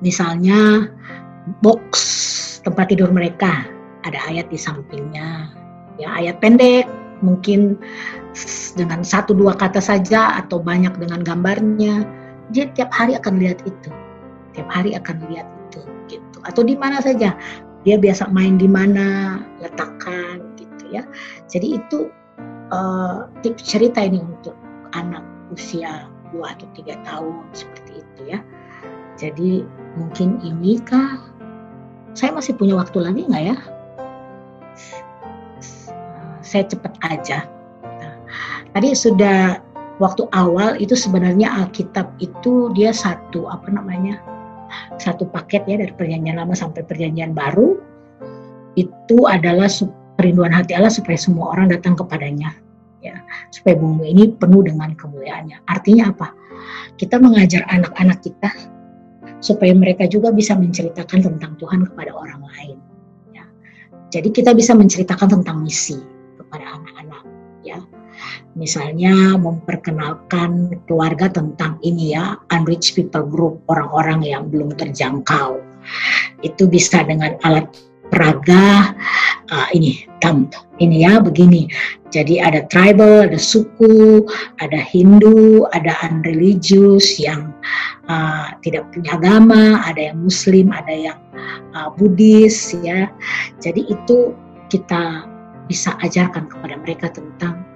Misalnya 0.00 0.88
box 1.60 1.92
tempat 2.64 2.88
tidur 2.88 3.12
mereka 3.12 3.68
ada 4.02 4.18
ayat 4.26 4.50
di 4.50 4.58
sampingnya 4.58 5.54
ya 6.02 6.10
ayat 6.18 6.42
pendek 6.42 6.84
mungkin 7.24 7.80
dengan 8.76 9.00
satu 9.00 9.32
dua 9.32 9.56
kata 9.56 9.80
saja 9.80 10.36
atau 10.40 10.60
banyak 10.60 10.92
dengan 11.00 11.24
gambarnya 11.24 12.04
dia 12.54 12.70
tiap 12.74 12.92
hari 12.94 13.16
akan 13.18 13.40
lihat 13.42 13.62
itu. 13.66 13.90
Tiap 14.54 14.68
hari 14.70 14.94
akan 14.94 15.16
lihat 15.30 15.48
itu 15.68 15.80
gitu. 16.10 16.38
Atau 16.46 16.62
di 16.62 16.78
mana 16.78 17.02
saja. 17.02 17.34
Dia 17.86 17.96
biasa 18.02 18.26
main 18.34 18.58
di 18.58 18.66
mana 18.66 19.38
letakkan 19.62 20.42
gitu 20.58 20.90
ya. 20.90 21.06
Jadi 21.46 21.78
itu 21.78 22.10
uh, 22.74 23.30
tips 23.46 23.62
cerita 23.62 24.02
ini 24.02 24.18
untuk 24.18 24.58
anak 24.94 25.22
usia 25.54 26.10
dua 26.34 26.58
atau 26.58 26.66
tiga 26.74 26.98
tahun 27.06 27.46
seperti 27.54 28.02
itu 28.02 28.20
ya. 28.26 28.38
Jadi 29.16 29.62
mungkin 29.94 30.42
ini 30.42 30.82
kah? 30.82 31.22
Saya 32.16 32.32
masih 32.32 32.56
punya 32.56 32.74
waktu 32.74 32.98
lagi 33.04 33.28
nggak 33.28 33.44
ya? 33.44 33.56
Saya 36.46 36.64
cepat 36.70 36.94
aja. 37.02 37.50
Nah, 37.82 38.14
tadi 38.70 38.94
sudah 38.94 39.58
waktu 39.98 40.30
awal 40.30 40.78
itu 40.78 40.94
sebenarnya 40.94 41.50
Alkitab 41.50 42.14
itu 42.22 42.70
dia 42.78 42.94
satu 42.94 43.50
apa 43.50 43.66
namanya 43.72 44.20
satu 45.00 45.26
paket 45.26 45.66
ya 45.66 45.80
dari 45.80 45.92
perjanjian 45.94 46.38
lama 46.38 46.52
sampai 46.52 46.84
perjanjian 46.84 47.32
baru 47.32 47.80
itu 48.76 49.24
adalah 49.24 49.66
perinduan 50.20 50.52
hati 50.52 50.76
Allah 50.76 50.92
supaya 50.92 51.16
semua 51.16 51.56
orang 51.56 51.72
datang 51.72 51.96
kepadanya 51.96 52.52
ya 53.00 53.16
supaya 53.48 53.78
bumi 53.78 54.12
ini 54.12 54.24
penuh 54.36 54.60
dengan 54.66 54.92
kemuliaannya 54.92 55.64
artinya 55.64 56.12
apa 56.12 56.28
kita 57.00 57.16
mengajar 57.16 57.64
anak-anak 57.72 58.20
kita 58.20 58.50
supaya 59.40 59.72
mereka 59.76 60.08
juga 60.08 60.32
bisa 60.32 60.56
menceritakan 60.56 61.22
tentang 61.22 61.54
Tuhan 61.60 61.86
kepada 61.92 62.10
orang 62.16 62.40
lain. 62.56 62.78
Ya. 63.36 63.44
Jadi 64.10 64.32
kita 64.32 64.56
bisa 64.56 64.72
menceritakan 64.72 65.40
tentang 65.40 65.60
misi 65.60 66.00
misalnya 68.56 69.36
memperkenalkan 69.36 70.80
keluarga 70.88 71.28
tentang 71.28 71.76
ini 71.84 72.16
ya, 72.16 72.40
unreached 72.50 72.96
people 72.96 73.28
group, 73.28 73.60
orang-orang 73.68 74.24
yang 74.24 74.48
belum 74.48 74.72
terjangkau. 74.74 75.60
Itu 76.40 76.66
bisa 76.66 77.04
dengan 77.04 77.36
alat 77.44 77.68
peraga 78.10 78.94
uh, 79.50 79.68
ini 79.74 80.06
tam 80.22 80.46
ini 80.78 81.02
ya 81.06 81.18
begini 81.18 81.66
jadi 82.10 82.42
ada 82.42 82.60
tribal 82.70 83.26
ada 83.26 83.38
suku 83.38 84.24
ada 84.62 84.78
Hindu 84.78 85.66
ada 85.74 85.94
unreligious 86.06 87.18
yang 87.18 87.50
uh, 88.06 88.54
tidak 88.62 88.86
punya 88.94 89.18
agama 89.18 89.82
ada 89.82 90.12
yang 90.12 90.18
Muslim 90.22 90.70
ada 90.70 90.94
yang 90.94 91.18
uh, 91.74 91.90
Buddhis 91.94 92.74
ya 92.82 93.10
jadi 93.58 93.82
itu 93.86 94.34
kita 94.70 95.26
bisa 95.66 95.98
ajarkan 96.02 96.46
kepada 96.46 96.78
mereka 96.78 97.10
tentang 97.10 97.66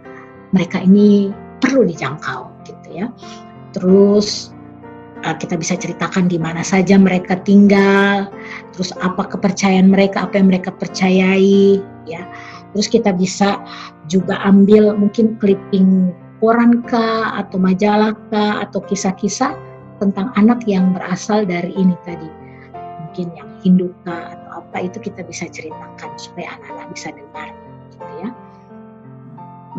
mereka 0.51 0.83
ini 0.83 1.31
perlu 1.61 1.87
dijangkau 1.87 2.51
gitu 2.67 2.89
ya 2.91 3.07
terus 3.75 4.51
uh, 5.25 5.37
kita 5.37 5.57
bisa 5.57 5.77
ceritakan 5.77 6.29
di 6.29 6.41
mana 6.41 6.65
saja 6.65 6.97
mereka 6.97 7.37
tinggal, 7.45 8.29
terus 8.73 8.93
apa 9.01 9.29
kepercayaan 9.29 9.93
mereka, 9.93 10.29
apa 10.29 10.41
yang 10.41 10.49
mereka 10.49 10.71
percayai, 10.73 11.81
ya. 12.09 12.25
Terus 12.73 12.87
kita 12.87 13.11
bisa 13.15 13.59
juga 14.07 14.39
ambil 14.47 14.95
mungkin 14.95 15.35
clipping 15.43 16.15
koran 16.39 16.87
kah 16.87 17.35
atau 17.37 17.59
majalah 17.59 18.15
kah 18.31 18.63
atau 18.63 18.81
kisah-kisah 18.87 19.53
tentang 19.99 20.33
anak 20.39 20.65
yang 20.65 20.95
berasal 20.95 21.43
dari 21.45 21.75
ini 21.75 21.99
tadi. 22.07 22.31
Mungkin 23.07 23.27
yang 23.35 23.51
Hindu 23.61 23.91
kah 24.07 24.39
atau 24.39 24.63
apa 24.65 24.87
itu 24.87 25.03
kita 25.03 25.27
bisa 25.27 25.51
ceritakan 25.51 26.15
supaya 26.17 26.57
anak-anak 26.57 26.89
bisa 26.95 27.09
dengar. 27.13 27.51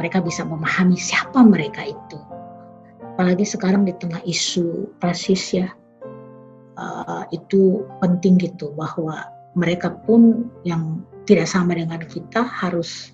Mereka 0.02 0.26
bisa 0.26 0.42
memahami 0.42 0.98
siapa 0.98 1.46
mereka 1.46 1.86
itu. 1.86 2.18
Apalagi 3.14 3.46
sekarang 3.46 3.86
di 3.86 3.94
tengah 4.02 4.18
isu 4.26 4.98
rasis 4.98 5.62
ya 5.62 5.70
uh, 6.82 7.24
itu 7.30 7.86
penting 8.02 8.42
gitu 8.42 8.74
bahwa 8.74 9.30
mereka 9.54 9.94
pun 10.10 10.50
yang 10.66 11.06
tidak 11.30 11.46
sama 11.46 11.78
dengan 11.78 12.02
kita 12.02 12.42
harus 12.42 13.14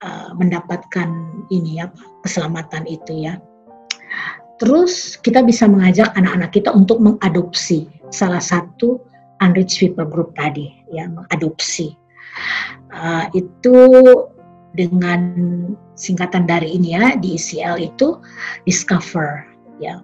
uh, 0.00 0.32
mendapatkan 0.32 1.12
ini 1.52 1.84
ya 1.84 1.92
keselamatan 2.24 2.88
itu 2.88 3.28
ya. 3.28 3.36
Terus 4.56 5.20
kita 5.20 5.44
bisa 5.44 5.66
mengajak 5.66 6.14
anak-anak 6.16 6.54
kita 6.54 6.70
untuk 6.72 7.02
mengadopsi 7.02 7.90
salah 8.14 8.40
satu 8.40 9.02
unreached 9.42 9.82
people 9.82 10.06
group 10.06 10.32
tadi 10.38 10.70
ya 10.88 11.10
mengadopsi. 11.10 11.92
Uh, 12.92 13.28
itu 13.36 13.76
dengan 14.72 15.20
singkatan 15.94 16.48
dari 16.48 16.76
ini 16.76 16.96
ya 16.96 17.16
di 17.20 17.36
ICL 17.36 17.76
itu 17.80 18.18
discover 18.64 19.44
ya. 19.78 20.00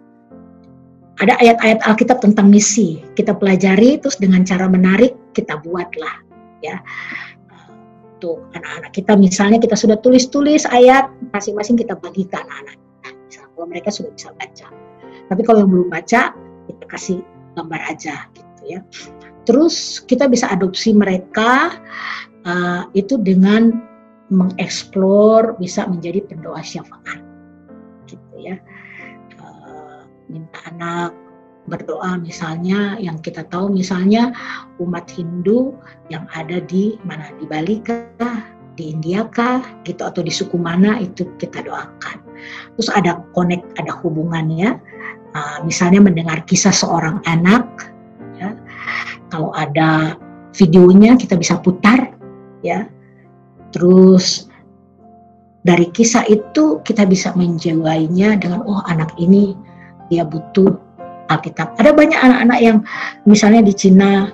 Ada 1.19 1.35
ayat-ayat 1.43 1.83
Alkitab 1.83 2.23
tentang 2.23 2.47
misi 2.47 3.03
kita 3.19 3.35
pelajari 3.35 3.99
terus 3.99 4.23
dengan 4.23 4.47
cara 4.47 4.71
menarik 4.71 5.19
kita 5.35 5.59
buatlah 5.59 6.23
ya. 6.62 6.79
Untuk 8.19 8.47
anak-anak 8.55 8.93
kita 8.95 9.14
misalnya 9.14 9.59
kita 9.62 9.75
sudah 9.79 9.99
tulis-tulis 9.99 10.66
ayat 10.71 11.11
masing-masing 11.35 11.79
kita 11.79 11.95
bagi 11.99 12.27
ke 12.27 12.35
anak-anak 12.35 12.79
misalnya 13.27 13.51
kalau 13.55 13.66
mereka 13.66 13.91
sudah 13.91 14.11
bisa 14.14 14.29
baca. 14.39 14.66
Tapi 15.29 15.41
kalau 15.45 15.59
yang 15.66 15.71
belum 15.71 15.89
baca 15.91 16.33
kita 16.71 16.85
kasih 16.87 17.19
gambar 17.59 17.81
aja 17.89 18.14
gitu 18.37 18.62
ya. 18.79 18.81
Terus 19.49 20.05
kita 20.05 20.29
bisa 20.29 20.47
adopsi 20.53 20.93
mereka 20.93 21.81
uh, 22.45 22.85
itu 22.93 23.16
dengan 23.19 23.88
mengeksplor 24.29 25.57
bisa 25.57 25.89
menjadi 25.89 26.24
pendoa 26.29 26.61
syafaat. 26.61 27.20
Gitu 28.09 28.35
ya. 28.37 28.57
Uh, 29.41 30.05
minta 30.29 30.61
anak 30.68 31.12
berdoa 31.68 32.16
misalnya 32.16 32.97
yang 32.97 33.20
kita 33.20 33.45
tahu 33.53 33.68
misalnya 33.68 34.33
umat 34.81 35.05
Hindu 35.12 35.76
yang 36.09 36.24
ada 36.33 36.64
di 36.64 36.97
mana 37.05 37.29
di 37.37 37.45
Bali 37.45 37.76
kah 37.85 38.41
di 38.72 38.95
India 38.95 39.29
kah 39.29 39.61
gitu 39.85 40.01
atau 40.07 40.24
di 40.24 40.33
suku 40.33 40.57
mana 40.57 40.97
itu 41.01 41.29
kita 41.37 41.61
doakan. 41.61 42.18
Terus 42.76 42.89
ada 42.93 43.20
connect 43.37 43.76
ada 43.76 43.93
hubungannya. 44.01 44.81
Uh, 45.37 45.61
misalnya 45.61 46.01
mendengar 46.01 46.41
kisah 46.49 46.72
seorang 46.72 47.20
anak 47.29 47.93
ya. 48.41 48.57
Kalau 49.29 49.53
ada 49.53 50.16
videonya 50.57 51.20
kita 51.20 51.37
bisa 51.37 51.61
putar 51.61 52.16
ya 52.64 52.89
Terus 53.75 54.49
dari 55.66 55.89
kisah 55.93 56.25
itu 56.31 56.81
kita 56.87 57.05
bisa 57.05 57.35
menjiwainya 57.37 58.41
dengan 58.41 58.64
oh 58.64 58.81
anak 58.89 59.12
ini 59.21 59.53
dia 60.09 60.25
butuh 60.25 60.73
Alkitab. 61.29 61.77
Ada 61.77 61.93
banyak 61.93 62.16
anak-anak 62.16 62.59
yang 62.64 62.79
misalnya 63.29 63.61
di 63.61 63.75
Cina 63.77 64.33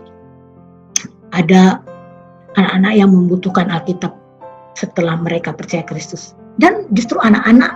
ada 1.34 1.82
anak-anak 2.54 2.92
yang 2.94 3.10
membutuhkan 3.10 3.66
Alkitab 3.66 4.14
setelah 4.78 5.18
mereka 5.18 5.50
percaya 5.50 5.82
Kristus. 5.82 6.34
dan 6.62 6.86
justru 6.94 7.18
anak-anak 7.18 7.74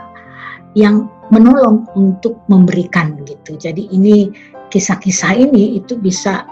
yang 0.78 1.11
menolong 1.34 1.82
untuk 1.98 2.38
memberikan 2.46 3.18
gitu. 3.26 3.59
Jadi 3.59 3.90
ini 3.90 4.30
kisah-kisah 4.70 5.34
ini 5.34 5.82
itu 5.82 5.98
bisa 5.98 6.46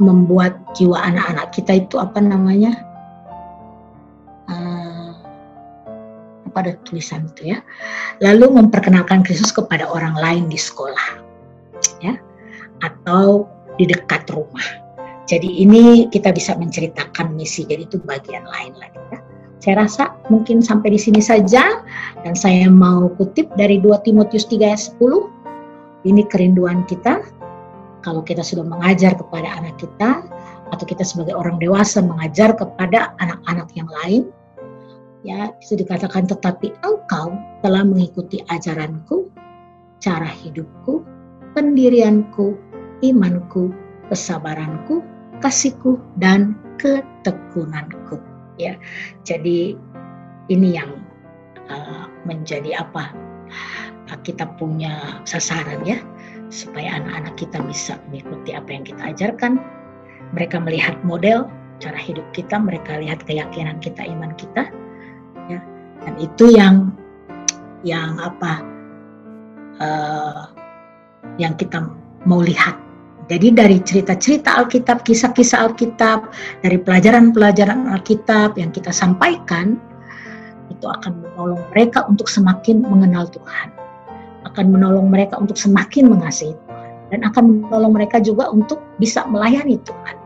membuat 0.00 0.56
jiwa 0.78 0.96
anak-anak 0.96 1.52
kita 1.52 1.84
itu 1.84 2.00
apa 2.00 2.22
namanya 2.22 2.87
apa 6.58 6.74
ada 6.74 6.74
tulisan 6.82 7.30
itu 7.30 7.54
ya. 7.54 7.62
Lalu 8.18 8.58
memperkenalkan 8.58 9.22
Kristus 9.22 9.54
kepada 9.54 9.86
orang 9.86 10.18
lain 10.18 10.50
di 10.50 10.58
sekolah 10.58 11.22
ya 12.02 12.18
atau 12.82 13.46
di 13.78 13.86
dekat 13.86 14.26
rumah. 14.34 14.66
Jadi 15.30 15.62
ini 15.62 16.10
kita 16.10 16.34
bisa 16.34 16.58
menceritakan 16.58 17.38
misi 17.38 17.62
jadi 17.62 17.86
itu 17.86 18.02
bagian 18.02 18.42
lain 18.42 18.74
lagi 18.74 18.98
ya. 19.14 19.22
Saya 19.62 19.86
rasa 19.86 20.18
mungkin 20.26 20.58
sampai 20.58 20.98
di 20.98 20.98
sini 20.98 21.22
saja 21.22 21.86
dan 22.26 22.34
saya 22.34 22.66
mau 22.66 23.06
kutip 23.14 23.46
dari 23.54 23.78
2 23.78 24.02
Timotius 24.02 24.50
3 24.50 24.66
ayat 24.66 24.82
10. 24.98 26.10
Ini 26.10 26.22
kerinduan 26.26 26.82
kita 26.90 27.22
kalau 28.02 28.26
kita 28.26 28.42
sudah 28.42 28.66
mengajar 28.66 29.14
kepada 29.14 29.46
anak 29.62 29.78
kita 29.78 30.26
atau 30.74 30.84
kita 30.86 31.02
sebagai 31.06 31.34
orang 31.34 31.58
dewasa 31.58 32.02
mengajar 32.02 32.54
kepada 32.54 33.14
anak-anak 33.18 33.68
yang 33.74 33.90
lain 34.02 34.30
ya 35.26 35.50
itu 35.58 35.78
dikatakan 35.78 36.30
tetapi 36.30 36.74
engkau 36.86 37.34
telah 37.64 37.82
mengikuti 37.82 38.42
ajaranku 38.46 39.26
cara 39.98 40.30
hidupku 40.30 41.02
pendirianku 41.58 42.54
imanku 43.02 43.74
kesabaranku 44.08 45.02
kasihku 45.38 45.98
dan 46.18 46.54
ketekunanku 46.78 48.18
ya. 48.58 48.74
Jadi 49.22 49.74
ini 50.50 50.68
yang 50.78 51.02
uh, 51.70 52.06
menjadi 52.26 52.82
apa 52.82 53.14
uh, 54.10 54.18
kita 54.22 54.46
punya 54.58 55.22
sasaran 55.26 55.82
ya 55.86 55.98
supaya 56.48 56.98
anak-anak 57.02 57.34
kita 57.36 57.58
bisa 57.66 58.00
mengikuti 58.08 58.54
apa 58.56 58.70
yang 58.72 58.84
kita 58.86 59.02
ajarkan. 59.14 59.60
Mereka 60.36 60.60
melihat 60.60 60.98
model 61.04 61.48
cara 61.78 61.96
hidup 61.96 62.24
kita, 62.34 62.58
mereka 62.58 62.98
lihat 63.00 63.22
keyakinan 63.24 63.78
kita, 63.80 64.02
iman 64.04 64.34
kita. 64.36 64.68
Dan 66.04 66.14
itu 66.18 66.54
yang 66.54 66.94
yang 67.86 68.18
apa 68.18 68.52
uh, 69.78 70.42
yang 71.38 71.54
kita 71.54 71.86
mau 72.26 72.42
lihat 72.42 72.88
jadi 73.28 73.52
dari 73.52 73.76
cerita-cerita 73.84 74.56
Alkitab, 74.56 75.04
kisah-kisah 75.04 75.68
Alkitab, 75.68 76.32
dari 76.64 76.80
pelajaran-pelajaran 76.80 77.92
Alkitab 77.92 78.56
yang 78.56 78.72
kita 78.72 78.88
sampaikan, 78.88 79.76
itu 80.72 80.88
akan 80.88 81.20
menolong 81.20 81.60
mereka 81.68 82.08
untuk 82.08 82.24
semakin 82.24 82.88
mengenal 82.88 83.28
Tuhan. 83.28 83.68
Akan 84.48 84.72
menolong 84.72 85.12
mereka 85.12 85.36
untuk 85.36 85.60
semakin 85.60 86.08
mengasihi 86.08 86.56
Tuhan. 86.56 86.90
Dan 87.12 87.20
akan 87.28 87.44
menolong 87.68 87.92
mereka 87.92 88.16
juga 88.16 88.48
untuk 88.48 88.80
bisa 88.96 89.28
melayani 89.28 89.76
Tuhan. 89.84 90.16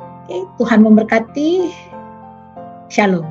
Oke, 0.00 0.36
Tuhan 0.64 0.80
memberkati. 0.80 1.68
Shalom. 2.88 3.28